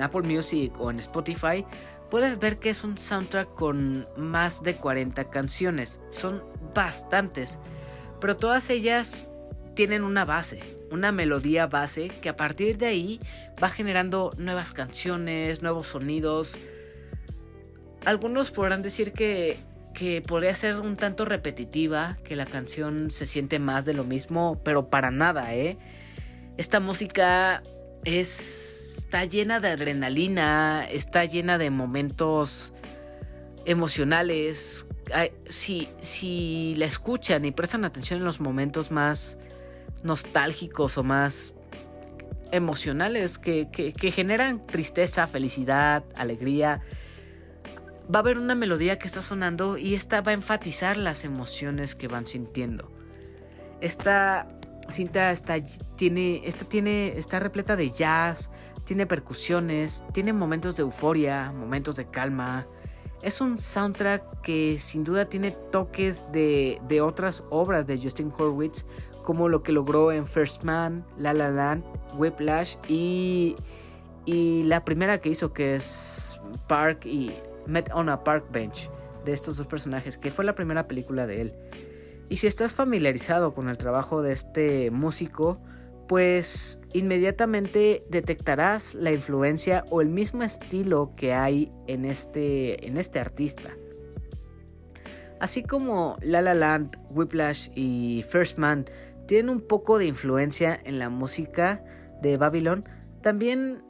Apple 0.00 0.22
Music 0.22 0.72
o 0.78 0.90
en 0.90 0.98
Spotify, 1.00 1.64
puedes 2.10 2.38
ver 2.38 2.58
que 2.58 2.70
es 2.70 2.84
un 2.84 2.98
soundtrack 2.98 3.54
con 3.54 4.06
más 4.16 4.62
de 4.62 4.76
40 4.76 5.24
canciones. 5.30 6.00
Son 6.10 6.42
bastantes, 6.74 7.58
pero 8.20 8.36
todas 8.36 8.68
ellas 8.68 9.26
tienen 9.74 10.04
una 10.04 10.24
base, 10.24 10.60
una 10.90 11.10
melodía 11.12 11.66
base 11.66 12.08
que 12.08 12.28
a 12.28 12.36
partir 12.36 12.78
de 12.78 12.86
ahí 12.86 13.20
va 13.62 13.70
generando 13.70 14.30
nuevas 14.36 14.72
canciones, 14.72 15.62
nuevos 15.62 15.88
sonidos. 15.88 16.52
Algunos 18.04 18.50
podrán 18.50 18.82
decir 18.82 19.12
que, 19.12 19.58
que 19.94 20.20
podría 20.20 20.54
ser 20.54 20.76
un 20.76 20.96
tanto 20.96 21.24
repetitiva, 21.24 22.18
que 22.24 22.36
la 22.36 22.46
canción 22.46 23.10
se 23.10 23.26
siente 23.26 23.58
más 23.58 23.84
de 23.84 23.94
lo 23.94 24.04
mismo, 24.04 24.60
pero 24.64 24.88
para 24.88 25.10
nada, 25.10 25.54
¿eh? 25.54 25.78
Esta 26.56 26.80
música 26.80 27.62
es, 28.04 28.98
está 28.98 29.24
llena 29.24 29.60
de 29.60 29.68
adrenalina, 29.68 30.86
está 30.88 31.24
llena 31.24 31.58
de 31.58 31.70
momentos 31.70 32.72
emocionales. 33.64 34.86
Si, 35.48 35.88
si 36.00 36.74
la 36.76 36.86
escuchan 36.86 37.44
y 37.44 37.50
prestan 37.50 37.84
atención 37.84 38.20
en 38.20 38.24
los 38.24 38.40
momentos 38.40 38.90
más 38.90 39.38
nostálgicos 40.02 40.96
o 40.96 41.02
más 41.02 41.54
emocionales 42.52 43.38
que, 43.38 43.68
que, 43.70 44.10
generan 44.12 44.64
tristeza, 44.66 45.26
felicidad, 45.26 46.04
alegría, 46.14 46.82
va 48.14 48.18
a 48.18 48.22
haber 48.22 48.38
una 48.38 48.54
melodía 48.54 48.98
que 48.98 49.08
está 49.08 49.22
sonando 49.22 49.76
y 49.76 49.94
esta 49.94 50.20
va 50.20 50.30
a 50.30 50.34
enfatizar 50.34 50.96
las 50.96 51.24
emociones 51.24 51.94
que 51.96 52.06
van 52.06 52.26
sintiendo. 52.26 52.92
Esta 53.80 54.46
cinta 54.88 55.30
está, 55.32 55.56
tiene, 55.96 56.42
tiene, 56.68 57.18
está 57.18 57.38
repleta 57.38 57.76
de 57.76 57.90
jazz, 57.90 58.50
tiene 58.84 59.06
percusiones, 59.06 60.04
tiene 60.12 60.32
momentos 60.32 60.76
de 60.76 60.82
euforia, 60.82 61.52
momentos 61.52 61.96
de 61.96 62.06
calma. 62.06 62.66
Es 63.22 63.40
un 63.40 63.58
soundtrack 63.58 64.42
que 64.42 64.78
sin 64.78 65.04
duda 65.04 65.24
tiene 65.24 65.50
toques 65.50 66.30
de, 66.32 66.80
de 66.88 67.00
otras 67.00 67.42
obras 67.50 67.86
de 67.86 67.98
Justin 67.98 68.32
Horwitz, 68.36 68.84
como 69.24 69.48
lo 69.48 69.62
que 69.62 69.72
logró 69.72 70.12
en 70.12 70.26
First 70.26 70.64
Man, 70.64 71.04
La 71.16 71.32
La 71.32 71.50
Land, 71.50 71.82
Whiplash 72.18 72.76
y, 72.88 73.56
y 74.26 74.62
la 74.64 74.84
primera 74.84 75.18
que 75.18 75.30
hizo 75.30 75.54
que 75.54 75.74
es 75.74 76.38
Park 76.68 77.06
y 77.06 77.32
Met 77.66 77.90
on 77.94 78.10
a 78.10 78.22
Park 78.22 78.44
Bench, 78.52 78.90
de 79.24 79.32
estos 79.32 79.56
dos 79.56 79.66
personajes, 79.66 80.18
que 80.18 80.30
fue 80.30 80.44
la 80.44 80.54
primera 80.54 80.86
película 80.86 81.26
de 81.26 81.40
él. 81.40 81.54
Y 82.28 82.36
si 82.36 82.46
estás 82.46 82.74
familiarizado 82.74 83.54
con 83.54 83.68
el 83.68 83.76
trabajo 83.76 84.22
de 84.22 84.32
este 84.32 84.90
músico, 84.90 85.60
pues 86.08 86.78
inmediatamente 86.92 88.04
detectarás 88.10 88.94
la 88.94 89.12
influencia 89.12 89.84
o 89.90 90.00
el 90.00 90.08
mismo 90.08 90.42
estilo 90.42 91.12
que 91.16 91.32
hay 91.32 91.70
en 91.86 92.04
este, 92.04 92.86
en 92.86 92.98
este 92.98 93.18
artista. 93.18 93.70
Así 95.40 95.62
como 95.62 96.16
La 96.22 96.40
La 96.40 96.54
Land, 96.54 96.96
Whiplash 97.10 97.70
y 97.74 98.24
First 98.28 98.58
Man 98.58 98.86
tienen 99.26 99.50
un 99.50 99.60
poco 99.60 99.98
de 99.98 100.06
influencia 100.06 100.78
en 100.84 100.98
la 100.98 101.10
música 101.10 101.84
de 102.22 102.36
Babylon, 102.36 102.84
también 103.22 103.82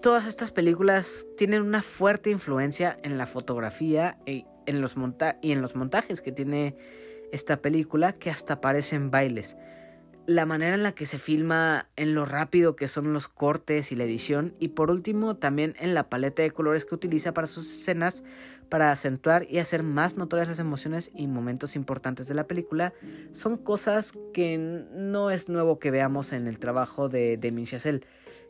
todas 0.00 0.26
estas 0.26 0.50
películas 0.50 1.26
tienen 1.36 1.62
una 1.62 1.82
fuerte 1.82 2.30
influencia 2.30 2.98
en 3.02 3.18
la 3.18 3.26
fotografía 3.26 4.18
y 4.26 4.46
en 4.66 4.80
los, 4.80 4.94
y 5.42 5.52
en 5.52 5.62
los 5.62 5.76
montajes 5.76 6.20
que 6.20 6.32
tiene 6.32 6.76
esta 7.32 7.62
película 7.62 8.12
que 8.12 8.30
hasta 8.30 8.54
aparecen 8.54 9.10
bailes. 9.10 9.56
La 10.26 10.46
manera 10.46 10.74
en 10.74 10.82
la 10.82 10.92
que 10.92 11.06
se 11.06 11.18
filma, 11.18 11.88
en 11.96 12.14
lo 12.14 12.24
rápido 12.24 12.76
que 12.76 12.88
son 12.88 13.12
los 13.12 13.26
cortes 13.26 13.90
y 13.90 13.96
la 13.96 14.04
edición, 14.04 14.54
y 14.60 14.68
por 14.68 14.90
último 14.90 15.36
también 15.36 15.74
en 15.80 15.94
la 15.94 16.08
paleta 16.08 16.42
de 16.42 16.50
colores 16.50 16.84
que 16.84 16.94
utiliza 16.94 17.32
para 17.32 17.46
sus 17.46 17.68
escenas 17.68 18.22
para 18.68 18.92
acentuar 18.92 19.46
y 19.50 19.58
hacer 19.58 19.82
más 19.82 20.16
notorias 20.16 20.46
las 20.46 20.60
emociones 20.60 21.10
y 21.14 21.26
momentos 21.26 21.74
importantes 21.74 22.28
de 22.28 22.34
la 22.34 22.46
película, 22.46 22.92
son 23.32 23.56
cosas 23.56 24.14
que 24.32 24.56
no 24.58 25.30
es 25.30 25.48
nuevo 25.48 25.78
que 25.80 25.90
veamos 25.90 26.32
en 26.32 26.46
el 26.46 26.60
trabajo 26.60 27.08
de 27.08 27.36
Demi 27.36 27.64
Chazelle. 27.64 28.02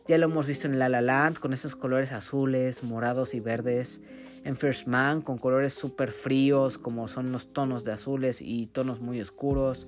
Ya 0.07 0.18
lo 0.18 0.26
hemos 0.26 0.47
visto 0.47 0.66
en 0.66 0.78
La 0.78 0.89
La 0.89 1.01
Land 1.01 1.39
con 1.39 1.53
esos 1.55 1.76
colores 1.76 2.12
azules, 2.12 2.83
morados 2.83 3.33
y 3.33 3.41
verdes 3.41 4.03
en 4.45 4.57
First 4.57 4.86
Man 4.86 5.22
con 5.22 5.38
colores 5.38 5.74
súper 5.74 6.12
fríos 6.12 6.78
como 6.78 7.09
son 7.09 7.32
los 7.32 7.53
tonos 7.53 7.84
de 7.84 7.93
azules 7.93 8.41
y 8.41 8.66
tonos 8.66 9.01
muy 9.01 9.20
oscuros. 9.20 9.86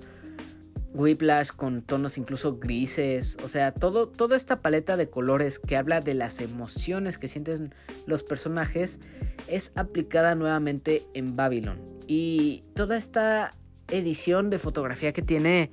Whiplash 0.93 1.49
con 1.49 1.81
tonos 1.81 2.19
incluso 2.19 2.57
grises, 2.57 3.37
o 3.43 3.47
sea, 3.47 3.73
todo, 3.73 4.07
toda 4.07 4.37
esta 4.37 4.61
paleta 4.61 4.95
de 4.95 5.09
colores 5.09 5.57
que 5.57 5.75
habla 5.75 6.01
de 6.01 6.13
las 6.13 6.39
emociones 6.39 7.17
que 7.17 7.27
sienten 7.27 7.73
los 8.05 8.21
personajes 8.21 8.99
es 9.47 9.71
aplicada 9.75 10.35
nuevamente 10.35 11.07
en 11.15 11.35
Babylon. 11.35 11.79
Y 12.05 12.63
toda 12.75 12.95
esta 12.95 13.55
edición 13.87 14.51
de 14.51 14.59
fotografía 14.59 15.13
que 15.13 15.23
tiene 15.23 15.71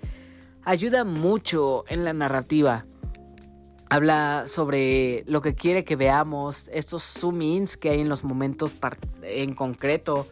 ayuda 0.63 1.05
mucho 1.05 1.85
en 1.89 2.05
la 2.05 2.15
narrativa 2.15 2.87
habla 3.91 4.45
sobre 4.47 5.25
lo 5.27 5.43
que 5.43 5.57
quiere 5.57 5.85
que 5.85 5.97
veamos, 5.97 6.71
estos 6.73 7.03
zoom-ins 7.03 7.77
que 7.77 7.91
hay 7.91 8.01
en 8.01 8.09
los 8.09 8.23
momentos 8.23 8.77
en 9.23 9.55
concreto. 9.55 10.29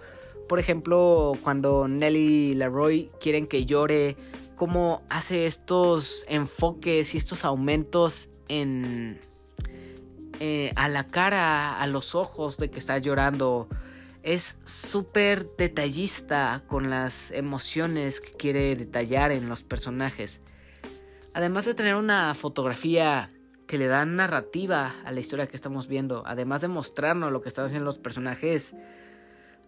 Por 0.48 0.60
ejemplo, 0.60 1.32
cuando 1.42 1.88
Nelly 1.88 2.50
y 2.50 2.54
Leroy 2.54 3.10
quieren 3.20 3.48
que 3.48 3.66
llore, 3.66 4.16
cómo 4.54 5.02
hace 5.10 5.46
estos 5.46 6.24
enfoques 6.28 7.14
y 7.16 7.18
estos 7.18 7.44
aumentos 7.44 8.30
en, 8.46 9.18
eh, 10.38 10.72
a 10.76 10.88
la 10.88 11.08
cara, 11.08 11.80
a 11.80 11.86
los 11.88 12.14
ojos 12.14 12.58
de 12.58 12.70
que 12.70 12.78
está 12.78 12.98
llorando. 12.98 13.68
Es 14.22 14.58
súper 14.64 15.48
detallista 15.56 16.62
con 16.68 16.90
las 16.90 17.32
emociones 17.32 18.20
que 18.20 18.30
quiere 18.30 18.76
detallar 18.76 19.32
en 19.32 19.48
los 19.48 19.64
personajes. 19.64 20.42
Además 21.34 21.64
de 21.64 21.74
tener 21.74 21.96
una 21.96 22.34
fotografía 22.34 23.30
que 23.68 23.78
le 23.78 23.86
da 23.86 24.04
narrativa 24.04 24.96
a 25.04 25.12
la 25.12 25.20
historia 25.20 25.46
que 25.46 25.54
estamos 25.54 25.86
viendo, 25.86 26.24
además 26.26 26.62
de 26.62 26.68
mostrarnos 26.68 27.30
lo 27.30 27.42
que 27.42 27.50
están 27.50 27.66
haciendo 27.66 27.84
los 27.84 27.98
personajes, 27.98 28.74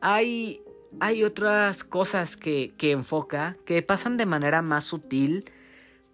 hay, 0.00 0.62
hay 0.98 1.22
otras 1.22 1.84
cosas 1.84 2.36
que, 2.36 2.72
que 2.78 2.92
enfoca 2.92 3.56
que 3.66 3.82
pasan 3.82 4.16
de 4.16 4.26
manera 4.26 4.62
más 4.62 4.84
sutil, 4.84 5.44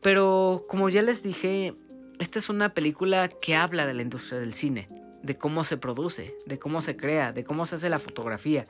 pero 0.02 0.66
como 0.68 0.88
ya 0.88 1.00
les 1.00 1.22
dije, 1.22 1.74
esta 2.18 2.40
es 2.40 2.48
una 2.48 2.74
película 2.74 3.28
que 3.28 3.54
habla 3.54 3.86
de 3.86 3.94
la 3.94 4.02
industria 4.02 4.40
del 4.40 4.52
cine, 4.52 4.88
de 5.22 5.38
cómo 5.38 5.62
se 5.62 5.76
produce, 5.76 6.34
de 6.44 6.58
cómo 6.58 6.82
se 6.82 6.96
crea, 6.96 7.32
de 7.32 7.44
cómo 7.44 7.66
se 7.66 7.76
hace 7.76 7.88
la 7.88 8.00
fotografía. 8.00 8.66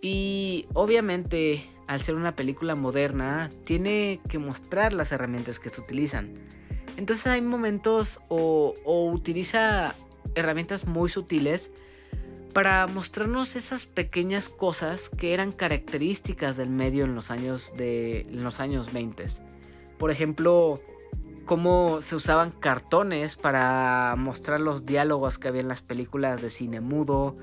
Y 0.00 0.66
obviamente, 0.74 1.68
al 1.88 2.02
ser 2.02 2.14
una 2.14 2.36
película 2.36 2.76
moderna, 2.76 3.50
tiene 3.64 4.20
que 4.28 4.38
mostrar 4.38 4.92
las 4.92 5.10
herramientas 5.10 5.58
que 5.58 5.70
se 5.70 5.80
utilizan. 5.80 6.34
Entonces 6.96 7.26
hay 7.26 7.42
momentos 7.42 8.20
o, 8.28 8.74
utiliza 9.12 9.94
herramientas 10.34 10.86
muy 10.86 11.08
sutiles 11.08 11.70
para 12.52 12.86
mostrarnos 12.86 13.56
esas 13.56 13.86
pequeñas 13.86 14.48
cosas 14.48 15.08
que 15.08 15.32
eran 15.32 15.52
características 15.52 16.56
del 16.56 16.68
medio 16.70 17.04
en 17.04 17.14
los 17.14 17.30
años 17.30 17.72
de 17.76 18.20
en 18.20 18.44
los 18.44 18.60
años 18.60 18.92
20. 18.92 19.24
Por 19.98 20.10
ejemplo, 20.10 20.80
cómo 21.46 22.02
se 22.02 22.16
usaban 22.16 22.50
cartones 22.50 23.36
para 23.36 24.14
mostrar 24.16 24.60
los 24.60 24.84
diálogos 24.84 25.38
que 25.38 25.48
había 25.48 25.62
en 25.62 25.68
las 25.68 25.82
películas 25.82 26.42
de 26.42 26.50
cine 26.50 26.80
mudo, 26.80 27.36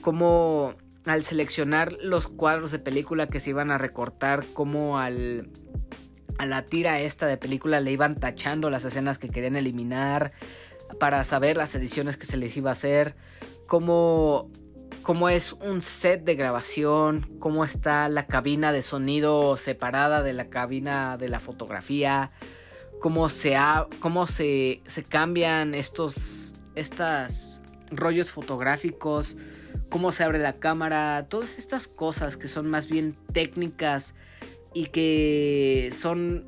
cómo 0.00 0.74
al 1.04 1.22
seleccionar 1.22 1.96
los 2.00 2.28
cuadros 2.28 2.72
de 2.72 2.78
película 2.78 3.26
que 3.26 3.40
se 3.40 3.50
iban 3.50 3.70
a 3.70 3.78
recortar, 3.78 4.46
cómo 4.54 4.98
al 4.98 5.48
a 6.38 6.46
la 6.46 6.62
tira 6.62 7.00
esta 7.00 7.26
de 7.26 7.36
película 7.36 7.80
le 7.80 7.92
iban 7.92 8.14
tachando 8.14 8.70
las 8.70 8.84
escenas 8.84 9.18
que 9.18 9.28
querían 9.28 9.56
eliminar 9.56 10.32
para 10.98 11.24
saber 11.24 11.56
las 11.56 11.74
ediciones 11.74 12.16
que 12.16 12.26
se 12.26 12.36
les 12.36 12.56
iba 12.56 12.70
a 12.70 12.72
hacer, 12.72 13.16
cómo, 13.66 14.50
cómo 15.02 15.28
es 15.28 15.52
un 15.52 15.80
set 15.80 16.24
de 16.24 16.34
grabación, 16.34 17.26
cómo 17.38 17.64
está 17.64 18.08
la 18.08 18.26
cabina 18.26 18.72
de 18.72 18.82
sonido 18.82 19.56
separada 19.56 20.22
de 20.22 20.32
la 20.32 20.48
cabina 20.48 21.16
de 21.16 21.28
la 21.28 21.40
fotografía, 21.40 22.30
cómo 23.00 23.28
se, 23.28 23.56
cómo 24.00 24.26
se, 24.26 24.82
se 24.86 25.02
cambian 25.02 25.74
estos 25.74 26.54
rollos 27.90 28.30
fotográficos, 28.30 29.36
cómo 29.88 30.12
se 30.12 30.24
abre 30.24 30.38
la 30.38 30.54
cámara, 30.54 31.26
todas 31.28 31.58
estas 31.58 31.88
cosas 31.88 32.36
que 32.36 32.48
son 32.48 32.68
más 32.68 32.88
bien 32.88 33.16
técnicas 33.32 34.14
y 34.76 34.88
que 34.88 35.88
son 35.94 36.44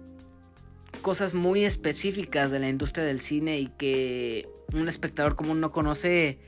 cosas 1.00 1.32
muy 1.32 1.64
específicas 1.64 2.50
de 2.50 2.58
la 2.58 2.68
industria 2.68 3.06
del 3.06 3.20
cine 3.20 3.58
y 3.58 3.68
que 3.68 4.46
un 4.74 4.86
espectador 4.86 5.34
común 5.34 5.62
no 5.62 5.72
conoce. 5.72 6.38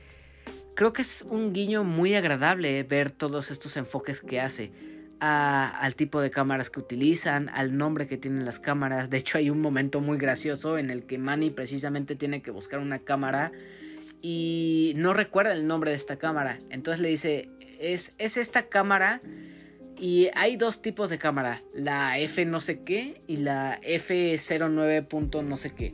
Creo 0.75 0.93
que 0.93 1.01
es 1.01 1.23
un 1.27 1.53
guiño 1.53 1.83
muy 1.83 2.13
agradable 2.13 2.83
ver 2.83 3.09
todos 3.09 3.49
estos 3.49 3.77
enfoques 3.77 4.21
que 4.21 4.39
hace 4.39 4.71
al 5.19 5.95
tipo 5.95 6.21
de 6.21 6.29
cámaras 6.29 6.69
que 6.69 6.79
utilizan, 6.79 7.49
al 7.49 7.75
nombre 7.75 8.05
que 8.05 8.17
tienen 8.17 8.45
las 8.45 8.59
cámaras. 8.59 9.09
De 9.09 9.17
hecho, 9.17 9.39
hay 9.39 9.49
un 9.49 9.59
momento 9.59 10.01
muy 10.01 10.19
gracioso 10.19 10.77
en 10.77 10.91
el 10.91 11.07
que 11.07 11.17
Manny 11.17 11.49
precisamente 11.49 12.15
tiene 12.15 12.43
que 12.43 12.51
buscar 12.51 12.79
una 12.79 12.99
cámara 12.99 13.51
y 14.21 14.93
no 14.97 15.15
recuerda 15.15 15.53
el 15.53 15.65
nombre 15.65 15.89
de 15.89 15.97
esta 15.97 16.17
cámara. 16.17 16.59
Entonces 16.69 17.01
le 17.01 17.09
dice, 17.09 17.49
es, 17.79 18.13
es 18.19 18.37
esta 18.37 18.67
cámara 18.67 19.19
y 20.01 20.31
hay 20.33 20.55
dos 20.55 20.81
tipos 20.81 21.11
de 21.11 21.19
cámara, 21.19 21.61
la 21.75 22.17
F 22.17 22.43
no 22.43 22.59
sé 22.59 22.79
qué 22.79 23.21
y 23.27 23.37
la 23.37 23.79
F09. 23.81 25.43
no 25.43 25.57
sé 25.57 25.69
qué. 25.69 25.93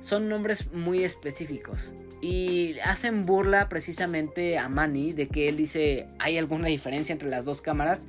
Son 0.00 0.30
nombres 0.30 0.72
muy 0.72 1.04
específicos 1.04 1.92
y 2.22 2.78
hacen 2.82 3.26
burla 3.26 3.68
precisamente 3.68 4.56
a 4.56 4.70
Manny 4.70 5.12
de 5.12 5.28
que 5.28 5.50
él 5.50 5.58
dice 5.58 6.08
hay 6.18 6.38
alguna 6.38 6.68
diferencia 6.68 7.12
entre 7.12 7.28
las 7.28 7.44
dos 7.44 7.60
cámaras 7.60 8.06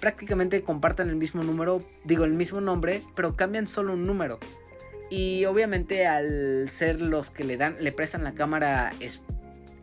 prácticamente 0.00 0.62
comparten 0.62 1.10
el 1.10 1.16
mismo 1.16 1.42
número, 1.42 1.84
digo 2.04 2.24
el 2.24 2.32
mismo 2.32 2.62
nombre, 2.62 3.02
pero 3.14 3.36
cambian 3.36 3.66
solo 3.66 3.92
un 3.92 4.06
número. 4.06 4.38
Y 5.10 5.44
obviamente 5.44 6.06
al 6.06 6.70
ser 6.70 7.02
los 7.02 7.28
que 7.28 7.44
le 7.44 7.58
dan, 7.58 7.76
le 7.80 7.92
prestan 7.92 8.24
la 8.24 8.32
cámara 8.32 8.94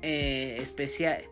eh, 0.01 0.57
especial, 0.59 1.24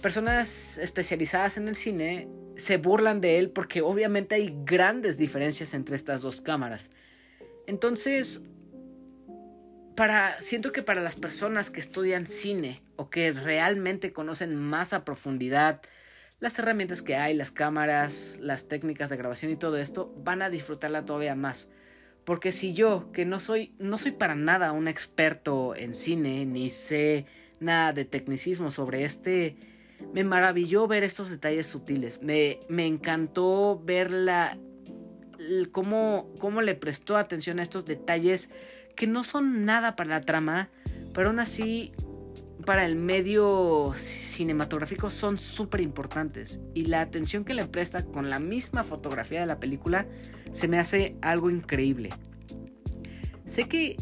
personas 0.00 0.78
especializadas 0.78 1.56
en 1.56 1.66
el 1.66 1.74
cine 1.74 2.28
se 2.56 2.76
burlan 2.76 3.20
de 3.20 3.38
él 3.38 3.50
porque 3.50 3.82
obviamente 3.82 4.34
hay 4.34 4.54
grandes 4.64 5.18
diferencias 5.18 5.74
entre 5.74 5.96
estas 5.96 6.22
dos 6.22 6.40
cámaras. 6.40 6.90
Entonces, 7.66 8.42
para 9.96 10.40
siento 10.40 10.72
que 10.72 10.82
para 10.82 11.00
las 11.00 11.16
personas 11.16 11.70
que 11.70 11.80
estudian 11.80 12.26
cine 12.26 12.82
o 12.96 13.10
que 13.10 13.32
realmente 13.32 14.12
conocen 14.12 14.56
más 14.56 14.92
a 14.92 15.04
profundidad 15.04 15.82
las 16.40 16.58
herramientas 16.58 17.00
que 17.00 17.16
hay, 17.16 17.34
las 17.34 17.50
cámaras, 17.50 18.38
las 18.40 18.68
técnicas 18.68 19.08
de 19.08 19.16
grabación 19.16 19.50
y 19.50 19.56
todo 19.56 19.78
esto, 19.78 20.12
van 20.18 20.42
a 20.42 20.50
disfrutarla 20.50 21.06
todavía 21.06 21.34
más. 21.34 21.70
Porque 22.24 22.52
si 22.52 22.74
yo, 22.74 23.10
que 23.12 23.24
no 23.24 23.40
soy, 23.40 23.74
no 23.78 23.96
soy 23.96 24.12
para 24.12 24.34
nada 24.34 24.72
un 24.72 24.86
experto 24.86 25.74
en 25.74 25.94
cine, 25.94 26.44
ni 26.44 26.68
sé 26.68 27.24
nada 27.60 27.94
de 27.94 28.04
tecnicismo 28.04 28.70
sobre 28.70 29.04
este, 29.04 29.56
me 30.12 30.24
maravilló 30.24 30.86
ver 30.86 31.04
estos 31.04 31.30
detalles 31.30 31.66
sutiles. 31.66 32.22
Me, 32.22 32.60
me 32.68 32.86
encantó 32.86 33.80
ver 33.84 34.10
la, 34.10 34.58
cómo, 35.72 36.30
cómo 36.38 36.62
le 36.62 36.74
prestó 36.74 37.16
atención 37.16 37.58
a 37.58 37.62
estos 37.62 37.84
detalles 37.84 38.50
que 38.96 39.06
no 39.06 39.24
son 39.24 39.64
nada 39.64 39.96
para 39.96 40.10
la 40.10 40.20
trama, 40.20 40.70
pero 41.12 41.28
aún 41.28 41.40
así 41.40 41.92
para 42.64 42.86
el 42.86 42.96
medio 42.96 43.92
cinematográfico 43.94 45.10
son 45.10 45.36
súper 45.36 45.80
importantes 45.80 46.60
y 46.72 46.86
la 46.86 47.02
atención 47.02 47.44
que 47.44 47.54
le 47.54 47.66
presta 47.66 48.04
con 48.04 48.30
la 48.30 48.38
misma 48.38 48.84
fotografía 48.84 49.40
de 49.40 49.46
la 49.46 49.60
película 49.60 50.06
se 50.52 50.68
me 50.68 50.78
hace 50.78 51.16
algo 51.20 51.50
increíble. 51.50 52.10
Sé 53.46 53.68
que 53.68 53.96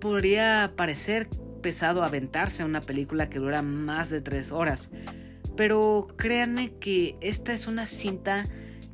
podría 0.00 0.72
parecer 0.76 1.28
pesado 1.62 2.02
aventarse 2.02 2.62
a 2.62 2.66
una 2.66 2.80
película 2.80 3.28
que 3.28 3.38
dura 3.38 3.62
más 3.62 4.10
de 4.10 4.20
3 4.20 4.50
horas, 4.50 4.90
pero 5.60 6.08
créanme 6.16 6.72
que 6.78 7.16
esta 7.20 7.52
es 7.52 7.66
una 7.66 7.84
cinta 7.84 8.46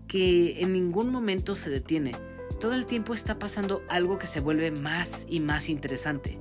que 0.08 0.60
en 0.60 0.72
ningún 0.72 1.12
momento 1.12 1.54
se 1.54 1.70
detiene. 1.70 2.10
Todo 2.58 2.74
el 2.74 2.86
tiempo 2.86 3.14
está 3.14 3.38
pasando 3.38 3.84
algo 3.88 4.18
que 4.18 4.26
se 4.26 4.40
vuelve 4.40 4.72
más 4.72 5.26
y 5.28 5.38
más 5.38 5.68
interesante. 5.68 6.40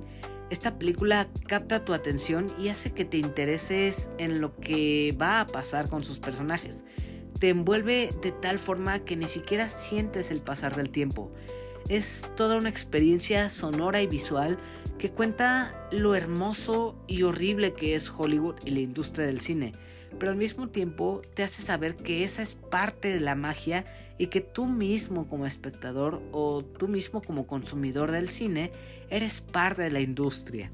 Esta 0.50 0.80
película 0.80 1.28
capta 1.46 1.84
tu 1.84 1.94
atención 1.94 2.52
y 2.58 2.70
hace 2.70 2.90
que 2.90 3.04
te 3.04 3.18
intereses 3.18 4.10
en 4.18 4.40
lo 4.40 4.56
que 4.56 5.16
va 5.16 5.38
a 5.38 5.46
pasar 5.46 5.88
con 5.88 6.02
sus 6.02 6.18
personajes. 6.18 6.82
Te 7.38 7.50
envuelve 7.50 8.10
de 8.20 8.32
tal 8.32 8.58
forma 8.58 9.04
que 9.04 9.14
ni 9.14 9.28
siquiera 9.28 9.68
sientes 9.68 10.32
el 10.32 10.40
pasar 10.40 10.74
del 10.74 10.90
tiempo. 10.90 11.30
Es 11.88 12.28
toda 12.34 12.56
una 12.56 12.68
experiencia 12.68 13.48
sonora 13.48 14.02
y 14.02 14.08
visual 14.08 14.58
que 14.98 15.12
cuenta 15.12 15.88
lo 15.92 16.16
hermoso 16.16 16.96
y 17.06 17.22
horrible 17.22 17.74
que 17.74 17.94
es 17.94 18.10
Hollywood 18.10 18.56
y 18.64 18.70
la 18.70 18.80
industria 18.80 19.24
del 19.26 19.38
cine, 19.38 19.72
pero 20.18 20.32
al 20.32 20.38
mismo 20.38 20.68
tiempo 20.68 21.22
te 21.34 21.42
hace 21.42 21.62
saber 21.62 21.96
que 21.96 22.24
esa 22.24 22.42
es 22.42 22.54
parte 22.54 23.08
de 23.08 23.20
la 23.20 23.34
magia 23.34 23.84
y 24.18 24.28
que 24.28 24.40
tú 24.40 24.66
mismo 24.66 25.28
como 25.28 25.46
espectador 25.46 26.22
o 26.32 26.64
tú 26.64 26.88
mismo 26.88 27.22
como 27.22 27.46
consumidor 27.46 28.10
del 28.10 28.28
cine 28.28 28.72
eres 29.10 29.40
parte 29.40 29.82
de 29.82 29.90
la 29.90 30.00
industria. 30.00 30.70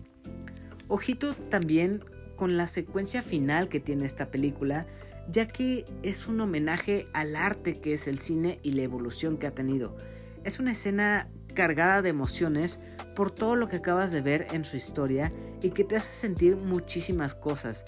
Ojito 0.89 1.35
también 1.35 2.05
con 2.37 2.57
la 2.57 2.67
secuencia 2.67 3.23
final 3.23 3.69
que 3.69 3.81
tiene 3.81 4.05
esta 4.05 4.31
película, 4.31 4.87
ya 5.29 5.47
que 5.47 5.85
es 6.03 6.27
un 6.27 6.41
homenaje 6.41 7.07
al 7.13 7.37
arte 7.37 7.81
que 7.81 7.95
es 7.95 8.07
el 8.07 8.19
cine 8.19 8.59
y 8.63 8.73
la 8.73 8.83
evolución 8.83 9.37
que 9.39 9.47
ha 9.47 9.55
tenido. 9.55 9.97
Es 10.45 10.59
una 10.59 10.73
escena 10.73 11.29
cargada 11.55 12.03
de 12.03 12.09
emociones 12.09 12.81
por 13.15 13.31
todo 13.31 13.57
lo 13.57 13.69
que 13.69 13.77
acabas 13.77 14.11
de 14.11 14.23
ver 14.23 14.47
en 14.53 14.65
su 14.65 14.77
historia 14.77 15.31
y 15.61 15.71
que 15.71 15.85
te 15.85 15.97
hace 15.97 16.13
sentir 16.13 16.57
muchísimas 16.57 17.35
cosas, 17.35 17.85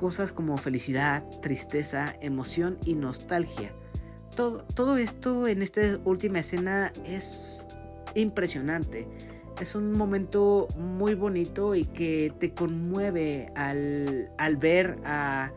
cosas 0.00 0.32
como 0.32 0.56
felicidad, 0.56 1.22
tristeza, 1.42 2.16
emoción 2.20 2.78
y 2.84 2.94
nostalgia. 2.94 3.72
Todo, 4.34 4.64
todo 4.74 4.96
esto 4.96 5.46
en 5.46 5.60
esta 5.60 6.00
última 6.04 6.38
escena 6.40 6.92
es 7.04 7.62
impresionante 8.14 9.06
es 9.60 9.74
un 9.74 9.92
momento 9.92 10.68
muy 10.76 11.14
bonito 11.14 11.74
y 11.74 11.84
que 11.84 12.32
te 12.38 12.52
conmueve 12.54 13.52
al, 13.54 14.56
ver 14.58 14.98
a 15.04 15.52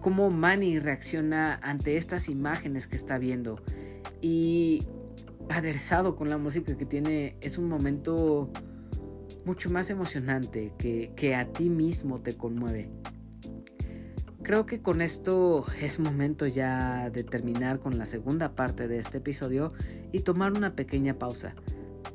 cómo 0.00 0.30
Manny 0.30 0.78
reacciona 0.78 1.58
ante 1.62 1.96
estas 1.96 2.28
imágenes 2.28 2.86
que 2.86 2.94
está 2.94 3.18
viendo. 3.18 3.60
Y 4.20 4.86
aderezado 5.50 6.14
con 6.14 6.28
la 6.30 6.38
música 6.38 6.76
que 6.76 6.86
tiene, 6.86 7.36
es 7.40 7.58
un 7.58 7.68
momento 7.68 8.50
mucho 9.44 9.70
más 9.70 9.90
emocionante, 9.90 10.72
que, 10.78 11.12
que 11.16 11.34
a 11.34 11.52
ti 11.52 11.68
mismo 11.68 12.20
te 12.20 12.36
conmueve. 12.36 12.88
Creo 14.48 14.64
que 14.64 14.80
con 14.80 15.02
esto 15.02 15.66
es 15.78 16.00
momento 16.00 16.46
ya 16.46 17.10
de 17.10 17.22
terminar 17.22 17.80
con 17.80 17.98
la 17.98 18.06
segunda 18.06 18.52
parte 18.52 18.88
de 18.88 18.96
este 18.96 19.18
episodio 19.18 19.74
y 20.10 20.20
tomar 20.20 20.52
una 20.52 20.74
pequeña 20.74 21.18
pausa. 21.18 21.54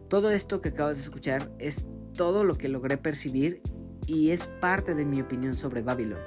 Todo 0.07 0.31
esto 0.31 0.59
que 0.59 0.69
acabas 0.69 0.97
de 0.97 1.03
escuchar 1.03 1.51
es 1.59 1.89
todo 2.15 2.43
lo 2.43 2.55
que 2.55 2.69
logré 2.69 2.97
percibir 2.97 3.61
y 4.07 4.31
es 4.31 4.47
parte 4.47 4.95
de 4.95 5.05
mi 5.05 5.21
opinión 5.21 5.53
sobre 5.53 5.83
Babylon. 5.83 6.17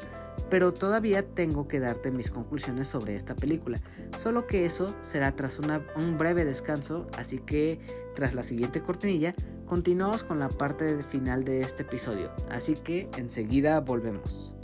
Pero 0.48 0.72
todavía 0.72 1.26
tengo 1.26 1.66
que 1.66 1.80
darte 1.80 2.12
mis 2.12 2.30
conclusiones 2.30 2.86
sobre 2.86 3.16
esta 3.16 3.34
película, 3.34 3.80
solo 4.16 4.46
que 4.46 4.64
eso 4.64 4.94
será 5.00 5.34
tras 5.34 5.58
un 5.58 6.18
breve 6.18 6.44
descanso, 6.44 7.08
así 7.18 7.38
que 7.40 7.80
tras 8.14 8.32
la 8.32 8.44
siguiente 8.44 8.80
cortinilla 8.80 9.34
continuamos 9.64 10.22
con 10.22 10.38
la 10.38 10.50
parte 10.50 11.02
final 11.02 11.42
de 11.42 11.62
este 11.62 11.82
episodio, 11.82 12.30
así 12.48 12.74
que 12.74 13.10
enseguida 13.16 13.80
volvemos. 13.80 14.54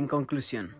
En 0.00 0.08
conclusión, 0.08 0.74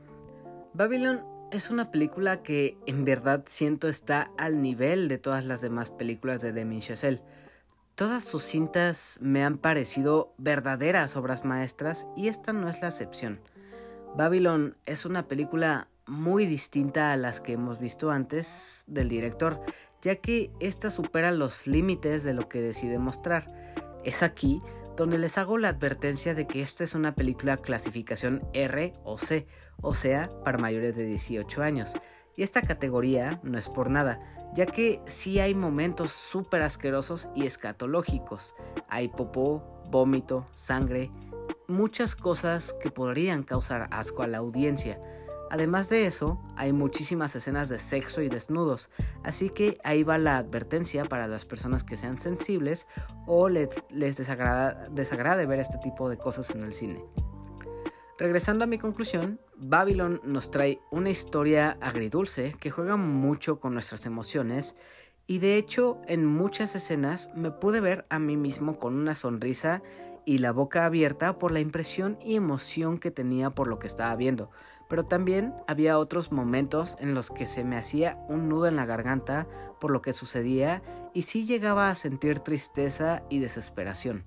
Babylon 0.73 1.21
es 1.53 1.69
una 1.69 1.91
película 1.91 2.43
que 2.43 2.79
en 2.87 3.05
verdad 3.05 3.43
siento 3.45 3.87
está 3.87 4.31
al 4.39 4.63
nivel 4.63 5.09
de 5.09 5.19
todas 5.19 5.45
las 5.45 5.61
demás 5.61 5.91
películas 5.91 6.41
de 6.41 6.55
Demi 6.55 6.81
Chazelle. 6.81 7.21
Todas 7.97 8.25
sus 8.25 8.45
cintas 8.45 9.19
me 9.21 9.45
han 9.45 9.59
parecido 9.59 10.33
verdaderas 10.39 11.19
obras 11.19 11.45
maestras 11.45 12.07
y 12.17 12.29
esta 12.29 12.55
no 12.55 12.67
es 12.67 12.81
la 12.81 12.89
excepción. 12.89 13.43
Babylon 14.17 14.79
es 14.87 15.05
una 15.05 15.29
película 15.29 15.89
muy 16.07 16.47
distinta 16.47 17.13
a 17.13 17.19
las 17.19 17.43
que 17.43 17.53
hemos 17.53 17.79
visto 17.79 18.11
antes 18.11 18.85
del 18.87 19.11
director, 19.11 19.61
ya 20.01 20.17
que 20.17 20.51
esta 20.61 20.91
supera 20.91 21.31
los 21.31 21.67
límites 21.67 22.25
de 22.25 22.33
lo 22.33 22.49
que 22.49 22.63
decide 22.63 22.99
mostrar. 22.99 23.53
Es 24.03 24.23
aquí 24.23 24.63
donde 24.97 25.19
les 25.19 25.39
hago 25.39 25.59
la 25.59 25.69
advertencia 25.69 26.35
de 26.35 26.47
que 26.47 26.63
esta 26.63 26.85
es 26.85 26.95
una 26.95 27.15
película 27.15 27.57
clasificación 27.57 28.43
R 28.53 28.93
o 29.05 29.19
C, 29.19 29.47
o 29.81 29.95
sea, 29.95 30.31
para 30.45 30.59
mayores 30.59 30.97
de 30.97 31.05
18 31.05 31.63
años. 31.63 31.95
Y 32.37 32.43
esta 32.43 32.63
categoría 32.63 33.41
no 33.43 33.59
es 33.59 33.69
por 33.69 33.91
nada, 33.91 34.21
ya 34.55 34.67
que 34.67 35.01
sí 35.07 35.41
hay 35.41 35.55
momentos 35.55 36.13
súper 36.13 36.63
asquerosos 36.63 37.29
y 37.35 37.47
escatológicos. 37.47 38.55
Hay 38.89 39.09
popó, 39.09 39.83
vómito, 39.91 40.47
sangre, 40.55 41.11
muchas 41.67 42.15
cosas 42.15 42.75
que 42.81 42.91
podrían 42.91 43.43
causar 43.43 43.89
asco 43.91 44.23
a 44.23 44.27
la 44.27 44.39
audiencia. 44.39 45.01
Además 45.51 45.89
de 45.89 46.07
eso, 46.07 46.41
hay 46.57 46.73
muchísimas 46.73 47.35
escenas 47.35 47.69
de 47.69 47.81
sexo 47.81 48.23
y 48.23 48.29
desnudos, 48.29 48.89
así 49.25 49.51
que 49.51 49.79
ahí 49.83 50.05
va 50.05 50.17
la 50.17 50.37
advertencia 50.37 51.05
para 51.05 51.27
las 51.27 51.45
personas 51.45 51.83
que 51.83 51.97
sean 51.97 52.19
sensibles 52.19 52.87
o 53.27 53.49
les, 53.49 53.69
desagrada, 53.91 54.89
desagrade 54.91 55.47
ver 55.47 55.59
este 55.59 55.79
tipo 55.79 56.09
de 56.09 56.19
cosas 56.19 56.55
en 56.55 56.63
el 56.63 56.73
cine. 56.73 57.05
Regresando 58.17 58.63
a 58.63 58.69
mi 58.69 58.79
conclusión, 58.79 59.41
Babylon 59.57 60.21
nos 60.23 60.53
trae 60.53 60.81
una 60.93 61.11
historia 61.11 61.79
agridulce 61.81 62.55
que 62.61 62.71
juega 62.71 62.97
mucho 62.97 63.59
con 63.59 63.73
nuestras 63.73 64.07
emociones 64.07 64.77
y 65.27 65.39
de 65.39 65.57
hecho 65.57 66.01
en 66.07 66.27
muchas 66.27 66.77
escenas 66.77 67.33
me 67.35 67.51
pude 67.51 67.81
ver 67.81 68.07
a 68.09 68.21
mí 68.21 68.37
mismo 68.37 68.79
con 68.79 68.95
una 68.95 69.17
sonrisa 69.17 69.83
y 70.25 70.39
la 70.39 70.53
boca 70.53 70.85
abierta 70.85 71.39
por 71.39 71.51
la 71.51 71.61
impresión 71.61 72.19
y 72.23 72.37
emoción 72.37 72.99
que 72.99 73.11
tenía 73.11 73.51
por 73.51 73.69
lo 73.69 73.79
que 73.79 73.87
estaba 73.87 74.15
viendo, 74.17 74.51
pero 74.91 75.05
también 75.05 75.55
había 75.69 75.99
otros 75.99 76.33
momentos 76.33 76.97
en 76.99 77.15
los 77.15 77.31
que 77.31 77.47
se 77.47 77.65
me 77.65 77.79
hacía 77.79 78.19
un 78.29 78.49
nudo 78.49 78.67
en 78.67 78.77
la 78.77 78.85
garganta 78.85 79.47
por 79.81 79.93
lo 79.93 80.03
que 80.03 80.13
sucedía 80.13 80.83
y 81.15 81.23
sí 81.23 81.47
llegaba 81.47 81.89
a 81.89 81.95
sentir 81.95 82.41
tristeza 82.41 83.23
y 83.31 83.39
desesperación. 83.39 84.25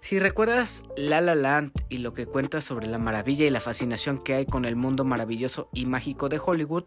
Si 0.00 0.18
recuerdas 0.18 0.84
La 0.96 1.20
La 1.20 1.34
Land 1.34 1.72
y 1.88 1.98
lo 1.98 2.14
que 2.14 2.26
cuenta 2.26 2.60
sobre 2.60 2.86
la 2.86 2.98
maravilla 2.98 3.46
y 3.46 3.50
la 3.50 3.60
fascinación 3.60 4.18
que 4.18 4.34
hay 4.34 4.46
con 4.46 4.64
el 4.64 4.76
mundo 4.76 5.04
maravilloso 5.04 5.68
y 5.74 5.86
mágico 5.86 6.28
de 6.28 6.40
Hollywood, 6.42 6.84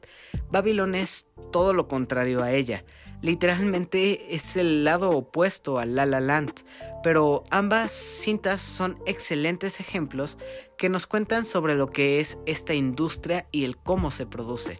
Babylon 0.49 0.95
es 0.95 1.28
todo 1.51 1.74
lo 1.74 1.88
contrario 1.88 2.41
a 2.41 2.51
ella. 2.51 2.84
Literalmente 3.22 4.34
es 4.34 4.55
el 4.57 4.84
lado 4.84 5.12
opuesto 5.12 5.78
a 5.78 5.86
La 5.86 6.07
La 6.07 6.20
Land, 6.20 6.64
pero 7.03 7.43
ambas 7.51 7.91
cintas 7.91 8.62
son 8.62 8.97
excelentes 9.05 9.80
ejemplos 9.80 10.39
que 10.78 10.89
nos 10.89 11.05
cuentan 11.05 11.45
sobre 11.45 11.76
lo 11.76 11.91
que 11.91 12.22
es 12.22 12.39
esta 12.47 12.74
industria 12.74 13.45
y 13.51 13.66
el 13.66 13.78
cómo 13.78 14.09
se 14.09 14.26
produce. 14.26 14.80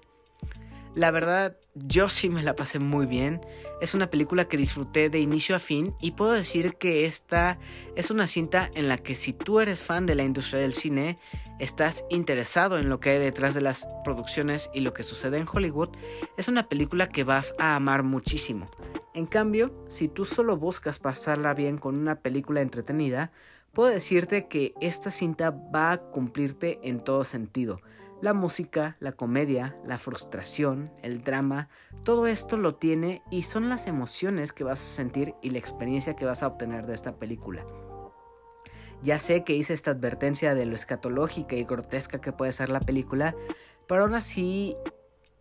La 0.96 1.12
verdad, 1.12 1.58
yo 1.74 2.10
sí 2.10 2.30
me 2.30 2.44
la 2.44 2.56
pasé 2.56 2.80
muy 2.80 3.06
bien. 3.06 3.42
Es 3.80 3.94
una 3.94 4.10
película 4.10 4.46
que 4.46 4.58
disfruté 4.58 5.10
de 5.10 5.20
inicio 5.20 5.56
a 5.56 5.60
fin 5.60 5.94
y 6.00 6.12
puedo 6.12 6.32
decir 6.32 6.76
que 6.76 7.06
esta 7.06 7.58
es 7.96 8.12
una 8.12 8.28
cinta 8.28 8.70
en 8.74 8.88
la 8.88 8.98
que 8.98 9.16
si 9.16 9.34
tú 9.34 9.60
eres 9.60 9.82
fan 9.82 10.06
de 10.06 10.16
la 10.16 10.24
industria 10.24 10.62
del 10.62 10.74
cine, 10.74 11.18
estás 11.60 12.06
interesado 12.10 12.78
en 12.78 12.90
lo 12.90 13.00
que 13.00 13.12
hay 13.12 13.20
detrás 13.20 13.54
de 13.54 13.62
las 13.62 13.88
producciones 14.04 14.70
y 14.74 14.82
lo 14.82 14.94
que 14.94 15.04
sucede 15.04 15.38
en 15.38 15.48
Hollywood, 15.52 15.90
es 16.38 16.48
una 16.48 16.68
película 16.68 17.10
que 17.10 17.24
vas 17.24 17.56
a 17.58 17.76
amar 17.76 18.04
muchísimo. 18.04 18.70
En 19.14 19.26
cambio, 19.26 19.86
si 19.88 20.08
tú 20.08 20.26
solo 20.26 20.58
buscas 20.58 21.00
pasarla 21.00 21.54
bien 21.54 21.78
con 21.78 21.98
una 21.98 22.16
película 22.16 22.62
entretenida, 22.62 23.32
puedo 23.74 23.90
decirte 23.90 24.48
que 24.48 24.74
esta 24.82 25.12
cinta 25.12 25.52
va 25.52 25.94
a 25.94 26.02
cumplirte 26.02 26.80
en 26.84 27.00
todo 27.00 27.24
sentido 27.24 27.82
la 28.22 28.34
música, 28.34 28.96
la 29.00 29.12
comedia, 29.12 29.76
la 29.86 29.98
frustración, 29.98 30.92
el 31.02 31.24
drama, 31.24 31.70
todo 32.04 32.28
esto 32.28 32.56
lo 32.56 32.76
tiene 32.76 33.24
y 33.32 33.44
son 33.44 33.68
las 33.70 33.88
emociones 33.88 34.54
que 34.54 34.64
vas 34.64 34.80
a 34.80 34.96
sentir 34.96 35.34
y 35.42 35.50
la 35.50 35.58
experiencia 35.60 36.16
que 36.16 36.26
vas 36.26 36.44
a 36.44 36.48
obtener 36.48 36.86
de 36.86 36.94
esta 36.94 37.16
película. 37.16 37.66
Ya 39.02 39.18
sé 39.18 39.44
que 39.44 39.56
hice 39.56 39.74
esta 39.74 39.92
advertencia 39.92 40.54
de 40.54 40.66
lo 40.66 40.76
escatológica 40.76 41.56
y 41.56 41.64
grotesca 41.64 42.22
que 42.22 42.32
puede 42.32 42.52
ser 42.52 42.70
la 42.70 42.80
película, 42.80 43.36
pero 43.88 44.04
aún 44.04 44.14
así 44.14 44.76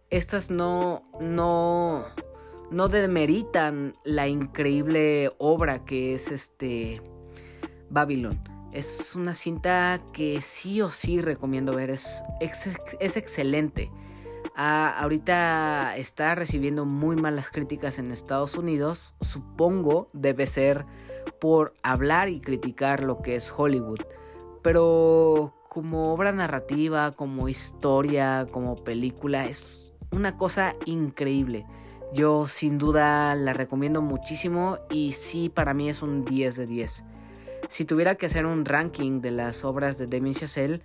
estas 0.08 0.50
no 0.50 1.02
no 1.20 2.04
no 2.70 2.88
demeritan 2.88 3.94
la 4.04 4.28
increíble 4.28 5.32
obra 5.38 5.84
que 5.84 6.14
es 6.14 6.30
este 6.30 7.02
Babylon. 7.90 8.40
Es 8.72 9.16
una 9.16 9.34
cinta 9.34 10.00
que 10.12 10.40
sí 10.40 10.80
o 10.80 10.90
sí 10.90 11.20
recomiendo 11.20 11.74
ver, 11.74 11.90
es, 11.90 12.22
es, 12.40 13.16
excelente. 13.16 13.90
Ah, 14.54 14.94
ahorita 14.98 15.96
está 15.96 16.34
recibiendo 16.34 16.84
muy 16.84 17.16
malas 17.16 17.50
críticas 17.50 17.98
en 17.98 18.12
Estados 18.12 18.56
Unidos, 18.56 19.14
supongo 19.20 20.08
debe 20.12 20.46
ser 20.46 20.86
por 21.40 21.74
hablar 21.82 22.28
y 22.28 22.40
criticar 22.40 23.02
lo 23.02 23.22
que 23.22 23.36
es 23.36 23.52
Hollywood, 23.56 24.00
pero 24.62 25.54
como 25.68 26.12
obra 26.12 26.32
narrativa, 26.32 27.12
como 27.12 27.48
historia, 27.48 28.46
como 28.50 28.76
película, 28.76 29.46
es 29.46 29.92
una 30.10 30.36
cosa 30.36 30.74
increíble. 30.84 31.66
Yo 32.12 32.48
sin 32.48 32.78
duda 32.78 33.34
la 33.36 33.52
recomiendo 33.52 34.02
muchísimo 34.02 34.78
y 34.90 35.12
sí 35.12 35.48
para 35.48 35.74
mí 35.74 35.88
es 35.88 36.02
un 36.02 36.24
10 36.24 36.56
de 36.56 36.66
10. 36.66 37.04
Si 37.70 37.84
tuviera 37.84 38.16
que 38.16 38.26
hacer 38.26 38.46
un 38.46 38.64
ranking 38.64 39.20
de 39.20 39.30
las 39.30 39.64
obras 39.64 39.96
de 39.96 40.08
Damien 40.08 40.34
Chazelle, 40.34 40.82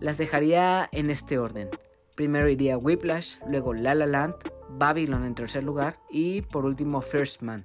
las 0.00 0.18
dejaría 0.18 0.88
en 0.90 1.08
este 1.08 1.38
orden. 1.38 1.70
Primero 2.16 2.48
iría 2.48 2.76
Whiplash, 2.76 3.36
luego 3.46 3.72
La 3.72 3.94
La 3.94 4.06
Land, 4.06 4.34
Babylon 4.70 5.24
en 5.24 5.36
tercer 5.36 5.62
lugar 5.62 6.00
y 6.10 6.42
por 6.42 6.64
último 6.64 7.00
First 7.00 7.42
Man. 7.42 7.64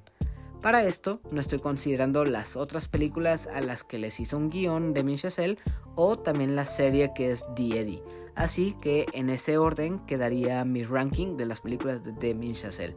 Para 0.61 0.84
esto 0.84 1.20
no 1.32 1.41
estoy 1.41 1.57
considerando 1.57 2.26
las 2.26 2.55
otras 2.55 2.88
películas 2.88 3.47
a 3.47 3.59
las 3.59 3.84
que 3.84 3.97
les 3.97 4.20
hizo 4.20 4.38
un 4.38 4.51
guion 4.51 4.93
Damien 4.93 5.17
Chazelle 5.17 5.57
o 5.95 6.20
también 6.20 6.55
la 6.55 6.67
serie 6.67 7.11
que 7.15 7.32
es 7.32 7.47
The 7.55 7.80
Eddie. 7.80 8.03
Así 8.36 8.78
que 8.80 9.07
en 9.13 9.32
ese 9.32 9.57
orden 9.57 9.97
quedaría 9.99 10.63
mi 10.63 10.84
ranking 10.84 11.38
de 11.38 11.47
las 11.47 11.61
películas 11.61 12.03
de 12.03 12.11
Damien 12.13 12.53
Chazelle. 12.53 12.95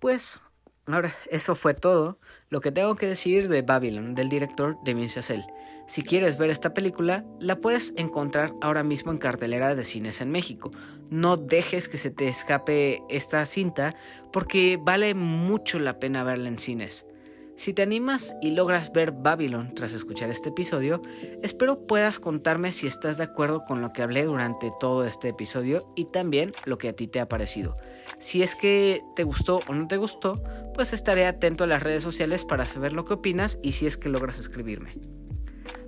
Pues 0.00 0.40
Ahora, 0.86 1.10
eso 1.30 1.56
fue 1.56 1.74
todo 1.74 2.18
lo 2.48 2.60
que 2.60 2.70
tengo 2.70 2.94
que 2.94 3.06
decir 3.06 3.48
de 3.48 3.62
Babylon, 3.62 4.14
del 4.14 4.28
director 4.28 4.76
Damien 4.84 5.08
Chazelle. 5.08 5.46
Si 5.88 6.02
quieres 6.02 6.38
ver 6.38 6.50
esta 6.50 6.74
película, 6.74 7.24
la 7.40 7.56
puedes 7.56 7.92
encontrar 7.96 8.52
ahora 8.60 8.84
mismo 8.84 9.10
en 9.10 9.18
cartelera 9.18 9.74
de 9.74 9.84
cines 9.84 10.20
en 10.20 10.30
México. 10.30 10.70
No 11.10 11.36
dejes 11.36 11.88
que 11.88 11.98
se 11.98 12.10
te 12.10 12.28
escape 12.28 13.02
esta 13.08 13.44
cinta 13.46 13.94
porque 14.32 14.78
vale 14.80 15.14
mucho 15.14 15.78
la 15.78 15.98
pena 15.98 16.22
verla 16.22 16.48
en 16.48 16.58
cines. 16.58 17.06
Si 17.56 17.72
te 17.72 17.80
animas 17.80 18.36
y 18.42 18.50
logras 18.50 18.92
ver 18.92 19.12
Babylon 19.12 19.74
tras 19.74 19.94
escuchar 19.94 20.30
este 20.30 20.50
episodio, 20.50 21.00
espero 21.42 21.86
puedas 21.86 22.18
contarme 22.18 22.70
si 22.70 22.86
estás 22.86 23.16
de 23.16 23.24
acuerdo 23.24 23.64
con 23.64 23.80
lo 23.80 23.94
que 23.94 24.02
hablé 24.02 24.24
durante 24.24 24.70
todo 24.78 25.06
este 25.06 25.30
episodio 25.30 25.90
y 25.96 26.04
también 26.04 26.52
lo 26.66 26.76
que 26.76 26.90
a 26.90 26.92
ti 26.92 27.08
te 27.08 27.18
ha 27.18 27.28
parecido. 27.28 27.74
Si 28.18 28.42
es 28.42 28.54
que 28.54 29.00
te 29.16 29.24
gustó 29.24 29.60
o 29.68 29.74
no 29.74 29.88
te 29.88 29.96
gustó, 29.96 30.34
pues 30.74 30.92
estaré 30.92 31.26
atento 31.26 31.64
a 31.64 31.66
las 31.66 31.82
redes 31.82 32.02
sociales 32.02 32.44
para 32.44 32.66
saber 32.66 32.92
lo 32.92 33.06
que 33.06 33.14
opinas 33.14 33.58
y 33.62 33.72
si 33.72 33.86
es 33.86 33.96
que 33.96 34.10
logras 34.10 34.38
escribirme. 34.38 34.90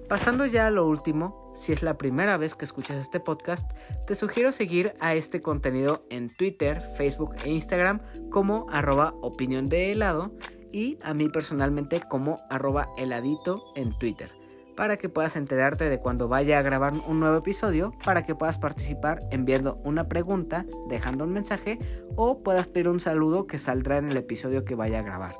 Pasando 0.08 0.46
ya 0.46 0.68
a 0.68 0.70
lo 0.70 0.86
último, 0.86 1.52
si 1.54 1.74
es 1.74 1.82
la 1.82 1.98
primera 1.98 2.38
vez 2.38 2.54
que 2.54 2.64
escuchas 2.64 2.96
este 2.96 3.20
podcast, 3.20 3.70
te 4.06 4.14
sugiero 4.14 4.52
seguir 4.52 4.94
a 5.00 5.14
este 5.14 5.42
contenido 5.42 6.06
en 6.08 6.34
Twitter, 6.34 6.80
Facebook 6.96 7.36
e 7.44 7.50
Instagram 7.50 8.00
como 8.30 8.66
arroba 8.70 9.12
opinión 9.20 9.66
de 9.66 9.92
helado 9.92 10.32
y 10.72 10.98
a 11.02 11.14
mí 11.14 11.28
personalmente 11.28 12.00
como 12.08 12.38
arroba 12.50 12.88
heladito 12.98 13.64
en 13.74 13.96
Twitter 13.98 14.38
para 14.78 14.96
que 14.96 15.08
puedas 15.08 15.34
enterarte 15.34 15.88
de 15.88 15.98
cuando 15.98 16.28
vaya 16.28 16.56
a 16.56 16.62
grabar 16.62 16.92
un 17.08 17.18
nuevo 17.18 17.38
episodio, 17.38 17.92
para 18.04 18.22
que 18.22 18.36
puedas 18.36 18.58
participar 18.58 19.18
enviando 19.32 19.80
una 19.82 20.06
pregunta, 20.08 20.66
dejando 20.88 21.24
un 21.24 21.32
mensaje 21.32 21.80
o 22.14 22.44
puedas 22.44 22.68
pedir 22.68 22.88
un 22.88 23.00
saludo 23.00 23.48
que 23.48 23.58
saldrá 23.58 23.96
en 23.96 24.08
el 24.08 24.16
episodio 24.16 24.64
que 24.64 24.76
vaya 24.76 25.00
a 25.00 25.02
grabar. 25.02 25.34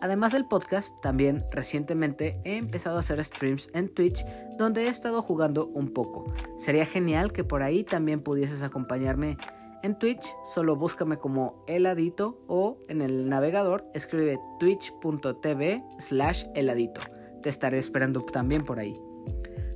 Además 0.00 0.32
del 0.32 0.44
podcast, 0.46 1.00
también 1.02 1.44
recientemente 1.52 2.40
he 2.42 2.56
empezado 2.56 2.96
a 2.96 2.98
hacer 2.98 3.24
streams 3.24 3.70
en 3.74 3.88
Twitch 3.94 4.26
donde 4.58 4.86
he 4.86 4.88
estado 4.88 5.22
jugando 5.22 5.68
un 5.68 5.94
poco. 5.94 6.24
Sería 6.58 6.86
genial 6.86 7.32
que 7.32 7.44
por 7.44 7.62
ahí 7.62 7.84
también 7.84 8.22
pudieses 8.22 8.62
acompañarme 8.62 9.38
en 9.84 9.98
Twitch, 9.98 10.34
solo 10.44 10.74
búscame 10.74 11.18
como 11.18 11.64
heladito 11.68 12.44
o 12.48 12.78
en 12.88 13.02
el 13.02 13.28
navegador 13.28 13.86
escribe 13.94 14.40
twitch.tv 14.58 15.84
slash 15.98 16.46
heladito 16.54 17.00
te 17.44 17.50
estaré 17.50 17.78
esperando 17.78 18.22
también 18.22 18.64
por 18.64 18.78
ahí. 18.78 18.98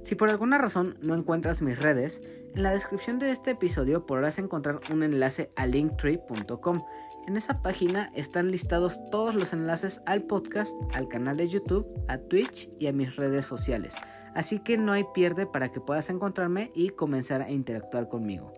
Si 0.02 0.14
por 0.14 0.30
alguna 0.30 0.56
razón 0.56 0.96
no 1.02 1.14
encuentras 1.14 1.60
mis 1.60 1.78
redes, 1.78 2.22
en 2.54 2.62
la 2.62 2.70
descripción 2.70 3.18
de 3.18 3.30
este 3.30 3.50
episodio 3.50 4.06
podrás 4.06 4.38
encontrar 4.38 4.80
un 4.90 5.02
enlace 5.02 5.52
a 5.54 5.66
linktree.com. 5.66 6.80
En 7.26 7.36
esa 7.36 7.60
página 7.60 8.10
están 8.14 8.50
listados 8.50 8.98
todos 9.10 9.34
los 9.34 9.52
enlaces 9.52 10.00
al 10.06 10.22
podcast, 10.22 10.74
al 10.94 11.08
canal 11.08 11.36
de 11.36 11.46
YouTube, 11.46 11.86
a 12.08 12.16
Twitch 12.16 12.70
y 12.78 12.86
a 12.86 12.94
mis 12.94 13.16
redes 13.16 13.44
sociales. 13.44 13.96
Así 14.34 14.60
que 14.60 14.78
no 14.78 14.92
hay 14.92 15.04
pierde 15.12 15.44
para 15.44 15.70
que 15.70 15.82
puedas 15.82 16.08
encontrarme 16.08 16.72
y 16.74 16.88
comenzar 16.88 17.42
a 17.42 17.50
interactuar 17.50 18.08
conmigo. 18.08 18.50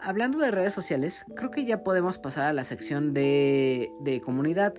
Hablando 0.00 0.38
de 0.38 0.50
redes 0.50 0.72
sociales, 0.72 1.24
creo 1.34 1.50
que 1.50 1.64
ya 1.64 1.82
podemos 1.82 2.18
pasar 2.18 2.44
a 2.44 2.52
la 2.52 2.62
sección 2.62 3.14
de, 3.14 4.22
comunidad 4.24 4.74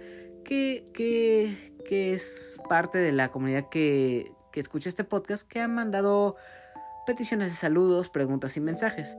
que, 0.46 1.60
es 1.90 2.60
parte 2.70 3.00
de 3.00 3.12
la 3.12 3.30
comunidad 3.30 3.68
que, 3.70 4.32
escucha 4.54 4.90
este 4.90 5.06
podcast, 5.06 5.48
que 5.48 5.62
han 5.62 5.74
mandado 5.74 6.36
peticiones 7.06 7.50
de 7.50 7.56
saludos, 7.56 8.10
preguntas 8.10 8.58
y 8.58 8.62
mensajes. 8.62 9.18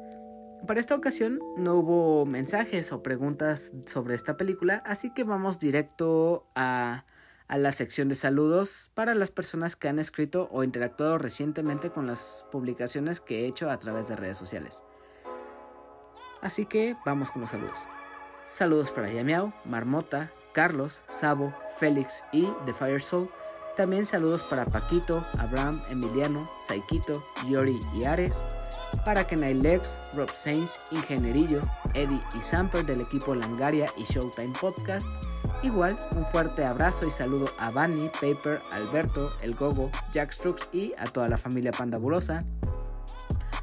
Para 0.66 0.80
esta 0.80 0.94
ocasión 0.94 1.38
no 1.56 1.76
hubo 1.76 2.26
mensajes 2.26 2.92
o 2.92 3.02
preguntas 3.02 3.72
sobre 3.86 4.14
esta 4.14 4.36
película, 4.36 4.82
así 4.84 5.12
que 5.14 5.24
vamos 5.24 5.58
directo 5.58 6.46
a, 6.54 7.06
a, 7.48 7.56
la 7.56 7.72
sección 7.72 8.08
de 8.08 8.14
saludos 8.14 8.90
para 8.92 9.14
las 9.14 9.30
personas 9.30 9.76
que 9.76 9.88
han 9.88 9.98
escrito 9.98 10.50
o 10.52 10.62
interactuado 10.62 11.16
recientemente 11.16 11.88
con 11.90 12.06
las 12.06 12.44
publicaciones 12.52 13.20
que 13.20 13.40
he 13.40 13.46
hecho 13.46 13.70
a 13.70 13.78
través 13.78 14.08
de 14.08 14.16
redes 14.16 14.36
sociales. 14.36 14.84
Así 16.42 16.66
que 16.66 16.96
vamos 17.04 17.30
con 17.30 17.42
los 17.42 17.50
saludos. 17.50 17.78
Saludos 18.44 18.90
para 18.90 19.12
Yamiao, 19.12 19.52
Marmota, 19.64 20.30
Carlos, 20.52 21.02
Sabo, 21.08 21.52
Félix 21.76 22.24
y 22.32 22.48
The 22.66 22.72
Fire 22.72 23.00
Soul. 23.00 23.30
También 23.76 24.04
saludos 24.04 24.42
para 24.42 24.64
Paquito, 24.64 25.24
Abraham, 25.38 25.80
Emiliano, 25.90 26.50
Saikito, 26.66 27.24
Yori 27.48 27.78
y 27.94 28.04
Ares. 28.04 28.44
Para 29.04 29.26
Kenai 29.26 29.54
Lex, 29.54 30.00
Rob 30.14 30.30
Sainz, 30.34 30.78
Ingenierillo, 30.90 31.60
Eddie 31.94 32.20
y 32.36 32.42
Samper 32.42 32.84
del 32.84 33.00
equipo 33.00 33.34
Langaria 33.34 33.90
y 33.96 34.02
Showtime 34.02 34.52
Podcast. 34.60 35.08
Igual, 35.62 35.96
un 36.16 36.26
fuerte 36.26 36.64
abrazo 36.64 37.06
y 37.06 37.10
saludo 37.10 37.46
a 37.58 37.70
Bunny, 37.70 38.08
Paper, 38.20 38.60
Alberto, 38.72 39.32
El 39.42 39.54
Gogo, 39.54 39.90
Jack 40.12 40.32
Strux 40.32 40.68
y 40.72 40.92
a 40.98 41.04
toda 41.04 41.28
la 41.28 41.38
familia 41.38 41.70
pandabulosa. 41.70 42.44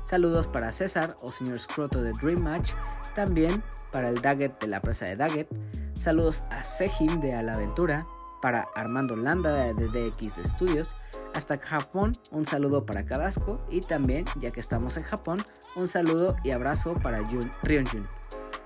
Saludos 0.08 0.48
para 0.48 0.72
César 0.72 1.18
o 1.22 1.34
señor 1.34 1.60
Scroto 1.60 2.02
de 2.02 2.14
Dream 2.14 2.40
Match, 2.42 2.72
también 3.14 3.62
para 3.92 4.08
el 4.08 4.22
Daggett 4.22 4.58
de 4.62 4.68
la 4.68 4.80
presa 4.80 5.06
de 5.06 5.18
Daggett. 5.18 5.50
Saludos 5.96 6.46
a 6.50 6.64
Sejim 6.64 7.20
de 7.20 7.36
Alaventura, 7.36 8.08
para 8.42 8.70
Armando 8.74 9.18
Landa 9.18 9.74
de 9.74 9.74
DX 9.74 10.36
Studios. 10.46 10.96
Hasta 11.34 11.58
Japón, 11.58 12.14
un 12.32 12.46
saludo 12.46 12.86
para 12.86 13.06
Cadasco 13.06 13.60
y 13.70 13.82
también, 13.82 14.24
ya 14.40 14.50
que 14.50 14.62
estamos 14.62 14.96
en 14.96 15.04
Japón, 15.04 15.44
un 15.76 15.90
saludo 15.90 16.38
y 16.42 16.52
abrazo 16.52 16.94
para 16.94 17.28
Jun, 17.28 17.52
Ryonjun. 17.64 18.08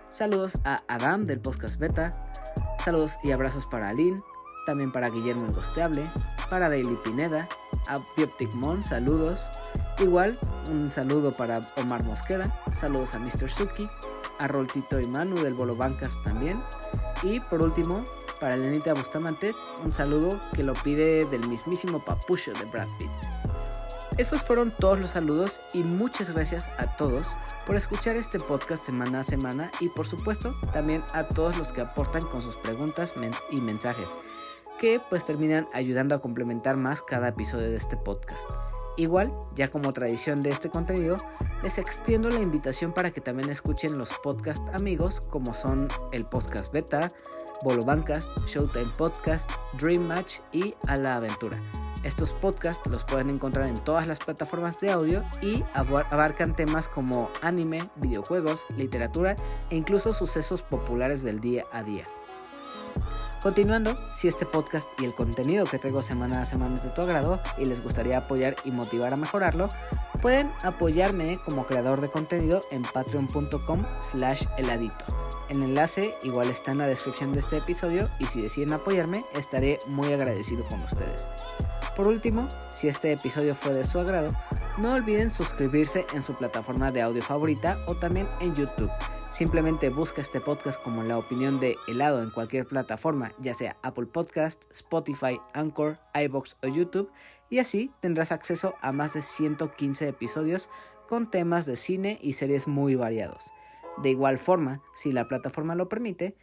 Saludos 0.10 0.60
a 0.64 0.78
Adam 0.90 1.26
del 1.26 1.40
podcast 1.40 1.80
Beta. 1.80 2.32
Saludos 2.78 3.18
y 3.24 3.32
abrazos 3.32 3.66
para 3.66 3.90
Aline, 3.90 4.22
también 4.68 4.92
para 4.92 5.10
Guillermo 5.10 5.48
Engosteable, 5.48 6.08
para 6.52 6.68
Daily 6.68 6.98
Pineda, 6.98 7.48
a 7.88 8.00
Bioptic 8.18 8.54
Mon, 8.54 8.84
saludos. 8.84 9.50
Igual, 10.00 10.38
un 10.70 10.92
saludo 10.92 11.32
para 11.32 11.62
Omar 11.78 12.04
Mosquera, 12.04 12.54
saludos 12.74 13.16
a 13.16 13.20
Mr. 13.20 13.50
Suki, 13.50 13.88
a 14.38 14.50
Roltito 14.50 15.00
y 15.00 15.08
Manu 15.08 15.42
del 15.42 15.54
Bolo 15.54 15.78
Bancas 15.78 16.22
también. 16.24 16.62
Y 17.24 17.40
por 17.40 17.62
último, 17.62 18.04
para 18.42 18.58
Lenita 18.58 18.94
Bustamante, 18.94 19.56
un 19.82 19.94
saludo 19.94 20.42
que 20.54 20.64
lo 20.64 20.74
pide 20.74 21.24
del 21.24 21.48
mismísimo 21.48 22.04
papucho 22.04 22.52
de 22.52 22.66
Brad 22.66 22.90
Pitt. 23.00 23.10
Esos 24.18 24.44
fueron 24.44 24.74
todos 24.78 25.00
los 25.00 25.12
saludos 25.12 25.62
y 25.74 25.84
muchas 25.84 26.32
gracias 26.32 26.70
a 26.78 26.98
todos 26.98 27.38
por 27.66 27.78
escuchar 27.78 28.18
este 28.18 28.42
podcast 28.42 28.86
semana 28.86 29.22
a 29.22 29.24
semana 29.24 29.72
y 29.80 29.88
por 29.88 30.06
supuesto 30.06 30.54
también 30.74 31.02
a 31.14 31.24
todos 31.24 31.58
los 31.58 31.72
que 31.72 31.80
aportan 31.80 32.24
con 32.24 32.42
sus 32.42 32.58
preguntas 32.58 33.16
y 33.52 33.62
mensajes 33.62 34.18
que 34.82 35.00
pues 35.00 35.26
terminan 35.26 35.70
ayudando 35.74 36.16
a 36.16 36.22
complementar 36.22 36.76
más 36.76 37.04
cada 37.04 37.28
episodio 37.28 37.70
de 37.70 37.76
este 37.76 37.98
podcast. 37.98 38.50
Igual, 38.98 39.32
ya 39.54 39.70
como 39.70 39.94
tradición 39.94 40.42
de 40.42 40.50
este 40.50 40.72
contenido, 40.72 41.18
les 41.62 41.78
extiendo 41.78 42.32
la 42.32 42.40
invitación 42.40 42.92
para 42.92 43.12
que 43.12 43.22
también 43.22 43.50
escuchen 43.50 44.00
los 44.00 44.12
podcast 44.24 44.68
amigos 44.74 45.22
como 45.22 45.54
son 45.54 45.88
el 46.12 46.26
podcast 46.26 46.74
beta, 46.74 47.10
Bolo 47.64 47.86
Bancast, 47.86 48.36
Showtime 48.48 48.92
Podcast, 48.98 49.52
Dream 49.80 50.02
Match 50.02 50.40
y 50.52 50.74
A 50.88 50.96
la 50.96 51.18
Aventura. 51.18 51.62
Estos 52.04 52.34
podcasts 52.34 52.90
los 52.90 53.04
pueden 53.04 53.30
encontrar 53.30 53.68
en 53.68 53.76
todas 53.76 54.08
las 54.08 54.18
plataformas 54.18 54.80
de 54.80 54.90
audio 54.90 55.24
y 55.44 55.64
abarcan 55.76 56.56
temas 56.56 56.88
como 56.88 57.30
anime, 57.44 57.88
videojuegos, 57.98 58.66
literatura 58.76 59.36
e 59.70 59.76
incluso 59.76 60.12
sucesos 60.12 60.64
populares 60.64 61.22
del 61.22 61.40
día 61.40 61.66
a 61.72 61.84
día. 61.84 62.08
Continuando, 63.42 63.98
si 64.14 64.28
este 64.28 64.46
podcast 64.46 64.88
y 65.00 65.06
el 65.06 65.16
contenido 65.16 65.66
que 65.66 65.80
traigo 65.80 66.04
semana 66.04 66.44
a 66.44 66.46
semana 66.46 66.76
es 66.76 66.84
de 66.84 66.92
tu 66.92 67.02
agrado 67.02 67.42
y 67.58 67.66
les 67.66 67.82
gustaría 67.82 68.20
apoyar 68.20 68.56
y 68.66 68.72
motivar 68.72 69.16
a 69.16 69.18
mejorarlo, 69.18 69.68
pueden 70.22 70.52
apoyarme 70.62 71.40
como 71.44 71.66
creador 71.66 72.02
de 72.02 72.10
contenido 72.10 72.62
en 72.70 72.84
patreon.com 72.84 73.84
slash 74.00 74.46
heladito. 74.58 74.94
El 75.50 75.64
enlace 75.64 76.14
igual 76.22 76.52
está 76.52 76.72
en 76.72 76.78
la 76.78 76.88
descripción 76.88 77.34
de 77.34 77.40
este 77.40 77.58
episodio 77.58 78.12
y 78.20 78.28
si 78.28 78.44
deciden 78.44 78.74
apoyarme 78.74 79.26
estaré 79.34 79.80
muy 79.88 80.14
agradecido 80.14 80.64
con 80.66 80.84
ustedes. 80.84 81.28
Por 81.96 82.06
último, 82.06 82.48
si 82.70 82.90
este 82.90 83.12
episodio 83.12 83.56
fue 83.56 83.74
de 83.74 83.84
su 83.84 83.98
agrado, 83.98 84.30
no 84.78 84.94
olviden 84.94 85.32
suscribirse 85.32 86.06
en 86.14 86.22
su 86.22 86.36
plataforma 86.36 86.92
de 86.92 87.02
audio 87.02 87.24
favorita 87.24 87.80
o 87.88 87.96
también 87.96 88.30
en 88.40 88.54
YouTube 88.54 88.92
Simplemente 89.32 89.90
busca 89.90 90.20
este 90.20 90.42
podcast 90.42 90.84
como 90.84 91.04
la 91.04 91.18
opinión 91.18 91.62
de 91.62 91.78
helado 91.88 92.22
en 92.22 92.32
cualquier 92.32 92.66
plataforma, 92.66 93.32
ya 93.40 93.54
sea 93.54 93.78
Apple 93.82 94.08
Podcast, 94.08 94.70
Spotify, 94.74 95.40
Anchor, 95.54 96.00
iBox 96.14 96.58
o 96.62 96.68
YouTube, 96.68 97.10
y 97.50 97.60
así 97.60 97.94
tendrás 98.02 98.34
acceso 98.34 98.76
a 98.82 98.92
más 98.92 99.14
de 99.14 99.22
115 99.22 100.10
episodios 100.10 100.70
con 101.08 101.32
temas 101.32 101.66
de 101.66 101.78
cine 101.78 102.20
y 102.22 102.34
series 102.34 102.68
muy 102.68 102.96
variados. 102.96 103.54
De 104.04 104.10
igual 104.10 104.38
forma, 104.38 104.82
si 104.94 105.14
la 105.14 105.30
plataforma 105.30 105.76
lo 105.76 105.88
permite, 105.88 106.36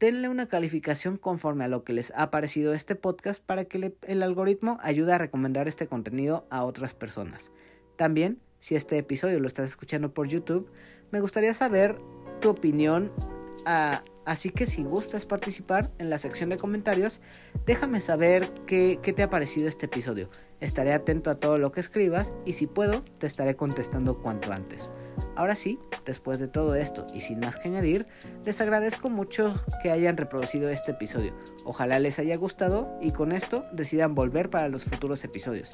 denle 0.00 0.28
una 0.28 0.48
calificación 0.48 1.18
conforme 1.18 1.62
a 1.62 1.68
lo 1.68 1.84
que 1.84 1.92
les 1.92 2.12
ha 2.16 2.32
parecido 2.32 2.74
este 2.74 2.96
podcast 2.96 3.40
para 3.40 3.66
que 3.66 3.94
el 4.02 4.22
algoritmo 4.24 4.78
ayude 4.82 5.12
a 5.12 5.18
recomendar 5.18 5.68
este 5.68 5.86
contenido 5.86 6.44
a 6.50 6.64
otras 6.64 6.92
personas. 6.92 7.52
También, 7.94 8.40
si 8.58 8.74
este 8.74 8.98
episodio 8.98 9.38
lo 9.38 9.46
estás 9.46 9.68
escuchando 9.68 10.12
por 10.12 10.26
YouTube, 10.26 10.68
me 11.12 11.20
gustaría 11.20 11.54
saber 11.54 12.00
tu 12.42 12.50
opinión. 12.50 13.10
Ah, 13.64 14.02
así 14.26 14.50
que 14.50 14.66
si 14.66 14.84
gustas 14.84 15.24
participar 15.24 15.90
en 15.98 16.10
la 16.10 16.18
sección 16.18 16.50
de 16.50 16.58
comentarios, 16.58 17.22
déjame 17.64 18.00
saber 18.00 18.52
qué, 18.66 18.98
qué, 19.02 19.12
te 19.12 19.22
ha 19.22 19.30
parecido 19.30 19.68
este 19.68 19.86
episodio. 19.86 20.28
Estaré 20.60 20.92
atento 20.92 21.30
a 21.30 21.36
todo 21.36 21.56
lo 21.58 21.72
que 21.72 21.80
escribas 21.80 22.34
y 22.44 22.52
si 22.52 22.66
puedo, 22.66 23.02
te 23.18 23.26
estaré 23.26 23.56
contestando 23.56 24.20
cuanto 24.20 24.52
antes. 24.52 24.90
Ahora 25.36 25.56
sí, 25.56 25.78
después 26.04 26.38
de 26.38 26.48
todo 26.48 26.74
esto 26.74 27.06
y 27.14 27.20
sin 27.20 27.40
más 27.40 27.56
que 27.56 27.68
añadir, 27.68 28.06
les 28.44 28.60
agradezco 28.60 29.08
mucho 29.08 29.54
que 29.82 29.90
hayan 29.90 30.16
reproducido 30.16 30.68
este 30.68 30.90
episodio. 30.92 31.34
Ojalá 31.64 31.98
les 31.98 32.18
haya 32.18 32.36
gustado 32.36 32.98
y 33.00 33.12
con 33.12 33.32
esto 33.32 33.64
decidan 33.72 34.14
volver 34.14 34.50
para 34.50 34.68
los 34.68 34.84
futuros 34.84 35.24
episodios. 35.24 35.72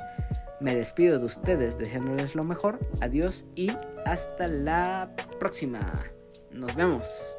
Me 0.60 0.74
despido 0.74 1.18
de 1.18 1.26
ustedes 1.26 1.78
deseándoles 1.78 2.34
lo 2.34 2.44
mejor. 2.44 2.78
Adiós 3.00 3.46
y 3.54 3.70
hasta 4.04 4.48
la 4.48 5.14
próxima. 5.38 6.17
Nos 6.58 6.74
vemos. 6.74 7.38